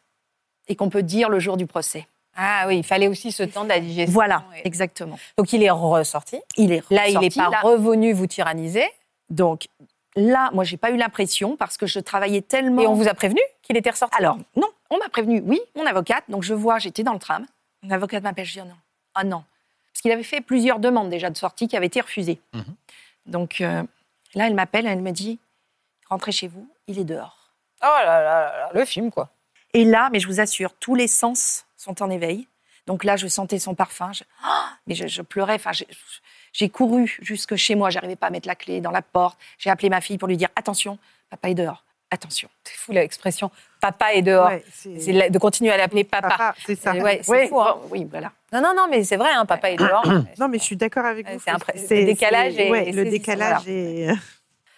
et 0.68 0.76
qu'on 0.76 0.90
peut 0.90 1.02
dire 1.02 1.28
le 1.28 1.38
jour 1.38 1.56
du 1.56 1.66
procès. 1.66 2.06
Ah 2.34 2.64
oui, 2.66 2.78
il 2.78 2.84
fallait 2.84 3.08
aussi 3.08 3.30
ce 3.30 3.42
temps 3.42 3.64
de 3.64 3.68
la 3.68 3.80
digestion. 3.80 4.12
Voilà, 4.12 4.44
exactement. 4.64 5.18
Donc 5.36 5.52
il 5.52 5.62
est 5.62 5.70
ressorti. 5.70 6.40
Il 6.56 6.72
est 6.72 6.80
ressorti. 6.80 6.94
Là, 6.94 7.08
il 7.08 7.18
n'est 7.18 7.30
pas 7.30 7.60
revenu 7.60 8.12
vous 8.12 8.26
tyranniser. 8.26 8.84
Donc 9.28 9.66
là, 10.16 10.50
moi, 10.52 10.64
j'ai 10.64 10.78
pas 10.78 10.90
eu 10.90 10.96
l'impression 10.96 11.56
parce 11.56 11.76
que 11.76 11.86
je 11.86 12.00
travaillais 12.00 12.40
tellement. 12.40 12.82
Et 12.82 12.86
on 12.86 12.94
vous 12.94 13.08
a 13.08 13.14
prévenu 13.14 13.40
qu'il 13.62 13.76
était 13.76 13.90
ressorti 13.90 14.16
Alors 14.18 14.38
non, 14.56 14.68
on 14.90 14.98
m'a 14.98 15.08
prévenu. 15.10 15.42
Oui, 15.44 15.60
mon 15.76 15.84
avocate. 15.84 16.24
Donc 16.28 16.42
je 16.42 16.54
vois, 16.54 16.78
j'étais 16.78 17.02
dans 17.02 17.12
le 17.12 17.18
tram. 17.18 17.44
Mon 17.82 17.90
avocate 17.90 18.22
m'appelle. 18.22 18.46
Je 18.46 18.52
dis 18.52 18.60
oh 18.62 18.68
non, 18.68 18.76
ah 19.14 19.24
non, 19.24 19.44
parce 19.92 20.00
qu'il 20.00 20.12
avait 20.12 20.22
fait 20.22 20.40
plusieurs 20.40 20.78
demandes 20.78 21.10
déjà 21.10 21.28
de 21.28 21.36
sortie 21.36 21.68
qui 21.68 21.76
avaient 21.76 21.86
été 21.86 22.00
refusées. 22.00 22.40
Mhm. 22.54 22.64
Donc 23.26 23.60
euh, 23.60 23.82
là, 24.34 24.46
elle 24.46 24.54
m'appelle, 24.54 24.86
elle 24.86 25.02
me 25.02 25.10
dit 25.10 25.38
rentrez 26.08 26.32
chez 26.32 26.48
vous, 26.48 26.66
il 26.86 26.98
est 26.98 27.04
dehors. 27.04 27.41
Oh 27.82 27.86
là 28.04 28.22
là, 28.22 28.70
le 28.74 28.84
film, 28.84 29.10
quoi. 29.10 29.30
Et 29.74 29.84
là, 29.84 30.08
mais 30.12 30.20
je 30.20 30.26
vous 30.26 30.40
assure, 30.40 30.74
tous 30.74 30.94
les 30.94 31.08
sens 31.08 31.66
sont 31.76 32.02
en 32.02 32.10
éveil. 32.10 32.46
Donc 32.86 33.04
là, 33.04 33.16
je 33.16 33.26
sentais 33.26 33.58
son 33.58 33.74
parfum. 33.74 34.12
Je, 34.12 34.24
oh, 34.44 34.48
mais 34.86 34.94
je, 34.94 35.22
pleurais. 35.22 35.54
Enfin, 35.54 35.70
j'ai 36.52 36.68
couru 36.68 37.18
jusque 37.22 37.56
chez 37.56 37.74
moi. 37.74 37.90
J'arrivais 37.90 38.16
pas 38.16 38.26
à 38.26 38.30
mettre 38.30 38.48
la 38.48 38.56
clé 38.56 38.80
dans 38.80 38.90
la 38.90 39.02
porte. 39.02 39.38
J'ai 39.58 39.70
appelé 39.70 39.88
ma 39.88 40.00
fille 40.00 40.18
pour 40.18 40.28
lui 40.28 40.36
dire 40.36 40.48
attention, 40.56 40.98
papa 41.30 41.48
est 41.48 41.54
dehors. 41.54 41.84
Attention. 42.10 42.50
C'est 42.64 42.76
fou 42.76 42.92
l'expression 42.92 43.50
papa 43.80 44.12
est 44.12 44.22
dehors. 44.22 44.50
c'est 44.72 45.30
de 45.30 45.38
continuer 45.38 45.72
à 45.72 45.76
l'appeler 45.76 46.04
papa. 46.04 46.54
c'est 46.64 46.76
ça. 46.76 46.92
c'est 47.22 47.48
fou. 47.48 47.60
Hein. 47.60 47.80
Oui, 47.90 48.06
voilà. 48.08 48.32
Non, 48.52 48.60
non, 48.60 48.74
non, 48.76 48.86
mais 48.90 49.02
c'est 49.02 49.16
vrai, 49.16 49.30
hein, 49.32 49.46
papa 49.46 49.70
est 49.70 49.76
dehors. 49.76 50.06
non, 50.38 50.48
mais 50.48 50.58
je 50.58 50.64
suis 50.64 50.76
d'accord 50.76 51.06
avec 51.06 51.28
vous. 51.28 51.40
C'est 51.74 52.00
le 52.00 52.04
décalage. 52.04 52.54
Et, 52.58 52.92
le 52.92 53.04
décalage 53.06 53.66
est. 53.66 54.08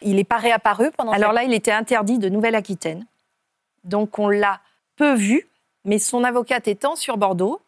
Il 0.05 0.17
n'est 0.17 0.25
pas 0.25 0.39
réapparu 0.39 0.91
pendant. 0.97 1.13
Alors 1.13 1.33
là, 1.33 1.43
il 1.43 1.53
était 1.53 1.73
interdit 1.73 2.19
de 2.19 2.29
Nouvelle-Aquitaine. 2.29 3.07
Donc 3.83 4.19
on 4.19 4.29
l'a 4.29 4.61
peu 4.97 5.15
vu, 5.15 5.49
mais 5.85 5.99
son 5.99 6.25
avocate 6.25 6.69
étant 6.69 6.97
sur 6.97 7.17
Bordeaux. 7.17 7.61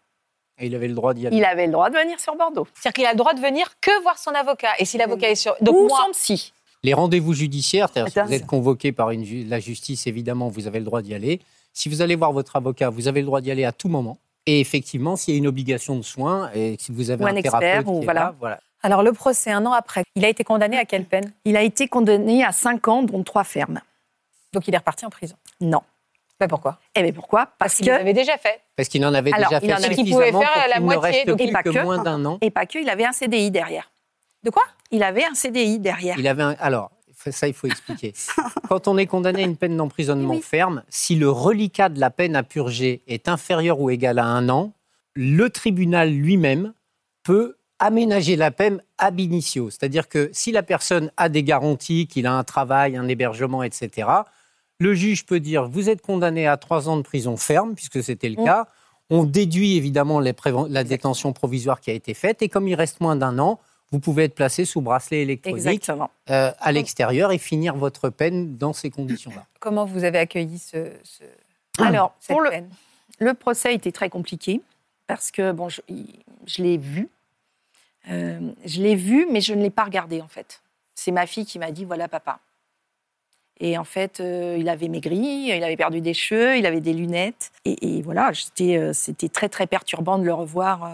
Et 0.59 0.67
il 0.67 0.75
avait 0.75 0.89
le 0.89 0.95
droit 0.95 1.13
d'y 1.13 1.27
aller. 1.27 1.37
Il 1.37 1.45
avait 1.45 1.67
le 1.67 1.73
droit 1.73 1.91
de 1.91 1.97
venir 1.97 2.19
sur 2.21 2.37
Bordeaux. 2.37 2.67
C'est-à-dire 2.75 2.95
qu'il 2.95 3.07
a 3.07 3.13
le 3.13 3.19
droit 3.19 3.35
de 3.35 3.41
venir 3.41 3.75
que 3.81 4.03
voir 4.03 4.19
son 4.19 4.31
avocat. 4.31 4.71
Et 4.79 4.85
si 4.85 4.97
l'avocat 4.97 5.31
est 5.31 5.35
sur. 5.35 5.55
Donc 5.61 5.77
Ou 5.77 5.89
son 5.89 6.13
psy. 6.13 6.53
Les 6.83 6.95
rendez-vous 6.95 7.35
judiciaires, 7.35 7.89
c'est-à-dire 7.93 8.13
si 8.13 8.29
vous 8.29 8.33
êtes 8.35 8.47
convoqué 8.47 8.93
par 8.93 9.11
une, 9.11 9.49
la 9.49 9.59
justice, 9.59 10.07
évidemment, 10.07 10.49
vous 10.49 10.67
avez 10.67 10.79
le 10.79 10.85
droit 10.85 11.03
d'y 11.03 11.15
aller. 11.15 11.41
Si 11.73 11.89
vous 11.89 12.01
allez 12.01 12.15
voir 12.15 12.33
votre 12.33 12.57
avocat, 12.57 12.91
vous 12.91 13.09
avez 13.09 13.21
le 13.21 13.27
droit 13.27 13.41
d'y 13.41 13.51
aller 13.51 13.65
à 13.65 13.73
tout 13.73 13.89
moment. 13.89 14.19
Et 14.47 14.61
effectivement, 14.61 15.17
s'il 15.17 15.35
y 15.35 15.37
a 15.37 15.39
une 15.39 15.47
obligation 15.47 15.97
de 15.97 16.03
soins, 16.03 16.51
et 16.55 16.77
si 16.79 16.93
vous 16.93 17.11
avez 17.11 17.25
un, 17.25 17.43
thérapeute, 17.43 17.87
ou 17.87 18.03
voilà. 18.03 18.35
voilà. 18.39 18.61
Alors 18.87 19.03
le 19.03 19.13
procès, 19.13 19.51
un 19.51 19.67
an 19.67 19.73
après, 19.73 20.05
il 20.15 20.25
a 20.25 20.29
été 20.29 20.45
condamné 20.45 20.79
à 20.79 20.85
quelle 20.85 21.07
peine? 21.07 21.33
Il 21.45 21.57
a 21.57 21.63
été 21.63 21.89
condamné 21.89 22.45
à 22.45 22.53
5 22.53 22.87
ans, 22.87 23.03
dont 23.03 23.25
3 23.25 23.43
fermes. 23.43 23.81
Donc 24.53 24.69
il 24.69 24.75
est 24.75 24.79
reparti 24.79 25.05
en 25.05 25.11
prison? 25.11 25.35
Non. 25.61 25.81
Mais 26.41 26.47
pourquoi? 26.47 26.79
Eh 26.95 27.03
bien 27.03 27.11
pourquoi? 27.11 27.49
Parce, 27.59 27.75
qu'il 27.75 27.91
avait 27.91 28.13
déjà 28.13 28.39
fait. 28.39 28.61
Parce 28.77 28.89
qu'il 28.89 29.05
en 29.05 29.13
avait 29.13 29.33
déjà 29.33 29.59
fait 29.59 29.67
il 29.67 29.97
qu'il 29.97 30.13
pouvait 30.13 30.31
faire 30.31 30.69
la 30.73 30.79
moitié, 30.79 31.25
donc 31.25 31.41
et 31.41 31.51
pas 31.51 31.65
que, 31.65 31.83
moins 31.83 32.01
d'un 32.01 32.25
an. 32.27 32.39
Et 32.41 32.53
pas 32.53 32.65
que, 32.65 32.79
il 32.79 32.89
avait 32.89 33.05
un 33.05 33.11
CDI 33.11 33.51
derrière. 33.51 33.91
De 34.45 34.51
quoi? 34.51 34.63
Il 34.93 35.03
avait 35.03 35.25
un 35.25 35.35
CDI 35.35 35.81
derrière. 35.81 36.17
Il 36.17 36.29
avait 36.29 36.45
un... 36.45 36.55
Alors, 36.61 36.93
ça, 37.17 37.49
il 37.49 37.55
faut 37.55 37.67
expliquer. 37.67 38.15
Quand 38.69 38.87
on 38.87 38.99
est 38.99 39.07
condamné 39.07 39.43
à 39.43 39.47
une 39.47 39.57
peine 39.57 39.77
d'emprisonnement 39.77 40.41
ferme, 40.41 40.85
si 40.89 41.17
le 41.17 41.29
reliquat 41.29 41.89
de 41.89 41.99
la 41.99 42.11
peine 42.11 42.37
à 42.37 42.45
purger 42.45 43.03
est 43.09 43.29
inférieur 43.29 43.81
ou 43.81 43.91
égal 43.91 44.21
à 44.21 44.27
un 44.27 44.49
an, 44.49 44.75
le 45.15 45.51
tribunal 45.51 46.13
lui-même 46.13 46.73
peut 47.25 47.56
aménager 47.79 48.37
la 48.37 48.51
peine 48.51 48.83
ab 48.99 49.21
initio. 49.21 49.71
C'est-à-dire 49.71 50.09
que 50.09 50.31
si 50.33 50.53
la 50.53 50.63
personne 50.63 51.11
a 51.17 51.29
des 51.29 51.43
garanties, 51.43 52.07
qu'il 52.07 52.27
a 52.27 52.33
un 52.33 52.45
travail, 52.45 52.97
un 52.97 53.09
hébergement, 53.09 53.63
etc., 53.63 54.09
le 54.79 54.95
juge 54.95 55.25
peut 55.25 55.41
dire 55.41 55.69
vous 55.69 55.89
êtes 55.89 56.03
condamné 56.03 56.47
à 56.47 56.57
trois 56.57 56.89
ans 56.89 56.97
de 56.97 57.03
prison 57.03 57.37
ferme, 57.37 57.75
puisque 57.75 58.03
c'était 58.03 58.29
le 58.29 58.41
mmh. 58.41 58.45
cas. 58.45 58.69
On 59.09 59.23
déduit 59.23 59.77
évidemment 59.77 60.19
la 60.19 60.85
détention 60.85 61.33
provisoire 61.33 61.81
qui 61.81 61.91
a 61.91 61.95
été 61.95 62.13
faite, 62.13 62.43
et 62.43 62.49
comme 62.49 62.67
il 62.67 62.75
reste 62.75 63.01
moins 63.01 63.15
d'un 63.15 63.39
an, 63.39 63.61
vous 63.93 64.01
pouvez 64.01 64.25
être 64.25 64.35
placé 64.35 64.65
sous 64.65 64.81
bracelet 64.81 65.23
électronique 65.23 65.89
euh, 66.31 66.51
à 66.59 66.73
l'extérieur 66.73 67.31
et 67.31 67.39
finir 67.39 67.77
votre 67.77 68.09
peine 68.11 68.57
dans 68.57 68.73
ces 68.73 68.91
conditions-là. 68.91 69.47
Comment 69.61 69.85
vous 69.85 70.03
avez 70.03 70.19
accueilli 70.19 70.59
ce, 70.59 70.91
Alors, 71.79 72.15
pour 72.27 72.41
le, 72.41 72.51
le 73.21 73.35
procès 73.35 73.75
était 73.75 73.93
très 73.93 74.11
compliqué 74.11 74.61
parce 75.07 75.31
que 75.31 75.53
bon, 75.53 75.69
je 75.69 76.63
l'ai 76.63 76.79
vu, 76.79 77.09
euh, 78.09 78.53
je 78.65 78.81
l'ai 78.81 78.95
vu, 78.95 79.27
mais 79.31 79.41
je 79.41 79.55
ne 79.55 79.63
l'ai 79.63 79.71
pas 79.71 79.85
regardé 79.85 80.21
en 80.21 80.29
fait. 80.29 80.63
C'est 80.95 81.11
ma 81.11 81.27
fille 81.27 81.47
qui 81.47 81.59
m'a 81.59 81.71
dit 81.71 81.85
voilà 81.85 82.09
papa. 82.09 82.41
Et 83.59 83.79
en 83.79 83.85
fait, 83.85 84.21
euh, 84.21 84.57
il 84.59 84.69
avait 84.69 84.89
maigri, 84.89 85.17
il 85.17 85.65
avait 85.65 85.77
perdu 85.77 86.01
des 86.03 86.13
cheveux, 86.13 86.59
il 86.59 86.67
avait 86.67 86.83
des 86.83 86.93
lunettes. 86.93 87.53
Et, 87.65 88.03
voilà, 88.03 88.31
euh, 88.61 88.93
c'était 88.93 89.29
très 89.31 89.49
très 89.49 89.67
perturbant 89.67 90.19
de 90.19 90.25
le 90.25 90.35
revoir 90.35 90.91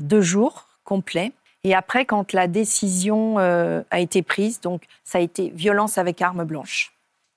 deux 0.00 0.22
jours 0.22 0.68
complets. 0.84 1.32
Et 1.62 1.74
après, 1.74 2.06
quand 2.06 2.32
la 2.32 2.48
décision 2.48 3.36
a 3.38 4.00
été 4.00 4.22
prise, 4.22 4.60
donc 4.60 4.84
ça 5.04 5.18
a 5.18 5.20
été 5.20 5.50
violence 5.50 5.98
avec 5.98 6.22
arme 6.22 6.44
blanche. 6.44 6.94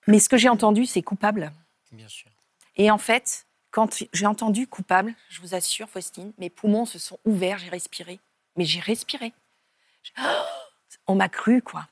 Mais 0.07 0.19
ce 0.19 0.30
que 0.30 0.38
j'ai 0.38 0.49
entendu, 0.49 0.86
c'est 0.86 1.01
coupable. 1.01 1.51
Bien 1.91 2.07
sûr. 2.07 2.32
Et 2.78 2.89
en 2.91 2.97
fait, 2.97 3.45
quand 3.71 4.03
j'ai 4.13 4.26
entendu 4.26 4.67
coupable, 4.67 5.13
je 5.30 5.41
vous 5.41 5.53
assure, 5.55 5.89
Faustine, 5.89 6.32
mes 6.38 6.49
poumons 6.49 6.86
se 6.86 6.99
sont 6.99 7.19
ouverts, 7.26 7.57
j'ai 7.57 7.69
respiré 7.69 8.19
mais 8.55 8.65
j'ai 8.65 8.79
respiré. 8.79 9.33
On 11.07 11.15
m'a 11.15 11.29
cru, 11.29 11.61
quoi. 11.61 11.87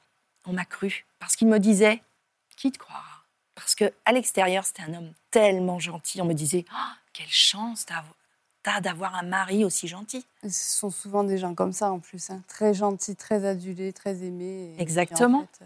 On 0.46 0.54
m'a 0.54 0.66
cru. 0.66 1.06
Parce 1.20 1.36
qu'il 1.36 1.48
me 1.48 1.60
disait, 1.60 2.02
qui 2.56 2.72
te 2.72 2.78
croira 2.78 3.26
Parce 3.56 3.76
qu'à 3.76 4.12
l'extérieur, 4.12 4.66
c'était 4.66 4.84
un 4.84 4.94
homme 4.94 5.14
tellement 5.32 5.80
gentil. 5.80 6.22
On 6.22 6.26
me 6.26 6.34
disait, 6.34 6.66
oh, 6.72 6.94
quelle 7.14 7.28
chance 7.28 7.86
t'as 7.86 8.04
d'avoir 8.82 9.16
un 9.16 9.24
mari 9.24 9.66
aussi 9.66 9.88
gentil. 9.88 10.26
ce 10.44 10.50
sont 10.50 10.92
souvent 10.92 11.24
des 11.24 11.40
gens 11.40 11.56
comme 11.56 11.74
ça 11.74 11.92
en 11.92 12.00
plus, 12.00 12.30
hein. 12.30 12.44
très 12.48 12.76
gentils, 12.76 13.16
très 13.16 13.44
adulés, 13.46 13.92
très 13.92 14.24
aimés. 14.24 14.76
Exactement. 14.78 15.48
Euh, 15.64 15.66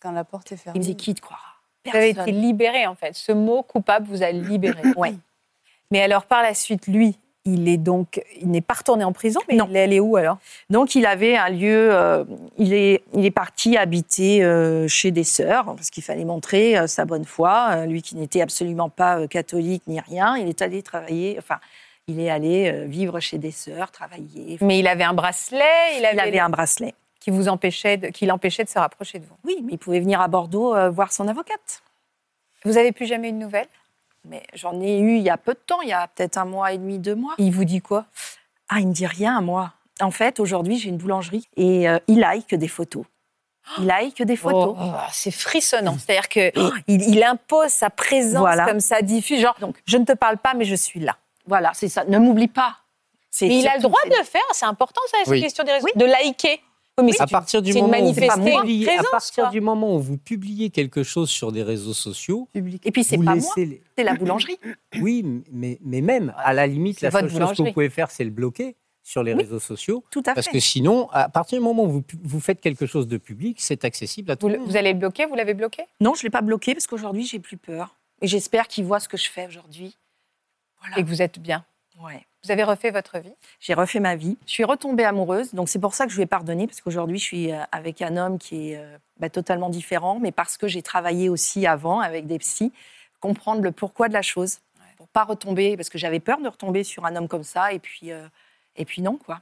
quand 0.00 0.10
la 0.10 0.24
porte 0.24 0.50
est 0.50 0.56
fermée. 0.56 0.78
Il 0.78 0.80
me 0.80 0.84
disait 0.84 0.96
qui 0.96 1.14
te 1.14 1.20
croira 1.20 1.60
Vous 1.84 1.96
avez 1.96 2.10
été 2.10 2.32
libéré 2.32 2.88
en 2.88 2.96
fait. 2.96 3.14
Ce 3.14 3.30
mot 3.30 3.62
coupable 3.62 4.08
vous 4.08 4.24
a 4.24 4.32
libéré. 4.32 4.82
oui. 4.96 5.16
Mais 5.92 6.02
alors 6.02 6.26
par 6.26 6.42
la 6.42 6.54
suite, 6.54 6.88
lui, 6.88 7.16
il 7.44 7.68
est 7.68 7.76
donc, 7.76 8.22
il 8.40 8.50
n'est 8.50 8.60
pas 8.60 8.74
retourné 8.74 9.04
en 9.04 9.12
prison, 9.12 9.40
mais 9.48 9.56
il 9.56 9.76
est 9.76 9.82
allé 9.82 10.00
où 10.00 10.16
alors? 10.16 10.38
Donc 10.70 10.94
il 10.94 11.06
avait 11.06 11.36
un 11.36 11.48
lieu, 11.48 11.92
euh, 11.92 12.24
il, 12.56 12.72
est, 12.72 13.02
il 13.14 13.24
est 13.24 13.32
parti 13.32 13.76
habiter 13.76 14.44
euh, 14.44 14.86
chez 14.86 15.10
des 15.10 15.24
sœurs, 15.24 15.64
parce 15.64 15.90
qu'il 15.90 16.04
fallait 16.04 16.24
montrer 16.24 16.78
euh, 16.78 16.86
sa 16.86 17.04
bonne 17.04 17.24
foi. 17.24 17.86
lui 17.86 18.02
qui 18.02 18.16
n'était 18.16 18.42
absolument 18.42 18.88
pas 18.88 19.26
catholique 19.26 19.82
ni 19.88 19.98
rien, 19.98 20.36
il 20.36 20.48
est 20.48 20.62
allé 20.62 20.82
travailler, 20.82 21.36
enfin, 21.38 21.58
il 22.06 22.20
est 22.20 22.30
allé 22.30 22.86
vivre 22.86 23.18
chez 23.20 23.38
des 23.38 23.52
sœurs, 23.52 23.90
travailler. 23.90 24.58
Mais 24.60 24.78
il 24.78 24.86
avait 24.86 25.04
un 25.04 25.14
bracelet, 25.14 25.98
il 25.98 26.04
avait, 26.04 26.38
un 26.38 26.48
bracelet. 26.48 26.94
qui 27.20 27.30
vous 27.30 27.48
empêchait 27.48 27.96
de, 27.96 28.08
qui 28.08 28.26
l'empêchait 28.26 28.64
de 28.64 28.68
se 28.68 28.78
rapprocher 28.78 29.18
de 29.18 29.24
vous. 29.24 29.36
Oui, 29.44 29.58
mais 29.64 29.72
il 29.72 29.78
pouvait 29.78 30.00
venir 30.00 30.20
à 30.20 30.28
Bordeaux 30.28 30.74
voir 30.90 31.12
son 31.12 31.28
avocate. 31.28 31.82
Vous 32.64 32.76
avez 32.76 32.92
plus 32.92 33.06
jamais 33.06 33.30
eu 33.30 33.32
de 33.32 33.38
nouvelles? 33.38 33.68
Mais 34.24 34.42
j'en 34.54 34.80
ai 34.80 34.98
eu 34.98 35.16
il 35.16 35.22
y 35.22 35.30
a 35.30 35.36
peu 35.36 35.54
de 35.54 35.58
temps, 35.58 35.80
il 35.82 35.88
y 35.88 35.92
a 35.92 36.08
peut-être 36.08 36.36
un 36.38 36.44
mois 36.44 36.72
et 36.72 36.78
demi, 36.78 36.98
deux 36.98 37.14
mois. 37.14 37.34
Il 37.38 37.52
vous 37.52 37.64
dit 37.64 37.80
quoi? 37.80 38.06
Ah, 38.68 38.80
il 38.80 38.88
me 38.88 38.92
dit 38.92 39.06
rien, 39.06 39.40
moi. 39.40 39.72
En 40.00 40.10
fait, 40.10 40.40
aujourd'hui, 40.40 40.78
j'ai 40.78 40.88
une 40.88 40.96
boulangerie 40.96 41.46
et 41.56 41.88
euh, 41.88 41.98
il 42.06 42.20
like 42.20 42.54
des 42.54 42.68
photos. 42.68 43.04
Il 43.78 43.86
like 43.86 44.22
des 44.22 44.36
photos. 44.36 44.76
Oh, 44.78 44.82
oh, 44.82 44.98
c'est 45.12 45.30
frissonnant. 45.30 45.96
C'est-à-dire 45.98 46.28
qu'il 46.28 46.52
il 46.88 47.22
impose 47.22 47.68
sa 47.68 47.90
présence 47.90 48.56
comme 48.66 48.80
ça, 48.80 49.02
diffuse. 49.02 49.40
Genre, 49.40 49.56
Donc, 49.60 49.76
je 49.86 49.96
ne 49.96 50.04
te 50.04 50.12
parle 50.12 50.38
pas, 50.38 50.54
mais 50.54 50.64
je 50.64 50.74
suis 50.74 51.00
là. 51.00 51.16
Voilà, 51.46 51.72
c'est 51.74 51.88
ça. 51.88 52.04
Ne 52.04 52.18
m'oublie 52.18 52.48
pas. 52.48 52.76
Mais 53.40 53.58
il 53.58 53.66
a 53.66 53.76
le 53.76 53.82
droit 53.82 54.00
de 54.04 54.16
le 54.16 54.24
faire. 54.24 54.42
C'est 54.52 54.66
important, 54.66 55.00
ça, 55.10 55.18
cette 55.24 55.40
question 55.40 55.64
des 55.64 55.72
réseaux. 55.72 55.88
De 55.94 56.04
liker. 56.04 56.60
Oui, 57.00 57.12
à 57.18 57.26
partir 57.26 57.62
du 57.62 57.72
moment 57.72 58.00
où 58.00 58.12
vous 58.12 58.20
publiez, 58.20 58.90
à 58.90 59.02
partir 59.10 59.50
du 59.50 59.60
moment 59.60 59.96
où 59.96 60.00
vous 60.00 60.18
publiez 60.18 60.70
quelque 60.70 61.02
chose 61.02 61.30
sur 61.30 61.50
des 61.50 61.62
réseaux 61.62 61.94
sociaux, 61.94 62.48
et 62.54 62.90
puis 62.92 63.02
c'est 63.02 63.16
pas 63.16 63.34
moi, 63.34 63.54
c'est 63.54 64.04
la 64.04 64.14
boulangerie. 64.14 64.58
Oui, 65.00 65.24
mais, 65.50 65.78
mais 65.82 66.02
même 66.02 66.34
à 66.36 66.52
la 66.52 66.66
limite, 66.66 67.00
la 67.00 67.10
seule 67.10 67.30
chose 67.30 67.56
que 67.56 67.62
vous 67.62 67.72
pouvez 67.72 67.90
faire, 67.90 68.10
c'est 68.10 68.24
le 68.24 68.30
bloquer 68.30 68.76
sur 69.02 69.22
les 69.22 69.32
réseaux 69.32 69.58
sociaux. 69.58 70.04
Tout 70.10 70.22
à 70.26 70.34
parce 70.34 70.48
que 70.48 70.60
sinon, 70.60 71.08
à 71.10 71.28
partir 71.28 71.58
du 71.58 71.64
moment 71.64 71.84
où 71.84 71.90
vous, 71.90 72.04
vous 72.22 72.40
faites 72.40 72.60
quelque 72.60 72.86
chose 72.86 73.08
de 73.08 73.16
public, 73.16 73.56
c'est 73.60 73.84
accessible 73.84 74.30
à 74.30 74.36
tout 74.36 74.48
le 74.48 74.58
monde. 74.58 74.68
Vous 74.68 74.76
allez 74.76 74.92
le 74.92 74.98
bloquer 74.98 75.24
Vous 75.26 75.34
l'avez 75.34 75.54
bloqué? 75.54 75.82
Non, 76.00 76.14
je 76.14 76.20
ne 76.20 76.24
l'ai 76.24 76.30
pas 76.30 76.42
bloqué 76.42 76.74
parce 76.74 76.86
qu'aujourd'hui, 76.86 77.24
j'ai 77.24 77.40
plus 77.40 77.56
peur. 77.56 77.96
Et 78.20 78.28
j'espère 78.28 78.68
qu'il 78.68 78.84
voit 78.84 79.00
ce 79.00 79.08
que 79.08 79.16
je 79.16 79.28
fais 79.28 79.46
aujourd'hui. 79.46 79.96
Voilà. 80.80 80.98
Et 80.98 81.02
que 81.02 81.08
vous 81.08 81.22
êtes 81.22 81.40
bien. 81.40 81.64
Ouais. 82.00 82.24
Vous 82.44 82.50
avez 82.50 82.64
refait 82.64 82.90
votre 82.90 83.18
vie? 83.18 83.34
J'ai 83.60 83.74
refait 83.74 84.00
ma 84.00 84.16
vie. 84.16 84.36
Je 84.46 84.52
suis 84.52 84.64
retombée 84.64 85.04
amoureuse, 85.04 85.54
donc 85.54 85.68
c'est 85.68 85.78
pour 85.78 85.94
ça 85.94 86.06
que 86.06 86.10
je 86.10 86.16
lui 86.16 86.24
ai 86.24 86.26
pardonné, 86.26 86.66
parce 86.66 86.80
qu'aujourd'hui, 86.80 87.18
je 87.18 87.24
suis 87.24 87.52
euh, 87.52 87.62
avec 87.70 88.02
un 88.02 88.16
homme 88.16 88.38
qui 88.38 88.72
est 88.72 88.78
euh, 88.78 88.96
bah, 89.18 89.30
totalement 89.30 89.68
différent, 89.68 90.18
mais 90.18 90.32
parce 90.32 90.56
que 90.56 90.66
j'ai 90.66 90.82
travaillé 90.82 91.28
aussi 91.28 91.66
avant 91.66 92.00
avec 92.00 92.26
des 92.26 92.38
psys, 92.38 92.72
comprendre 93.20 93.62
le 93.62 93.70
pourquoi 93.72 94.08
de 94.08 94.14
la 94.14 94.22
chose, 94.22 94.58
pour 94.96 95.08
pas 95.08 95.24
retomber, 95.24 95.76
parce 95.76 95.88
que 95.88 95.98
j'avais 95.98 96.20
peur 96.20 96.40
de 96.40 96.48
retomber 96.48 96.82
sur 96.82 97.04
un 97.04 97.14
homme 97.14 97.28
comme 97.28 97.44
ça, 97.44 97.72
et 97.72 97.78
puis, 97.78 98.10
euh, 98.10 98.26
et 98.76 98.84
puis 98.84 99.02
non, 99.02 99.16
quoi. 99.16 99.40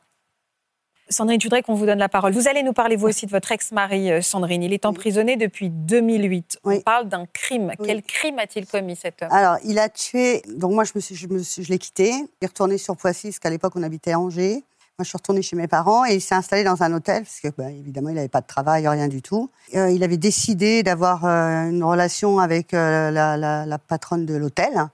Sandrine, 1.11 1.41
voudrais 1.43 1.63
qu'on 1.63 1.75
vous 1.75 1.87
donne 1.87 1.99
la 1.99 2.09
parole. 2.09 2.33
Vous 2.33 2.47
allez 2.47 2.63
nous 2.63 2.73
parler, 2.73 2.95
vous 2.95 3.09
aussi, 3.09 3.27
de 3.27 3.33
votre 3.33 3.51
ex-mari, 3.51 4.13
euh, 4.13 4.23
Sandrine. 4.23 4.63
Il 4.63 4.73
est 4.73 4.87
emprisonné 4.87 5.37
depuis 5.37 5.69
2008. 5.69 6.61
On 6.63 6.81
parle 6.81 7.09
d'un 7.09 7.27
crime. 7.27 7.73
Quel 7.85 8.03
crime 8.03 8.39
a-t-il 8.39 8.65
commis, 8.67 8.95
cet 8.95 9.23
homme? 9.23 9.29
Alors, 9.33 9.57
il 9.65 9.81
a 9.81 9.89
tué. 9.89 10.41
Donc, 10.49 10.73
moi, 10.73 10.85
je, 10.85 10.93
me 10.95 11.01
suis, 11.01 11.17
je, 11.17 11.27
me 11.27 11.41
je 11.41 11.69
l'ai 11.69 11.79
quitté. 11.79 12.11
Il 12.11 12.29
est 12.45 12.47
retourné 12.47 12.79
sur 12.79 12.97
Poissy, 12.97 13.29
parce 13.29 13.41
qu'à 13.41 13.51
l'époque, 13.51 13.73
on 13.75 13.83
habitait 13.83 14.13
à 14.13 14.21
Angers. 14.21 14.63
Moi, 14.99 15.05
je 15.05 15.09
suis 15.09 15.17
retournée 15.17 15.43
chez 15.43 15.57
mes 15.57 15.67
parents 15.67 16.05
et 16.05 16.15
il 16.15 16.21
s'est 16.21 16.35
installé 16.35 16.63
dans 16.63 16.83
un 16.83 16.93
hôtel, 16.93 17.25
parce 17.25 17.41
que, 17.41 17.49
bah, 17.59 17.71
évidemment, 17.71 18.11
il 18.11 18.15
n'avait 18.15 18.29
pas 18.29 18.43
de 18.43 18.47
travail, 18.47 18.87
rien 18.87 19.09
du 19.09 19.21
tout. 19.21 19.51
Euh, 19.75 19.91
il 19.91 20.05
avait 20.05 20.17
décidé 20.17 20.85
d'avoir 20.85 21.25
euh, 21.25 21.71
une 21.71 21.83
relation 21.83 22.39
avec 22.39 22.71
la, 22.71 23.11
la, 23.11 23.37
la, 23.37 23.79
patronne 23.79 24.27
de 24.27 24.35
l'hôtel, 24.37 24.75
mmh. 24.75 24.89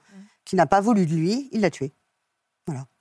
qui 0.47 0.57
n'a 0.57 0.67
pas 0.67 0.81
voulu 0.81 1.05
de 1.05 1.15
lui. 1.15 1.51
Il 1.53 1.61
l'a 1.61 1.71
tué. 1.71 1.93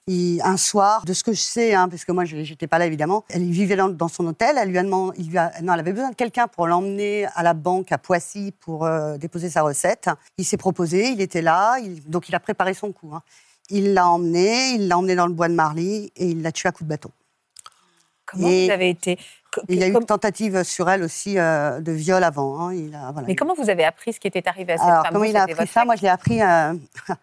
Un 0.08 0.58
soir, 0.58 1.04
de 1.04 1.14
ce 1.14 1.24
que 1.24 1.34
je 1.34 1.40
sais, 1.40 1.74
hein, 1.74 1.90
parce 1.90 2.06
que 2.06 2.12
moi 2.12 2.26
j'étais 2.26 2.68
pas 2.68 2.78
là 2.78 2.86
évidemment, 2.86 3.26
elle 3.28 3.44
vivait 3.50 3.76
dans, 3.76 4.08
son 4.08 4.28
hôtel. 4.28 4.56
Elle 4.56 4.70
lui 4.70 4.78
a 4.78 4.84
demandé, 4.84 5.18
il 5.18 5.32
non, 5.64 5.74
elle 5.74 5.80
avait 5.80 5.94
besoin 5.94 6.12
de 6.12 6.16
quelqu'un 6.16 6.48
pour 6.48 6.68
l'emmener 6.68 7.26
à 7.34 7.42
la 7.42 7.56
banque 7.56 7.92
à 7.92 7.98
Poissy 7.98 8.54
pour 8.60 8.86
euh, 8.86 9.18
déposer 9.18 9.50
sa 9.50 9.64
recette. 9.64 10.12
Il 10.38 10.46
s'est 10.46 10.58
proposé, 10.58 11.08
il 11.08 11.22
était 11.22 11.42
là, 11.42 11.78
donc 12.06 12.30
il 12.30 12.36
a 12.36 12.40
préparé 12.40 12.76
son 12.76 12.92
coup. 12.92 13.16
Hein. 13.16 13.24
Il 13.72 13.96
l'a 13.96 14.08
emmené, 14.08 14.74
il 14.76 14.88
l'a 14.88 15.00
emmené 15.00 15.16
dans 15.16 15.26
le 15.26 15.34
bois 15.34 15.48
de 15.48 15.56
Marly 15.56 16.12
et 16.16 16.28
il 16.28 16.44
l'a 16.44 16.52
tué 16.52 16.70
à 16.70 16.72
coups 16.72 16.84
de 16.84 16.90
bâton. 16.90 17.10
Comment 18.28 18.48
vous 18.48 18.72
avez 18.72 18.90
été 18.90 19.18
Il 19.70 19.80
y 19.80 19.84
a 19.84 19.88
eu 19.88 19.94
une 19.94 20.06
tentative 20.06 20.62
sur 20.62 20.88
elle 20.88 21.02
aussi 21.02 21.40
euh, 21.40 21.80
de 21.80 21.92
viol 21.92 22.24
avant. 22.24 22.60
Hein. 22.60 22.76
Il 22.76 22.94
a, 22.94 23.12
voilà. 23.12 23.28
Mais 23.28 23.36
comment 23.36 23.56
vous 23.56 23.72
avez 23.72 23.86
appris 23.86 24.14
ce 24.14 24.20
qui 24.20 24.28
était 24.28 24.48
arrivé 24.48 24.74
à 24.74 24.78
cette 24.78 24.86
Alors, 24.86 25.04
femme? 25.04 25.14
Comment 25.14 25.26
il 25.26 25.36
a 25.36 25.44
appris 25.44 25.66
ça? 25.66 25.84
Moi, 25.84 25.96
je 25.96 26.04
l'ai 26.04 26.10
appris. 26.10 26.44
Euh, 26.44 26.76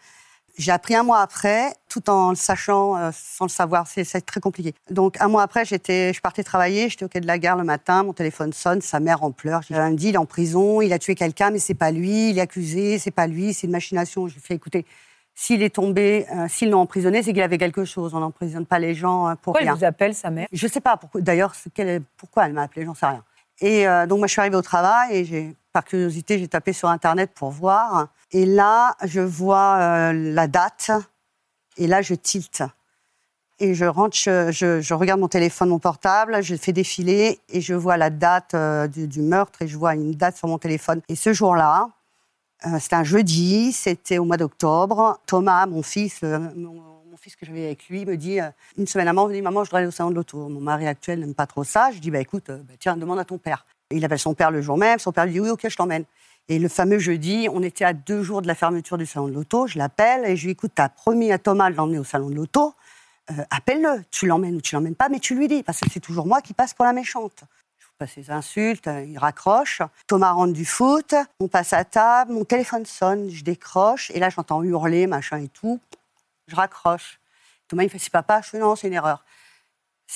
J'ai 0.59 0.71
appris 0.71 0.95
un 0.95 1.03
mois 1.03 1.21
après, 1.21 1.73
tout 1.89 2.11
en 2.11 2.31
le 2.31 2.37
sachant, 2.37 2.97
euh, 2.97 3.11
sans 3.15 3.47
le 3.47 3.51
savoir. 3.51 3.87
C'est 3.87 4.05
très 4.21 4.41
compliqué. 4.41 4.75
Donc, 4.91 5.19
un 5.21 5.29
mois 5.29 5.43
après, 5.43 5.65
j'étais, 5.65 6.13
je 6.13 6.21
partais 6.21 6.43
travailler, 6.43 6.91
j'étais 6.91 7.05
au 7.05 7.09
quai 7.09 7.21
de 7.21 7.27
la 7.27 7.39
gare 7.39 7.57
le 7.57 7.65
matin, 7.65 8.03
mon 8.03 8.13
téléphone 8.13 8.53
sonne, 8.53 8.83
sa 8.83 9.01
mère 9.01 9.23
en 9.23 9.31
pleure. 9.33 9.63
J'ai 9.63 9.75
dit, 9.95 10.09
il 10.09 10.15
est 10.15 10.19
en 10.19 10.27
prison, 10.27 10.83
il 10.83 10.93
a 10.93 10.99
tué 10.99 11.15
quelqu'un, 11.15 11.51
mais 11.51 11.59
c'est 11.59 11.75
pas 11.75 11.91
lui, 11.91 12.31
il 12.31 12.39
est 12.39 12.43
accusé, 12.43 12.99
c'est 12.99 13.11
pas 13.11 13.27
lui, 13.27 13.55
c'est 13.55 13.67
une 13.67 13.73
machination. 13.73 14.29
Je 14.29 14.35
lui 14.35 14.43
fais 14.43 14.55
écouter. 14.55 14.85
S'il 15.35 15.63
est 15.63 15.75
tombé, 15.75 16.27
euh, 16.35 16.47
s'ils 16.49 16.69
l'ont 16.69 16.81
emprisonné, 16.81 17.23
c'est 17.23 17.33
qu'il 17.33 17.43
avait 17.43 17.57
quelque 17.57 17.87
chose. 17.87 18.13
On 18.13 18.21
n'emprisonne 18.21 18.67
pas 18.67 18.79
les 18.79 18.95
gens 18.95 19.29
euh, 19.29 19.31
pour 19.31 19.55
pourquoi 19.55 19.61
rien. 19.61 19.73
Pourquoi 19.73 19.87
elle 19.87 19.91
vous 19.91 19.95
appelle, 19.95 20.15
sa 20.15 20.31
mère? 20.31 20.49
Je 20.53 20.67
sais 20.67 20.83
pas. 20.83 20.99
Pourquoi, 20.99 21.23
d'ailleurs, 21.23 21.55
pourquoi 22.19 22.47
elle 22.47 22.53
m'a 22.53 22.65
appelé, 22.65 22.85
j'en 22.85 22.95
sais 22.95 23.07
rien. 23.07 23.25
Et 23.61 23.87
donc, 24.09 24.19
moi, 24.19 24.27
je 24.27 24.33
suis 24.33 24.41
arrivée 24.41 24.57
au 24.57 24.63
travail 24.63 25.17
et 25.17 25.25
j'ai, 25.25 25.55
par 25.73 25.85
curiosité, 25.85 26.39
j'ai 26.39 26.49
tapé 26.49 26.73
sur 26.73 26.89
Internet 26.89 27.33
pour 27.35 27.51
voir. 27.51 28.09
Et 28.31 28.47
là, 28.47 28.97
je 29.05 29.21
vois 29.21 29.77
euh, 29.81 30.13
la 30.13 30.47
date, 30.47 30.91
et 31.77 31.87
là, 31.87 32.03
je 32.03 32.15
tilte. 32.15 32.63
Et 33.59 33.75
je 33.75 33.85
rentre, 33.85 34.17
je, 34.17 34.95
regarde 34.95 35.21
mon 35.21 35.29
téléphone, 35.29 35.69
mon 35.69 35.79
portable, 35.79 36.43
je 36.43 36.57
fais 36.57 36.73
défiler, 36.73 37.41
et 37.49 37.61
je 37.61 37.75
vois 37.75 37.97
la 37.97 38.11
date 38.11 38.55
euh, 38.55 38.87
du, 38.89 39.21
meurtre, 39.21 39.63
et 39.63 39.69
je 39.69 39.79
vois 39.79 39.95
une 39.95 40.13
date 40.13 40.37
sur 40.37 40.49
mon 40.49 40.59
téléphone. 40.59 41.01
Et 41.09 41.17
ce 41.17 41.33
jour-là, 41.33 41.89
euh, 42.67 42.79
c'était 42.79 42.97
un 42.97 43.05
jeudi, 43.05 43.73
c'était 43.73 44.19
au 44.19 44.25
mois 44.25 44.37
d'octobre. 44.37 45.21
Thomas, 45.27 45.67
mon 45.67 45.83
fils, 45.83 46.23
mon, 46.23 46.83
fils 47.19 47.37
que 47.37 47.47
j'avais 47.47 47.67
avec 47.67 47.89
lui, 47.89 48.05
me 48.05 48.17
dit 48.17 48.41
une 48.77 48.87
semaine 48.87 49.07
avant, 49.07 49.29
me 49.29 49.33
dit 49.33 49.43
maman, 49.43 49.63
je 49.63 49.71
dois 49.71 49.79
aller 49.79 49.87
au 49.87 49.93
salon 49.93 50.11
de 50.11 50.17
l'auto. 50.17 50.49
Mon 50.49 50.61
mari 50.61 50.89
actuel 50.89 51.21
n'aime 51.21 51.35
pas 51.35 51.47
trop 51.47 51.63
ça. 51.63 51.93
Je 51.93 52.01
dis 52.01 52.11
bah 52.11 52.19
écoute, 52.19 52.47
bah, 52.49 52.75
tiens, 52.81 52.97
demande 52.97 53.21
à 53.21 53.25
ton 53.25 53.39
père. 53.39 53.65
Il 53.93 54.05
appelle 54.05 54.19
son 54.19 54.35
père 54.35 54.51
le 54.51 54.61
jour 54.61 54.77
même. 54.77 54.99
Son 54.99 55.13
père 55.13 55.25
lui 55.25 55.33
dit 55.33 55.41
oui, 55.41 55.51
ok, 55.51 55.69
je 55.69 55.77
t'emmène. 55.77 56.05
Et 56.49 56.59
le 56.59 56.69
fameux 56.69 56.99
jeudi, 56.99 57.49
on 57.53 57.63
était 57.63 57.85
à 57.85 57.93
deux 57.93 58.23
jours 58.23 58.43
de 58.43 58.49
la 58.49 58.55
fermeture 58.55 58.99
du 58.99 59.07
salon 59.07 59.29
de 59.29 59.33
l'auto. 59.33 59.67
Je 59.67 59.79
l'appelle 59.79 60.25
et 60.25 60.37
je 60.37 60.43
lui 60.43 60.49
dis 60.49 60.53
écoute, 60.53 60.79
as 60.79 60.89
promis 60.89 61.33
à 61.33 61.39
Thomas 61.39 61.71
de 61.71 61.77
l'emmener 61.77 61.99
au 61.99 62.05
salon 62.05 62.31
de 62.31 62.35
l'auto. 62.35 62.75
Euh, 63.31 63.45
appelle-le. 63.51 64.05
Tu 64.11 64.27
l'emmènes 64.27 64.57
ou 64.57 64.61
tu 64.61 64.75
l'emmènes 64.75 64.97
pas, 64.97 65.09
mais 65.09 65.21
tu 65.21 65.35
lui 65.35 65.47
dis, 65.47 65.63
parce 65.63 65.79
que 65.79 65.89
c'est 65.91 66.01
toujours 66.01 66.27
moi 66.27 66.41
qui 66.41 66.55
passe 66.55 66.75
pour 66.75 66.85
la 66.85 66.93
méchante. 66.93 67.45
Je 67.79 67.87
vous 67.87 67.93
passe 67.99 68.13
ses 68.13 68.31
insultes, 68.31 68.89
euh, 68.89 69.05
il 69.05 69.19
raccroche. 69.19 69.83
Thomas 70.09 70.33
rentre 70.33 70.53
du 70.53 70.65
foot, 70.65 71.15
on 71.39 71.47
passe 71.47 71.73
à 71.73 71.85
table, 71.85 72.33
mon 72.33 72.45
téléphone 72.45 72.85
sonne, 72.85 73.31
je 73.31 73.45
décroche, 73.45 74.11
et 74.11 74.19
là 74.19 74.29
j'entends 74.29 74.63
hurler, 74.63 75.07
machin 75.07 75.39
et 75.39 75.49
tout. 75.49 75.81
Je 76.49 76.57
raccroche. 76.57 77.21
Thomas, 77.69 77.85
il 77.85 77.91
fait 77.91 77.99
c'est 77.99 78.11
papa. 78.11 78.41
Je 78.43 78.51
fais 78.51 78.59
non, 78.59 78.77
c'est 78.77 78.89
une 78.89 78.95
erreur. 78.95 79.25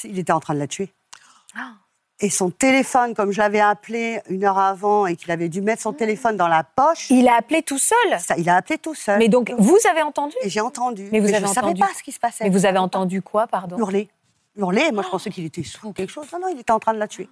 Il 0.04 0.18
était 0.18 0.32
en 0.32 0.40
train 0.40 0.54
de 0.54 0.58
la 0.58 0.66
tuer. 0.66 0.92
Ah. 1.54 1.72
Et 2.20 2.30
son 2.30 2.50
téléphone, 2.50 3.14
comme 3.14 3.30
je 3.30 3.38
l'avais 3.38 3.60
appelé 3.60 4.20
une 4.30 4.44
heure 4.44 4.58
avant 4.58 5.06
et 5.06 5.16
qu'il 5.16 5.30
avait 5.30 5.50
dû 5.50 5.60
mettre 5.60 5.82
son 5.82 5.92
mmh. 5.92 5.96
téléphone 5.96 6.36
dans 6.38 6.48
la 6.48 6.64
poche. 6.64 7.10
Il 7.10 7.28
a 7.28 7.36
appelé 7.36 7.62
tout 7.62 7.78
seul 7.78 7.96
ça, 8.18 8.36
Il 8.38 8.48
a 8.48 8.56
appelé 8.56 8.78
tout 8.78 8.94
seul. 8.94 9.18
Mais 9.18 9.28
donc, 9.28 9.52
vous 9.58 9.76
avez 9.90 10.00
entendu? 10.00 10.34
J'ai 10.46 10.60
entendu. 10.60 11.08
Mais 11.12 11.20
vous 11.20 11.28
avez 11.28 11.40
je 11.40 11.42
ne 11.42 11.52
savais 11.52 11.74
pas 11.74 11.90
ce 11.96 12.02
qui 12.02 12.12
se 12.12 12.18
passait. 12.18 12.44
Mais 12.44 12.50
vous 12.50 12.64
avez 12.64 12.78
entendu 12.78 13.20
quoi, 13.20 13.46
pardon? 13.46 13.76
Hurler. 13.76 14.08
Hurler. 14.56 14.92
Moi, 14.92 15.02
je 15.02 15.10
pensais 15.10 15.28
qu'il 15.28 15.44
était 15.44 15.62
sous 15.62 15.88
ou 15.88 15.92
quelque 15.92 16.10
chose. 16.10 16.26
Non, 16.32 16.38
non, 16.40 16.48
il 16.48 16.58
était 16.58 16.72
en 16.72 16.78
train 16.78 16.94
de 16.94 16.98
la 16.98 17.08
tuer. 17.08 17.28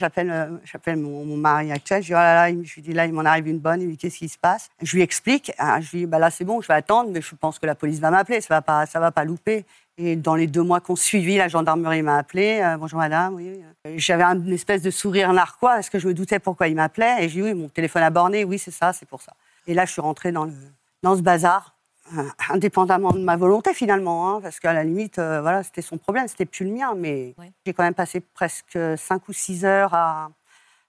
J'appelle, 0.00 0.30
euh, 0.30 0.56
j'appelle 0.64 0.96
mon, 0.96 1.36
mari 1.36 1.72
actuel. 1.72 2.02
Je 2.02 2.08
lui 2.08 2.14
dis, 2.14 2.14
oh 2.14 2.22
là 2.22 2.48
là, 2.48 2.62
je 2.62 2.74
lui 2.74 2.82
dis, 2.82 2.92
là, 2.92 3.06
il 3.06 3.12
m'en 3.12 3.24
arrive 3.24 3.48
une 3.48 3.58
bonne. 3.58 3.82
Il 3.82 3.88
me 3.88 3.92
dit, 3.92 3.98
qu'est-ce 3.98 4.18
qui 4.18 4.28
se 4.28 4.38
passe? 4.38 4.70
Je 4.80 4.94
lui 4.94 5.02
explique. 5.02 5.52
Hein, 5.58 5.80
je 5.80 5.90
lui 5.90 5.98
dis, 5.98 6.06
bah 6.06 6.20
là, 6.20 6.30
c'est 6.30 6.44
bon, 6.44 6.60
je 6.60 6.68
vais 6.68 6.74
attendre, 6.74 7.10
mais 7.12 7.20
je 7.20 7.34
pense 7.34 7.58
que 7.58 7.66
la 7.66 7.74
police 7.74 7.98
va 7.98 8.10
m'appeler. 8.12 8.40
Ça 8.40 8.54
va 8.54 8.62
pas, 8.62 8.86
ça 8.86 9.00
va 9.00 9.10
pas 9.10 9.24
louper. 9.24 9.66
Et 9.98 10.16
dans 10.16 10.34
les 10.34 10.46
deux 10.46 10.62
mois 10.62 10.80
qu'on 10.80 10.96
suivit, 10.96 11.36
la 11.36 11.48
gendarmerie 11.48 12.02
m'a 12.02 12.16
appelé. 12.16 12.60
Euh, 12.62 12.76
bonjour 12.78 12.98
madame, 12.98 13.34
oui. 13.34 13.60
J'avais 13.96 14.24
une 14.24 14.52
espèce 14.52 14.82
de 14.82 14.90
sourire 14.90 15.32
narquois 15.32 15.74
parce 15.74 15.90
que 15.90 15.98
je 15.98 16.08
me 16.08 16.14
doutais 16.14 16.38
pourquoi 16.38 16.68
il 16.68 16.74
m'appelait. 16.74 17.24
Et 17.24 17.28
j'ai 17.28 17.42
dit 17.42 17.42
oui, 17.42 17.54
mon 17.54 17.68
téléphone 17.68 18.02
a 18.02 18.10
borné, 18.10 18.44
oui, 18.44 18.58
c'est 18.58 18.70
ça, 18.70 18.92
c'est 18.92 19.06
pour 19.06 19.20
ça. 19.20 19.32
Et 19.66 19.74
là, 19.74 19.84
je 19.84 19.92
suis 19.92 20.00
rentrée 20.00 20.32
dans, 20.32 20.44
le, 20.46 20.52
dans 21.02 21.16
ce 21.16 21.20
bazar, 21.20 21.74
euh, 22.16 22.22
indépendamment 22.48 23.12
de 23.12 23.20
ma 23.20 23.36
volonté 23.36 23.74
finalement, 23.74 24.30
hein, 24.30 24.40
parce 24.40 24.58
qu'à 24.58 24.72
la 24.72 24.84
limite, 24.84 25.18
euh, 25.18 25.42
voilà, 25.42 25.62
c'était 25.62 25.82
son 25.82 25.98
problème, 25.98 26.28
c'était 26.28 26.46
plus 26.46 26.64
le 26.64 26.72
mien. 26.72 26.94
Mais 26.96 27.34
j'ai 27.66 27.74
quand 27.74 27.82
même 27.82 27.94
passé 27.94 28.20
presque 28.20 28.78
cinq 28.96 29.28
ou 29.28 29.32
six 29.34 29.66
heures 29.66 29.92
à, 29.92 30.30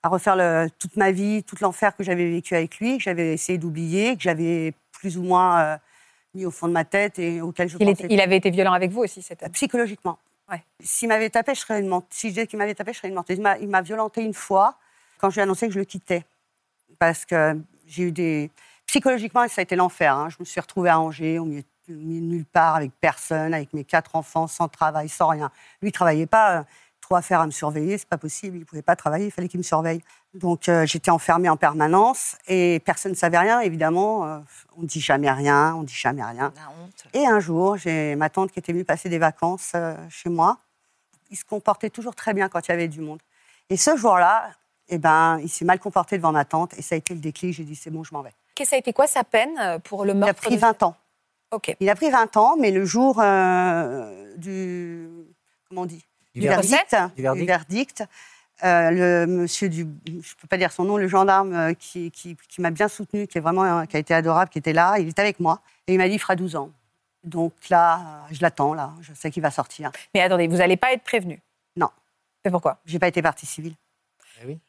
à 0.03 0.09
refaire 0.09 0.37
le, 0.37 0.69
toute 0.79 0.95
ma 0.95 1.11
vie, 1.11 1.43
tout 1.43 1.57
l'enfer 1.59 1.95
que 1.97 2.03
j'avais 2.03 2.29
vécu 2.29 2.55
avec 2.55 2.79
lui, 2.79 2.97
que 2.97 3.03
j'avais 3.03 3.33
essayé 3.33 3.57
d'oublier, 3.57 4.15
que 4.15 4.21
j'avais 4.21 4.73
plus 4.93 5.17
ou 5.17 5.23
moins 5.23 5.79
mis 6.33 6.45
au 6.45 6.51
fond 6.51 6.67
de 6.67 6.73
ma 6.73 6.85
tête 6.85 7.19
et 7.19 7.41
auquel 7.41 7.67
je 7.67 7.77
il 7.79 7.85
pensais. 7.85 8.07
il 8.09 8.21
avait 8.21 8.37
été 8.37 8.49
violent 8.49 8.73
avec 8.73 8.91
vous 8.91 9.01
aussi, 9.01 9.21
cet 9.21 9.43
homme 9.43 9.51
Psychologiquement. 9.51 10.17
Ouais. 10.49 10.63
S'il 10.81 11.07
m'avait 11.07 11.29
tapé, 11.29 11.55
je 11.55 11.61
serais 11.61 11.79
une 11.79 11.87
menthe. 11.87 12.05
Si 12.09 12.27
je 12.27 12.33
disais 12.33 12.47
qu'il 12.47 12.59
m'avait 12.59 12.75
tapé, 12.75 12.93
je 12.93 12.97
serais 12.97 13.07
une 13.07 13.15
menthe. 13.15 13.29
Il 13.29 13.69
m'a 13.69 13.81
violenté 13.81 14.21
une 14.21 14.33
fois 14.33 14.75
quand 15.17 15.29
je 15.29 15.35
lui 15.35 15.39
ai 15.39 15.43
annoncé 15.43 15.67
que 15.67 15.73
je 15.73 15.79
le 15.79 15.85
quittais. 15.85 16.25
Parce 16.99 17.25
que 17.25 17.57
j'ai 17.87 18.03
eu 18.03 18.11
des. 18.11 18.51
Psychologiquement, 18.85 19.47
ça 19.47 19.61
a 19.61 19.63
été 19.63 19.75
l'enfer. 19.75 20.13
Hein. 20.13 20.29
Je 20.29 20.35
me 20.39 20.45
suis 20.45 20.59
retrouvée 20.59 20.89
à 20.89 20.99
Angers, 20.99 21.39
au 21.39 21.45
milieu, 21.45 21.63
de 21.87 21.93
nulle 21.95 22.45
part, 22.45 22.75
avec 22.75 22.91
personne, 22.99 23.53
avec 23.53 23.73
mes 23.73 23.85
quatre 23.85 24.15
enfants, 24.15 24.47
sans 24.47 24.67
travail, 24.67 25.07
sans 25.07 25.27
rien. 25.27 25.51
Lui, 25.81 25.89
il 25.89 25.91
travaillait 25.93 26.25
pas. 26.25 26.65
Trop 27.01 27.15
affaires 27.15 27.41
à 27.41 27.45
me 27.45 27.51
surveiller, 27.51 27.97
c'est 27.97 28.07
pas 28.07 28.17
possible. 28.17 28.57
Il 28.57 28.65
pouvait 28.65 28.83
pas 28.83 28.95
travailler, 28.95 29.25
il 29.25 29.31
fallait 29.31 29.47
qu'il 29.47 29.59
me 29.59 29.63
surveille. 29.63 30.01
Donc 30.33 30.69
euh, 30.69 30.85
j'étais 30.85 31.11
enfermée 31.11 31.49
en 31.49 31.57
permanence 31.57 32.37
et 32.47 32.79
personne 32.85 33.11
ne 33.11 33.17
savait 33.17 33.37
rien. 33.37 33.59
Évidemment, 33.59 34.25
euh, 34.25 34.39
on 34.77 34.83
ne 34.83 34.87
dit 34.87 35.01
jamais 35.01 35.29
rien, 35.29 35.75
on 35.75 35.83
dit 35.83 35.93
jamais 35.93 36.23
rien. 36.23 36.53
Et 37.13 37.25
un 37.25 37.39
jour, 37.39 37.75
j'ai 37.75 38.15
ma 38.15 38.29
tante 38.29 38.51
qui 38.51 38.59
était 38.59 38.71
venue 38.71 38.85
passer 38.85 39.09
des 39.09 39.17
vacances 39.17 39.71
euh, 39.75 39.95
chez 40.09 40.29
moi. 40.29 40.59
Il 41.31 41.37
se 41.37 41.43
comportait 41.43 41.89
toujours 41.89 42.15
très 42.15 42.33
bien 42.33 42.49
quand 42.49 42.67
il 42.67 42.71
y 42.71 42.73
avait 42.73 42.87
du 42.87 43.01
monde. 43.01 43.19
Et 43.69 43.77
ce 43.77 43.97
jour-là, 43.97 44.51
eh 44.89 44.97
ben, 44.97 45.39
il 45.41 45.49
s'est 45.49 45.65
mal 45.65 45.79
comporté 45.79 46.17
devant 46.17 46.31
ma 46.31 46.45
tante 46.45 46.77
et 46.77 46.81
ça 46.81 46.95
a 46.95 46.97
été 46.97 47.13
le 47.13 47.19
déclic. 47.19 47.53
J'ai 47.53 47.63
dit, 47.63 47.75
c'est 47.75 47.89
bon, 47.89 48.03
je 48.03 48.13
m'en 48.13 48.21
vais. 48.21 48.33
Qu'est-ce 48.55 48.69
ça 48.71 48.75
a 48.75 48.79
été 48.79 48.93
quoi 48.93 49.07
sa 49.07 49.23
peine 49.23 49.79
pour 49.83 50.05
le 50.05 50.13
meurtre 50.13 50.43
Il 50.43 50.47
a 50.47 50.49
pris 50.49 50.57
20 50.57 50.83
ans. 50.83 50.95
Ok. 51.51 51.75
Il 51.79 51.89
a 51.89 51.95
pris 51.95 52.09
20 52.09 52.37
ans, 52.37 52.55
mais 52.57 52.71
le 52.71 52.85
jour 52.85 53.15
du. 54.37 55.09
Comment 55.67 55.81
on 55.81 55.85
dit 55.85 56.03
Du 56.33 56.41
verdict. 56.41 56.95
Du 57.15 57.21
verdict. 57.21 57.41
du 57.41 57.45
verdict, 57.45 58.03
euh, 58.63 58.91
le 58.91 59.27
monsieur 59.27 59.69
du. 59.69 59.87
Je 60.05 60.11
ne 60.11 60.21
peux 60.41 60.47
pas 60.47 60.57
dire 60.57 60.71
son 60.71 60.83
nom, 60.83 60.97
le 60.97 61.07
gendarme 61.07 61.53
euh, 61.53 61.73
qui, 61.73 62.11
qui, 62.11 62.37
qui 62.47 62.61
m'a 62.61 62.71
bien 62.71 62.87
soutenu, 62.87 63.27
qui, 63.27 63.37
est 63.37 63.41
vraiment, 63.41 63.85
qui 63.85 63.97
a 63.97 63.99
été 63.99 64.13
adorable, 64.13 64.49
qui 64.49 64.59
était 64.59 64.73
là, 64.73 64.97
il 64.99 65.09
était 65.09 65.21
avec 65.21 65.39
moi. 65.39 65.61
Et 65.87 65.93
il 65.93 65.97
m'a 65.97 66.07
dit 66.07 66.15
il 66.15 66.19
fera 66.19 66.35
12 66.35 66.55
ans. 66.55 66.71
Donc 67.23 67.53
là, 67.69 68.25
je 68.31 68.41
l'attends, 68.41 68.73
là. 68.73 68.93
Je 69.01 69.13
sais 69.13 69.29
qu'il 69.31 69.43
va 69.43 69.51
sortir. 69.51 69.91
Mais 70.13 70.21
attendez, 70.21 70.47
vous 70.47 70.57
n'allez 70.57 70.77
pas 70.77 70.93
être 70.93 71.03
prévenu? 71.03 71.41
Non. 71.75 71.89
C'est 72.43 72.51
pourquoi? 72.51 72.79
J'ai 72.85 72.99
pas 72.99 73.07
été 73.07 73.21
partie 73.21 73.45
civile. 73.45 73.75
Eh 74.41 74.47
oui. 74.47 74.59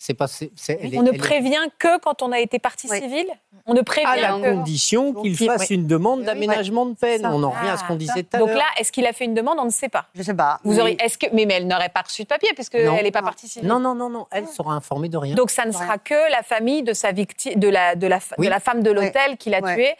C'est 0.00 0.14
pas. 0.14 0.28
c'est- 0.28 0.52
c'est- 0.54 0.78
elle 0.80 0.94
est- 0.94 0.98
On 0.98 1.02
ne 1.02 1.08
elle 1.08 1.16
est- 1.16 1.18
prévient 1.18 1.68
que 1.78 1.98
quand 1.98 2.22
on 2.22 2.30
a 2.30 2.38
été 2.38 2.60
partie 2.60 2.86
Oui. 2.88 3.00
civile 3.00 3.26
On 3.66 3.74
ne 3.74 3.80
prévient 3.82 4.06
à 4.06 4.16
la 4.16 4.28
que. 4.38 4.54
condition 4.54 5.12
qu'il 5.12 5.36
Donc, 5.36 5.48
fasse 5.58 5.70
une 5.70 5.88
demande 5.88 6.20
Oui, 6.20 6.26
d'aménagement 6.26 6.86
de 6.86 6.94
peine. 6.94 7.22
Ça. 7.22 7.30
On 7.32 7.42
en 7.42 7.50
revient 7.50 7.70
à 7.70 7.76
ce 7.76 7.82
qu'on 7.84 7.96
disait 7.96 8.22
tout 8.22 8.36
à 8.36 8.38
Donc 8.38 8.48
l'heure. 8.50 8.58
là, 8.58 8.64
est-ce 8.78 8.92
qu'il 8.92 9.04
a 9.06 9.12
fait 9.12 9.24
une 9.24 9.34
demande? 9.34 9.58
On 9.58 9.64
ne 9.64 9.70
sait 9.70 9.88
pas. 9.88 10.06
Je 10.14 10.22
sais 10.22 10.34
pas. 10.34 10.60
Vous 10.62 10.74
mais- 10.74 10.80
auriez, 10.80 10.96
est-ce 11.02 11.18
que, 11.18 11.26
mais, 11.32 11.46
mais 11.46 11.54
elle 11.54 11.66
n'aurait 11.66 11.88
pas 11.88 12.02
reçu 12.02 12.22
de 12.22 12.28
papier 12.28 12.50
puisque 12.54 12.76
Non. 12.76 12.94
elle 12.96 13.02
n'est 13.04 13.10
pas 13.10 13.22
partie 13.22 13.48
civile. 13.48 13.68
Non, 13.68 13.80
non, 13.80 13.96
non, 13.96 14.08
non. 14.08 14.26
Elle 14.30 14.46
sera 14.46 14.72
informée 14.72 15.08
de 15.08 15.16
rien. 15.18 15.34
Donc 15.34 15.50
ça 15.50 15.64
ne 15.64 15.72
sera 15.72 15.98
que 15.98 16.30
la 16.30 16.42
famille 16.44 16.84
de 16.84 16.92
sa 16.92 17.10
victime, 17.10 17.58
de 17.58 17.68
la, 17.68 17.96
de 17.96 18.06
la, 18.06 18.20
de 18.38 18.46
la 18.48 18.60
femme 18.60 18.82
de 18.84 18.92
l'hôtel 18.92 19.36
qui 19.36 19.50
l'a 19.50 19.60
Ouais. 19.60 19.74
tué, 19.74 19.94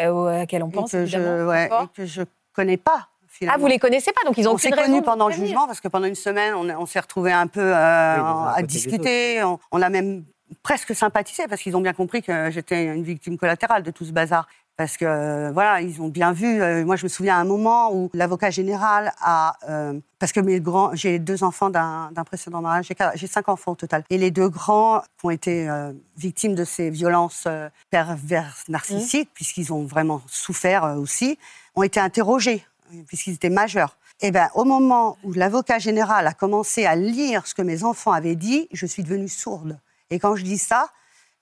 euh, 0.00 0.26
à 0.28 0.38
laquelle 0.38 0.62
on 0.62 0.70
et 0.70 0.72
pense 0.72 0.92
que 0.92 0.96
évidemment. 0.96 1.48
ouais, 1.50 1.66
et 1.66 1.86
que 1.94 2.06
je 2.06 2.22
connais 2.54 2.78
pas. 2.78 3.08
Finalement. 3.32 3.56
Ah, 3.56 3.60
vous 3.60 3.66
les 3.66 3.78
connaissez 3.78 4.12
pas, 4.12 4.20
donc 4.26 4.36
ils 4.36 4.46
ont 4.46 4.52
on 4.52 4.58
s'est 4.58 4.70
connus 4.70 5.02
pendant 5.02 5.28
le 5.28 5.34
jugement 5.34 5.66
parce 5.66 5.80
que 5.80 5.88
pendant 5.88 6.06
une 6.06 6.14
semaine, 6.14 6.54
on, 6.54 6.68
on 6.68 6.86
s'est 6.86 7.00
retrouvés 7.00 7.32
un 7.32 7.46
peu 7.46 7.60
euh, 7.60 7.74
à 7.74 8.56
des 8.60 8.66
discuter. 8.66 9.42
On, 9.42 9.58
on 9.72 9.80
a 9.80 9.88
même 9.88 10.24
presque 10.62 10.94
sympathisé 10.94 11.48
parce 11.48 11.62
qu'ils 11.62 11.74
ont 11.76 11.80
bien 11.80 11.94
compris 11.94 12.22
que 12.22 12.50
j'étais 12.50 12.84
une 12.84 13.02
victime 13.02 13.38
collatérale 13.38 13.82
de 13.82 13.90
tout 13.90 14.04
ce 14.04 14.12
bazar. 14.12 14.46
Parce 14.76 14.96
que 14.96 15.04
euh, 15.04 15.50
voilà, 15.52 15.82
ils 15.82 16.00
ont 16.00 16.08
bien 16.08 16.32
vu. 16.32 16.62
euh, 16.62 16.82
moi, 16.84 16.96
je 16.96 17.04
me 17.04 17.08
souviens 17.08 17.36
à 17.36 17.40
un 17.40 17.44
moment 17.44 17.92
où 17.94 18.10
l'avocat 18.14 18.48
général 18.50 19.12
a, 19.20 19.54
euh, 19.68 20.00
parce 20.18 20.32
que 20.32 20.40
mes 20.40 20.60
grands, 20.60 20.94
j'ai 20.94 21.18
deux 21.18 21.44
enfants 21.44 21.68
d'un 21.68 22.10
précédent 22.24 22.62
mariage, 22.62 22.88
j'ai 23.14 23.26
cinq 23.26 23.50
enfants 23.50 23.72
au 23.72 23.76
total, 23.76 24.02
et 24.08 24.16
les 24.16 24.30
deux 24.30 24.48
grands 24.48 25.02
qui 25.18 25.26
ont 25.26 25.30
été 25.30 25.68
euh, 25.68 25.92
victimes 26.16 26.54
de 26.54 26.64
ces 26.64 26.88
violences 26.88 27.44
euh, 27.46 27.68
perverses 27.90 28.66
narcissiques, 28.68 29.28
puisqu'ils 29.34 29.74
ont 29.74 29.84
vraiment 29.84 30.22
souffert 30.26 30.84
euh, 30.84 30.94
aussi, 30.96 31.38
ont 31.74 31.82
été 31.82 32.00
interrogés 32.00 32.64
puisqu'ils 33.06 33.34
étaient 33.34 33.50
majeurs. 33.50 33.96
Et 34.20 34.30
ben, 34.30 34.48
au 34.54 34.64
moment 34.64 35.16
où 35.24 35.32
l'avocat 35.32 35.78
général 35.78 36.26
a 36.26 36.32
commencé 36.34 36.84
à 36.86 36.94
lire 36.96 37.46
ce 37.46 37.54
que 37.54 37.62
mes 37.62 37.84
enfants 37.84 38.12
avaient 38.12 38.36
dit, 38.36 38.68
je 38.72 38.86
suis 38.86 39.02
devenue 39.02 39.28
sourde. 39.28 39.78
Et 40.10 40.18
quand 40.18 40.36
je 40.36 40.44
dis 40.44 40.58
ça, 40.58 40.90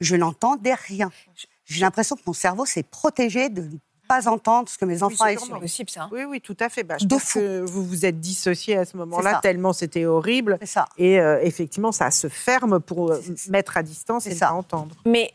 je 0.00 0.16
n'entendais 0.16 0.74
rien. 0.74 1.10
J'ai 1.66 1.80
l'impression 1.80 2.16
que 2.16 2.22
mon 2.26 2.32
cerveau 2.32 2.64
s'est 2.64 2.82
protégé 2.82 3.48
de 3.48 3.62
ne 3.62 3.76
pas 4.08 4.28
entendre 4.28 4.68
ce 4.68 4.76
que 4.78 4.84
mes 4.84 5.02
enfants 5.02 5.24
avaient 5.24 5.36
sûrement. 5.36 5.56
C'est 5.56 5.60
possible 5.60 5.90
ça. 5.90 6.08
Oui, 6.10 6.24
oui, 6.24 6.40
tout 6.40 6.56
à 6.58 6.68
fait. 6.68 6.82
Bah, 6.82 6.96
je 6.98 7.04
De 7.04 7.14
pense 7.14 7.22
fou. 7.24 7.38
que 7.38 7.60
vous 7.60 7.84
vous 7.84 8.04
êtes 8.06 8.18
dissocié 8.18 8.76
à 8.76 8.84
ce 8.84 8.96
moment-là, 8.96 9.34
ça. 9.34 9.40
tellement 9.40 9.72
c'était 9.72 10.04
horrible. 10.06 10.56
C'est 10.60 10.66
ça. 10.66 10.88
Et 10.98 11.20
euh, 11.20 11.38
effectivement, 11.42 11.92
ça 11.92 12.10
se 12.10 12.28
ferme 12.28 12.80
pour 12.80 13.12
euh, 13.12 13.20
mettre 13.50 13.76
à 13.76 13.82
distance 13.82 14.26
et 14.26 14.30
c'est 14.30 14.34
ne 14.36 14.40
ça. 14.40 14.46
pas 14.48 14.54
entendre. 14.54 14.96
Mais 15.06 15.30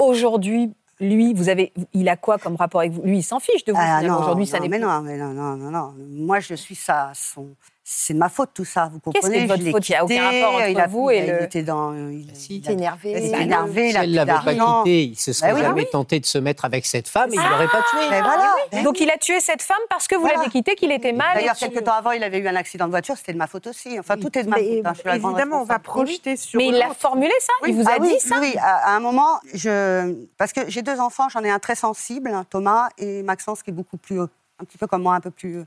aujourd'hui, 0.00 0.72
lui, 1.00 1.34
vous 1.34 1.48
avez, 1.48 1.72
il 1.92 2.08
a 2.08 2.16
quoi 2.16 2.38
comme 2.38 2.56
rapport 2.56 2.80
avec 2.80 2.92
vous? 2.92 3.02
Lui, 3.02 3.18
il 3.18 3.22
s'en 3.22 3.38
fiche 3.40 3.64
de 3.64 3.72
vous. 3.72 3.78
Ah, 3.80 4.02
non, 4.02 4.18
Aujourd'hui, 4.18 4.46
ça 4.46 4.58
n'est 4.58 4.68
mais 4.68 4.78
non, 4.78 5.02
mais 5.02 5.16
non, 5.16 5.32
non, 5.32 5.56
non, 5.56 5.70
non. 5.70 5.94
Moi, 5.98 6.40
je 6.40 6.54
suis 6.54 6.74
ça. 6.74 7.12
Son... 7.14 7.48
C'est 7.88 8.14
de 8.14 8.18
ma 8.18 8.28
faute 8.28 8.50
tout 8.52 8.64
ça, 8.64 8.90
vous 8.92 8.98
Qu'est-ce 8.98 9.26
comprenez 9.26 9.36
qui 9.36 9.42
est 9.44 9.46
de 9.46 9.62
votre 9.62 9.70
faute? 9.70 9.88
Il 9.88 9.92
y 9.92 9.94
a 9.94 10.04
aucun 10.04 10.24
rapport 10.24 10.54
entre 10.56 10.68
il 10.70 10.80
a- 10.80 10.86
vous 10.88 11.08
et 11.12 11.18
il 11.18 11.26
le- 11.30 11.42
était 11.44 11.62
dans. 11.62 11.94
Il, 11.94 12.26
Si. 12.34 12.56
il 12.58 12.68
a- 12.68 12.72
énervé. 12.72 13.10
il 13.12 13.14
Bah 13.14 13.18
était 13.20 13.36
non. 13.36 13.42
énervé. 13.42 13.90
Si 13.92 13.96
elle 13.96 14.12
l'avait 14.14 14.32
pas 14.32 14.54
quitté, 14.82 15.04
il 15.04 15.16
se 15.16 15.32
serait 15.32 15.50
Bah 15.50 15.54
oui, 15.54 15.62
jamais 15.62 15.82
oui. 15.82 15.88
tenté 15.92 16.18
de 16.18 16.26
se 16.26 16.38
mettre 16.38 16.64
avec 16.64 16.84
cette 16.84 17.06
femme 17.06 17.30
et 17.32 17.36
il 17.36 17.48
l'aurait 17.48 17.68
pas 17.68 17.82
tué. 17.88 18.00
Mais 18.10 18.20
voilà. 18.22 18.52
ben 18.72 18.82
Donc 18.82 18.98
il 19.00 19.08
a 19.08 19.16
tué 19.18 19.38
cette 19.38 19.62
femme 19.62 19.76
parce 19.88 20.08
que 20.08 20.16
vous 20.16 20.22
Voilà. 20.22 20.38
l'avez 20.38 20.50
quitté, 20.50 20.74
qu'il 20.74 20.90
était 20.90 21.12
mal. 21.12 21.36
D'ailleurs, 21.36 21.54
quelques 21.54 21.84
temps 21.84 21.92
avant, 21.94 22.10
il 22.10 22.24
avait 22.24 22.38
eu 22.38 22.48
un 22.48 22.56
accident 22.56 22.86
de 22.86 22.90
voiture, 22.90 23.16
c'était 23.16 23.34
de 23.34 23.38
ma 23.38 23.46
faute 23.46 23.68
aussi. 23.68 23.96
Enfin, 24.00 24.16
tout 24.16 24.36
est 24.36 24.42
de 24.42 24.48
ma 24.48 24.56
faute. 24.56 24.66
hein, 24.84 24.92
je 25.04 25.10
évidemment, 25.14 25.60
on 25.60 25.64
va 25.64 25.78
projeter 25.78 26.36
sur. 26.36 26.58
Mais 26.58 26.66
il 26.66 26.74
l'a 26.74 26.92
formulé 26.92 27.30
ça? 27.38 27.52
Il 27.68 27.74
vous 27.76 27.88
a 27.88 27.92
Ah 27.92 27.98
oui, 28.00 28.14
dit 28.14 28.18
ça? 28.18 28.34
Oui, 28.40 28.50
oui. 28.52 28.58
À, 28.60 28.96
un 28.96 29.00
moment, 29.00 29.38
je... 29.54 30.24
parce 30.38 30.52
que 30.52 30.62
j'ai 30.68 30.82
deux 30.82 30.98
enfants, 30.98 31.28
j'en 31.28 31.44
ai 31.44 31.50
un 31.50 31.60
très 31.60 31.76
sensible, 31.76 32.30
hein, 32.34 32.44
Thomas, 32.50 32.88
et 32.98 33.22
Maxence 33.22 33.62
qui 33.62 33.70
est 33.70 33.72
beaucoup 33.72 33.96
plus, 33.96 34.20
un 34.20 34.64
petit 34.64 34.76
peu 34.76 34.88
comme 34.88 35.02
moi, 35.02 35.14
un 35.14 35.20
peu 35.20 35.30
plus 35.30 35.62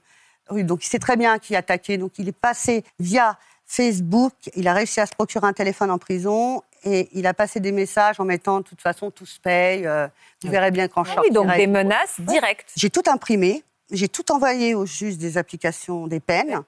rude. 0.49 0.65
Donc 0.67 0.83
il 0.85 0.87
sait 0.87 0.99
très 0.99 1.15
bien 1.17 1.39
qui 1.39 1.55
attaquer. 1.55 1.97
Donc 1.97 2.13
il 2.19 2.27
est 2.27 2.31
passé 2.37 2.83
via 2.99 3.37
Facebook, 3.65 4.33
il 4.55 4.67
a 4.67 4.73
réussi 4.73 4.99
à 4.99 5.05
se 5.05 5.13
procurer 5.13 5.45
un 5.47 5.53
téléphone 5.53 5.91
en 5.91 5.97
prison 5.99 6.63
et 6.83 7.07
il 7.13 7.27
a 7.27 7.33
passé 7.33 7.59
des 7.59 7.71
messages 7.71 8.19
en 8.19 8.25
mettant 8.25 8.57
de 8.59 8.63
toute 8.63 8.81
façon 8.81 9.11
tout 9.11 9.25
se 9.27 9.39
paye. 9.39 9.85
euh, 9.85 10.07
vous 10.43 10.49
verrez 10.49 10.71
bien 10.71 10.87
quand 10.87 11.03
je 11.03 11.11
Ah 11.15 11.21
oui, 11.21 11.29
donc 11.31 11.53
des 11.55 11.67
menaces 11.67 12.19
directes. 12.19 12.71
J'ai 12.75 12.89
tout 12.89 13.03
imprimé, 13.07 13.63
j'ai 13.91 14.07
tout 14.07 14.31
envoyé 14.31 14.73
au 14.73 14.85
juge 14.85 15.17
des 15.17 15.37
applications 15.37 16.07
des 16.07 16.19
peines. 16.19 16.61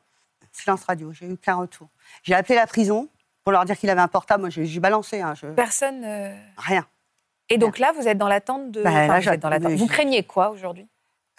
Silence 0.51 0.83
radio, 0.83 1.11
j'ai 1.13 1.27
eu 1.27 1.37
qu'un 1.37 1.55
retour. 1.55 1.87
J'ai 2.23 2.33
appelé 2.35 2.55
la 2.55 2.67
prison 2.67 3.07
pour 3.43 3.51
leur 3.53 3.65
dire 3.65 3.77
qu'il 3.77 3.89
avait 3.89 4.01
un 4.01 4.07
portable. 4.09 4.41
Moi, 4.41 4.49
j'ai 4.51 4.79
balancé, 4.79 5.21
hein, 5.21 5.33
je- 5.33 5.47
Personne. 5.47 6.03
euh, 6.03 6.35
rien. 6.57 6.85
Et 7.49 7.57
donc 7.57 7.79
là, 7.79 7.93
vous 7.97 8.07
êtes 8.07 8.17
dans 8.17 8.27
l'attente 8.27 8.69
de. 8.71 8.83
Bah, 8.83 8.89
enfin, 8.91 9.07
là, 9.07 9.19
vous, 9.21 9.29
êtes 9.29 9.39
dans 9.39 9.49
l'attente. 9.49 9.71
vous 9.73 9.87
craignez 9.87 10.23
quoi 10.23 10.49
aujourd'hui? 10.51 10.87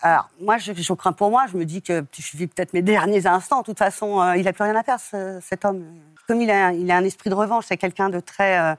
Alors, 0.03 0.29
moi, 0.41 0.59
je, 0.59 0.73
crains 0.95 1.13
pour 1.13 1.31
moi. 1.31 1.47
Je 1.51 1.57
me 1.57 1.65
dis 1.65 1.81
que 1.81 2.05
je 2.19 2.37
vis 2.37 2.49
peut-être 2.49 2.73
mes 2.73 2.83
derniers 2.83 3.27
instants. 3.27 3.61
De 3.61 3.67
toute 3.67 3.79
façon, 3.79 4.21
euh, 4.21 4.37
il 4.37 4.45
n'a 4.45 4.53
plus 4.53 4.65
rien 4.65 4.75
à 4.75 4.83
perdre, 4.83 5.01
ce- 5.01 5.39
cet 5.41 5.65
homme. 5.65 5.85
Comme 6.27 6.41
il 6.41 6.51
a, 6.51 6.73
il 6.73 6.91
a 6.91 6.97
un 6.97 7.05
esprit 7.05 7.31
de 7.31 7.35
revanche, 7.35 7.67
c'est 7.69 7.77
quelqu'un 7.77 8.11
de 8.11 8.21
très. 8.21 8.59
euh, 8.59 8.75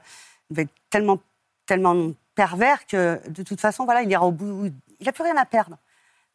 tellement, 0.90 1.18
tellement 1.66 2.12
pervers 2.34 2.86
que, 2.86 3.20
de 3.28 3.42
toute 3.42 3.60
façon, 3.60 3.84
voilà, 3.84 4.02
il 4.02 4.10
ira 4.10 4.26
au 4.26 4.32
bout. 4.32 4.66
Il 5.00 5.06
n'a 5.06 5.12
plus 5.12 5.24
rien 5.24 5.36
à 5.36 5.44
perdre. 5.46 5.76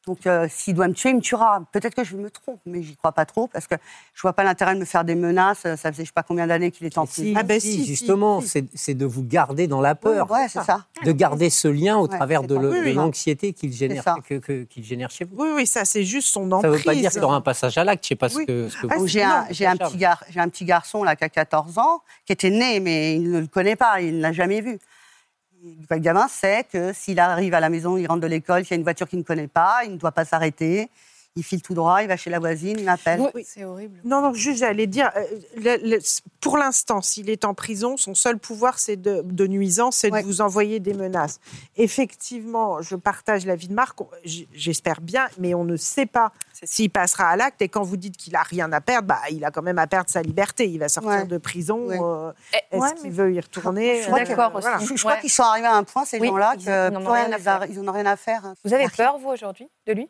Donc, 0.10 0.26
euh, 0.26 0.48
s'il 0.50 0.74
doit 0.74 0.88
me 0.88 0.94
tuer, 0.96 1.12
il 1.12 1.18
me 1.18 1.22
tuera. 1.22 1.62
Peut-être 1.72 1.94
que 1.94 2.04
je 2.04 2.16
me 2.16 2.32
trompe, 2.32 2.60
mais 2.66 2.82
j'y 2.82 2.96
crois 2.96 3.12
pas 3.12 3.26
trop 3.28 3.46
parce 3.48 3.68
que 3.68 3.76
je 4.16 4.22
vois 4.24 4.34
pas 4.34 4.44
l'intérêt 4.44 4.74
de 4.74 4.80
me 4.80 4.86
faire 4.86 5.04
des 5.04 5.14
menaces. 5.14 5.60
Ça 5.60 5.78
faisait 5.92 6.02
je 6.04 6.08
sais 6.08 6.14
pas 6.16 6.24
combien 6.24 6.48
d'années 6.48 6.72
qu'il 6.72 6.88
est 6.88 6.98
en 6.98 7.06
Si, 7.06 7.22
prison. 7.22 7.36
Ah 7.40 7.44
ben 7.44 7.60
si, 7.60 7.74
si, 7.74 7.80
si, 7.82 7.86
justement, 7.86 8.42
si. 8.42 8.48
c'est- 8.48 8.66
c'est 8.74 8.94
de 8.96 9.06
vous 9.06 9.22
garder 9.24 9.68
dans 9.68 9.82
la 9.82 9.94
peur, 9.94 10.32
Ouais, 10.32 10.48
c'est 10.50 10.64
ça. 10.64 10.84
de 11.06 11.12
garder 11.12 11.52
ce 11.52 11.68
lien 11.68 11.98
au 12.00 12.08
Ouais, 12.08 12.18
travers 12.18 12.42
de 12.42 12.56
ça. 12.56 12.62
le- 12.62 12.70
Oui, 12.72 12.80
de 12.80 12.84
oui. 12.86 12.94
l'anxiété 12.96 13.54
qu'il 13.54 13.72
génère, 13.72 14.02
ça. 14.04 14.16
que- 14.28 14.40
que- 14.40 14.64
qu'il 14.64 14.84
génère 14.84 15.12
chez 15.12 15.26
vous. 15.26 15.36
Oui, 15.38 15.50
oui, 15.56 15.68
ça, 15.68 15.86
c'est 15.86 16.04
juste 16.04 16.30
son 16.30 16.50
Ça 16.50 16.56
emprise. 16.56 16.72
ne 16.72 16.78
veut 16.78 16.84
pas 16.84 16.96
dire 16.96 17.12
qu'il 17.12 17.22
y 17.22 17.24
aura 17.24 17.36
un 17.36 17.42
passage 17.42 17.78
à 17.78 17.84
l'acte. 17.84 18.04
Je 18.04 18.08
ne 18.08 18.10
sais 18.10 18.16
pas 18.16 18.34
Oui. 18.36 18.42
ce 18.42 18.48
que, 18.48 18.70
ce 18.70 18.78
que 18.82 18.88
Ah, 18.90 18.94
vous 18.96 19.00
Donc, 19.02 19.08
j'ai 19.10 19.24
non, 19.24 19.30
un, 19.30 19.46
j'ai 19.52 19.68
un, 19.68 19.76
Charles. 19.76 19.92
petit 19.92 19.98
gar- 20.00 20.24
j'ai 20.28 20.40
un 20.40 20.50
petit 20.50 20.66
garçon 20.66 21.04
là, 21.04 21.16
qui 21.16 21.24
a 21.24 21.30
14 21.30 21.78
ans, 21.78 22.02
qui 22.26 22.34
était 22.34 22.50
né, 22.50 22.80
mais 22.80 23.16
il 23.16 23.30
ne 23.32 23.42
le 23.42 23.48
connaît 23.48 23.76
pas, 23.76 24.02
il 24.02 24.18
ne 24.18 24.22
l'a 24.24 24.32
jamais 24.34 24.62
vu. 24.62 24.80
Le 25.62 25.98
gamin 25.98 26.28
sait 26.30 26.66
que 26.72 26.94
s'il 26.94 27.20
arrive 27.20 27.54
à 27.54 27.60
la 27.60 27.70
maison, 27.70 27.98
il 27.98 28.08
rentre 28.08 28.22
de 28.22 28.28
l'école, 28.28 28.64
s'il 28.64 28.72
y 28.72 28.74
a 28.76 28.78
une 28.78 28.84
voiture 28.84 29.08
qu'il 29.10 29.20
ne 29.20 29.24
connaît 29.24 29.48
pas, 29.48 29.82
il 29.84 29.92
ne 29.92 29.98
doit 29.98 30.12
pas 30.12 30.24
s'arrêter. 30.24 30.90
Il 31.36 31.44
file 31.44 31.62
tout 31.62 31.74
droit, 31.76 32.02
il 32.02 32.08
va 32.08 32.18
chez 32.18 32.30
la 32.30 32.40
voisine, 32.40 32.76
il 32.80 32.84
m'appelle. 32.86 33.22
Oui. 33.34 33.46
C'est 33.48 33.64
horrible. 33.64 34.02
Non, 34.04 34.22
non, 34.22 34.34
juste 34.34 34.60
j'allais 34.60 34.88
dire, 34.88 35.10
euh, 35.16 35.24
le- 35.56 35.90
le- 35.90 36.00
pour 36.42 36.58
l'instant, 36.58 37.02
s'il 37.02 37.30
est 37.30 37.46
en 37.46 37.54
prison, 37.54 37.96
son 37.98 38.14
seul 38.16 38.38
pouvoir 38.40 38.78
c'est 38.80 38.98
de, 38.98 39.22
de 39.24 39.48
nuisance, 39.48 39.96
c'est 39.98 40.12
Ouais. 40.12 40.22
de 40.22 40.26
vous 40.28 40.42
envoyer 40.42 40.80
des 40.80 40.94
menaces. 40.94 41.40
Effectivement, 41.78 42.82
je 42.82 42.96
partage 42.96 43.46
l'avis 43.46 43.68
de 43.68 43.74
Marc, 43.74 44.00
j'espère 44.24 45.02
bien, 45.02 45.28
mais 45.38 45.54
on 45.54 45.64
ne 45.64 45.78
sait 45.78 46.06
pas 46.06 46.32
s'il 46.64 46.90
passera 46.90 47.30
à 47.30 47.36
l'acte. 47.36 47.62
Et 47.62 47.70
quand 47.70 47.84
vous 47.84 47.96
dites 47.98 48.18
qu'il 48.18 48.36
a 48.36 48.42
rien 48.44 48.72
à 48.74 48.82
perdre, 48.82 49.08
bah, 49.08 49.20
il 49.32 49.46
a 49.46 49.52
quand 49.52 49.62
même 49.62 49.80
à 49.80 49.88
perdre 49.88 50.10
sa 50.10 50.22
liberté. 50.22 50.68
Il 50.70 50.80
va 50.80 50.90
sortir 50.90 51.12
Ouais. 51.12 51.26
de 51.26 51.38
prison. 51.38 51.86
Ouais. 51.88 51.98
euh, 52.02 52.32
Eh, 52.54 52.76
Est-ce 52.76 52.82
ouais, 52.84 52.94
qu'il 52.96 53.04
mais- 53.04 53.10
veut 53.18 53.34
y 53.34 53.40
retourner 53.40 53.98
Je 54.00 54.04
suis 54.04 54.12
Euh, 54.12 54.16
d'accord 54.26 54.52
voilà. 54.52 54.78
aussi. 54.78 54.88
Je, 54.98 55.02
crois 55.02 55.18
qu'ils 55.18 55.30
sont 55.30 55.44
arrivés 55.44 55.68
à 55.68 55.76
un 55.76 55.84
point, 55.84 56.06
ces 56.06 56.20
Oui, 56.20 56.28
gens-là, 56.28 56.54
ils- 56.58 56.66
que 56.66 56.90
ils 56.90 56.94
n'en 56.94 57.00
ont 57.02 57.04
plus 57.06 57.14
rien 57.14 57.26
rien 57.26 57.34
à 57.36 57.40
faire. 57.40 57.66
ils 57.70 57.82
n'en 57.82 57.92
ont 57.92 57.96
rien 57.96 58.06
à 58.08 58.16
faire. 58.18 58.54
Vous 58.66 58.74
avez 58.74 58.88
peur, 58.90 59.18
vous, 59.20 59.30
aujourd'hui, 59.30 59.70
de 59.88 59.94
lui? 59.94 60.10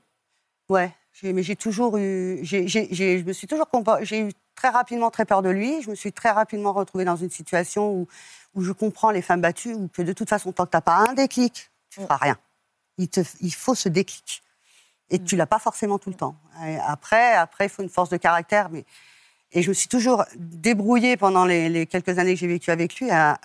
Ouais, 0.69 0.91
mais 1.23 1.43
j'ai 1.43 1.55
toujours 1.55 1.97
eu. 1.97 2.39
j'ai- 2.43 2.67
je 2.67 3.23
me 3.23 3.33
suis 3.33 3.47
toujours. 3.47 3.67
J'ai 4.01 4.21
eu 4.21 4.31
très 4.55 4.69
rapidement 4.69 5.09
très 5.11 5.25
peur 5.25 5.41
de 5.41 5.49
lui. 5.49 5.81
Je 5.81 5.89
me 5.89 5.95
suis 5.95 6.11
très 6.13 6.31
rapidement 6.31 6.73
retrouvée 6.73 7.05
dans 7.05 7.15
une 7.15 7.29
situation 7.29 7.91
où, 7.93 8.07
où 8.55 8.61
je 8.61 8.71
comprends 8.71 9.11
les 9.11 9.21
femmes 9.21 9.41
battues, 9.41 9.73
ou 9.73 9.87
que 9.87 10.01
de 10.01 10.13
toute 10.13 10.29
façon, 10.29 10.51
tant 10.51 10.65
que 10.65 10.71
tu 10.71 10.77
n'as 10.77 10.81
pas 10.81 10.95
un 11.09 11.13
déclic, 11.13 11.69
tu 11.89 11.99
ne 12.01 12.05
feras 12.05 12.17
rien. 12.17 12.37
Il, 12.97 13.07
te, 13.09 13.21
il 13.41 13.53
faut 13.53 13.75
ce 13.75 13.87
déclic. 13.89 14.43
Et 15.09 15.17
tu 15.23 15.35
l'as 15.35 15.47
pas 15.47 15.59
forcément 15.59 15.97
tout 15.97 16.09
le 16.09 16.15
temps. 16.15 16.35
Et 16.65 16.77
après, 16.77 17.33
après, 17.33 17.65
il 17.65 17.69
faut 17.69 17.81
une 17.81 17.89
force 17.89 18.09
de 18.09 18.17
caractère. 18.17 18.69
Mais... 18.69 18.85
Et 19.51 19.61
je 19.63 19.69
me 19.69 19.73
suis 19.73 19.87
toujours 19.89 20.23
débrouillée 20.35 21.17
pendant 21.17 21.45
les, 21.45 21.69
les 21.69 21.87
quelques 21.87 22.19
années 22.19 22.33
que 22.35 22.39
j'ai 22.39 22.47
vécues 22.47 22.69
avec 22.71 22.95
lui 22.99 23.09
à 23.09 23.39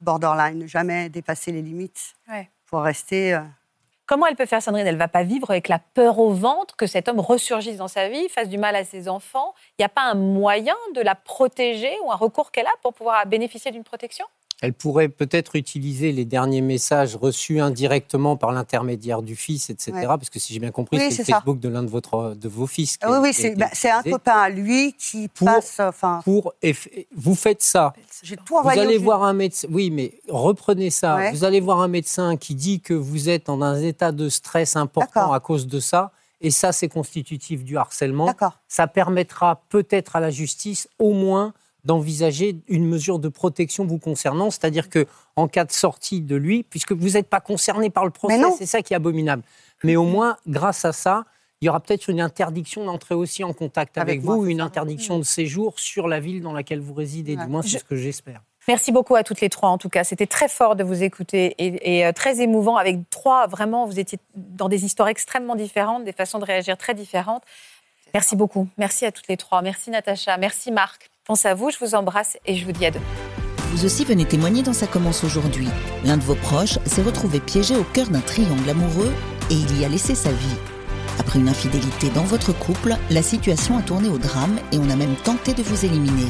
borderline, 0.00 0.58
ne 0.60 0.66
jamais 0.66 1.10
dépasser 1.10 1.52
les 1.52 1.60
limites 1.60 2.14
Ouais. 2.28 2.48
pour 2.66 2.80
rester. 2.82 3.38
Comment 4.10 4.26
elle 4.26 4.34
peut 4.34 4.44
faire, 4.44 4.60
Sandrine? 4.60 4.88
Elle 4.88 4.96
va 4.96 5.06
pas 5.06 5.22
vivre 5.22 5.52
avec 5.52 5.68
la 5.68 5.78
peur 5.78 6.18
au 6.18 6.30
ventre 6.30 6.74
que 6.74 6.88
cet 6.88 7.06
homme 7.06 7.20
ressurgisse 7.20 7.76
dans 7.76 7.86
sa 7.86 8.08
vie, 8.08 8.28
fasse 8.28 8.48
du 8.48 8.58
mal 8.58 8.74
à 8.74 8.82
ses 8.82 9.08
enfants? 9.08 9.54
Il 9.78 9.82
n'y 9.82 9.84
a 9.84 9.88
pas 9.88 10.02
un 10.02 10.16
moyen 10.16 10.74
de 10.96 11.00
la 11.00 11.14
protéger 11.14 11.96
ou 12.02 12.10
un 12.10 12.16
recours 12.16 12.50
qu'elle 12.50 12.66
a 12.66 12.72
pour 12.82 12.92
pouvoir 12.92 13.24
bénéficier 13.26 13.70
d'une 13.70 13.84
protection? 13.84 14.26
Elle 14.62 14.74
pourrait 14.74 15.08
peut-être 15.08 15.56
utiliser 15.56 16.12
les 16.12 16.24
derniers 16.24 16.60
messages 16.60 17.16
reçus 17.16 17.60
indirectement 17.60 18.36
par 18.36 18.52
l'intermédiaire 18.52 19.22
du 19.22 19.34
fils, 19.34 19.70
etc. 19.70 19.92
Parce 20.02 20.28
que 20.28 20.38
si 20.38 20.52
j'ai 20.52 20.58
bien 20.58 20.70
compris, 20.70 20.98
c'est 20.98 21.18
le 21.18 21.24
Facebook 21.24 21.58
de 21.60 21.68
l'un 21.68 21.82
de, 21.82 21.88
votre, 21.88 22.34
de 22.34 22.48
vos 22.48 22.66
fils. 22.66 22.98
oui, 23.06 23.16
oui, 23.22 23.32
c'est 23.32 23.54
bah, 23.54 23.68
un 23.84 24.02
copain 24.02 24.38
à 24.38 24.50
lui 24.50 24.94
qui 24.98 25.28
passe. 25.28 25.80
Enfin... 25.80 26.20
Pour, 26.24 26.54
vous 27.16 27.34
faites 27.34 27.62
ça. 27.62 27.94
Tout 28.22 28.60
vous 28.62 28.68
allez 28.68 28.98
voir 28.98 29.22
un 29.22 29.32
médecin. 29.32 29.66
Oui, 29.70 29.90
mais 29.90 30.12
reprenez 30.28 30.90
ça. 30.90 31.30
Vous 31.32 31.44
allez 31.44 31.60
voir 31.60 31.80
un 31.80 31.88
médecin 31.88 32.36
qui 32.36 32.54
dit 32.54 32.80
que 32.80 32.94
vous 32.94 33.28
êtes 33.28 33.46
dans 33.46 33.62
un 33.62 33.80
état 33.82 34.12
de 34.12 34.28
stress 34.28 34.76
important 34.76 35.32
à 35.32 35.40
cause 35.40 35.66
de 35.66 35.80
ça. 35.80 36.12
Et 36.42 36.50
ça, 36.50 36.72
c'est 36.72 36.88
constitutif 36.88 37.64
du 37.64 37.76
harcèlement. 37.76 38.34
Ça 38.68 38.86
permettra 38.86 39.62
peut-être 39.68 40.16
à 40.16 40.20
la 40.20 40.30
justice, 40.30 40.88
au 40.98 41.12
moins, 41.12 41.52
d'envisager 41.84 42.56
une 42.68 42.86
mesure 42.86 43.18
de 43.18 43.28
protection 43.28 43.86
vous 43.86 43.98
concernant, 43.98 44.50
c'est-à-dire 44.50 44.88
que 44.88 45.06
en 45.36 45.48
cas 45.48 45.64
de 45.64 45.72
sortie 45.72 46.20
de 46.20 46.36
lui, 46.36 46.62
puisque 46.62 46.92
vous 46.92 47.10
n'êtes 47.10 47.28
pas 47.28 47.40
concerné 47.40 47.90
par 47.90 48.04
le 48.04 48.10
procès, 48.10 48.40
c'est 48.58 48.66
ça 48.66 48.82
qui 48.82 48.92
est 48.92 48.96
abominable. 48.96 49.42
Mais 49.84 49.96
au 49.96 50.04
moins, 50.04 50.36
grâce 50.46 50.84
à 50.84 50.92
ça, 50.92 51.24
il 51.60 51.66
y 51.66 51.68
aura 51.68 51.80
peut-être 51.80 52.08
une 52.08 52.20
interdiction 52.20 52.84
d'entrer 52.84 53.14
aussi 53.14 53.44
en 53.44 53.52
contact 53.52 53.98
avec, 53.98 54.20
vous, 54.20 54.46
une 54.46 54.60
interdiction 54.60 55.18
de 55.18 55.24
séjour 55.24 55.78
sur 55.78 56.08
la 56.08 56.18
ville 56.18 56.40
dans 56.40 56.52
laquelle 56.52 56.80
vous 56.80 56.94
résidez. 56.94 57.36
Du 57.36 57.46
moins, 57.46 57.62
c'est 57.62 57.78
ce 57.78 57.84
que 57.84 57.96
j'espère. 57.96 58.42
Merci 58.68 58.92
beaucoup 58.92 59.16
à 59.16 59.24
toutes 59.24 59.40
les 59.40 59.48
trois, 59.48 59.70
en 59.70 59.78
tout 59.78 59.88
cas. 59.88 60.04
C'était 60.04 60.26
très 60.26 60.48
fort 60.48 60.76
de 60.76 60.84
vous 60.84 61.02
écouter 61.02 61.54
et, 61.58 62.06
euh, 62.06 62.12
très 62.12 62.40
émouvant. 62.40 62.76
Avec 62.76 62.98
trois, 63.10 63.46
vraiment, 63.46 63.86
vous 63.86 63.98
étiez 63.98 64.18
dans 64.36 64.68
des 64.68 64.84
histoires 64.84 65.08
extrêmement 65.08 65.56
différentes, 65.56 66.04
des 66.04 66.12
façons 66.12 66.38
de 66.38 66.44
réagir 66.44 66.76
très 66.76 66.94
différentes. 66.94 67.42
Merci 68.14 68.36
beaucoup. 68.36 68.68
Merci 68.76 69.06
à 69.06 69.12
toutes 69.12 69.28
les 69.28 69.36
trois. 69.36 69.62
Merci 69.62 69.90
Natacha. 69.90 70.36
Merci 70.36 70.72
Marc. 70.72 71.10
Pense 71.26 71.44
à 71.44 71.54
vous, 71.54 71.70
je 71.70 71.78
vous 71.78 71.94
embrasse 71.94 72.38
et 72.46 72.56
je 72.56 72.64
vous 72.64 72.72
dis 72.72 72.86
à 72.86 72.90
demain. 72.90 73.04
Vous 73.72 73.84
aussi 73.84 74.04
venez 74.04 74.24
témoigner 74.24 74.62
dans 74.62 74.72
Ça 74.72 74.86
commence 74.86 75.22
aujourd'hui. 75.22 75.68
L'un 76.04 76.16
de 76.16 76.22
vos 76.22 76.34
proches 76.34 76.78
s'est 76.86 77.02
retrouvé 77.02 77.40
piégé 77.40 77.76
au 77.76 77.84
cœur 77.84 78.08
d'un 78.08 78.20
triangle 78.20 78.68
amoureux 78.68 79.12
et 79.50 79.54
il 79.54 79.80
y 79.80 79.84
a 79.84 79.88
laissé 79.88 80.14
sa 80.14 80.32
vie. 80.32 80.56
Après 81.18 81.38
une 81.38 81.48
infidélité 81.48 82.08
dans 82.10 82.24
votre 82.24 82.52
couple, 82.58 82.96
la 83.10 83.22
situation 83.22 83.76
a 83.76 83.82
tourné 83.82 84.08
au 84.08 84.18
drame 84.18 84.58
et 84.72 84.78
on 84.78 84.88
a 84.88 84.96
même 84.96 85.14
tenté 85.16 85.52
de 85.52 85.62
vous 85.62 85.84
éliminer. 85.84 86.26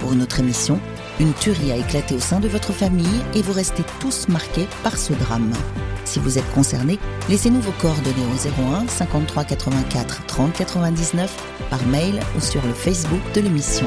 Pour 0.00 0.14
une 0.14 0.22
autre 0.22 0.40
émission, 0.40 0.80
une 1.20 1.34
tuerie 1.34 1.70
a 1.70 1.76
éclaté 1.76 2.14
au 2.14 2.18
sein 2.18 2.40
de 2.40 2.48
votre 2.48 2.72
famille 2.72 3.20
et 3.34 3.42
vous 3.42 3.52
restez 3.52 3.84
tous 4.00 4.26
marqués 4.28 4.66
par 4.82 4.96
ce 4.96 5.12
drame. 5.12 5.52
Si 6.04 6.18
vous 6.18 6.38
êtes 6.38 6.50
concerné, 6.52 6.98
laissez-nous 7.28 7.60
vos 7.60 7.72
coordonnées 7.72 8.16
au 8.32 8.72
01 8.74 8.88
53 8.88 9.44
84 9.44 10.26
30 10.26 10.52
99 10.54 11.36
par 11.68 11.84
mail 11.86 12.20
ou 12.36 12.40
sur 12.40 12.64
le 12.66 12.72
Facebook 12.72 13.20
de 13.34 13.42
l'émission. 13.42 13.86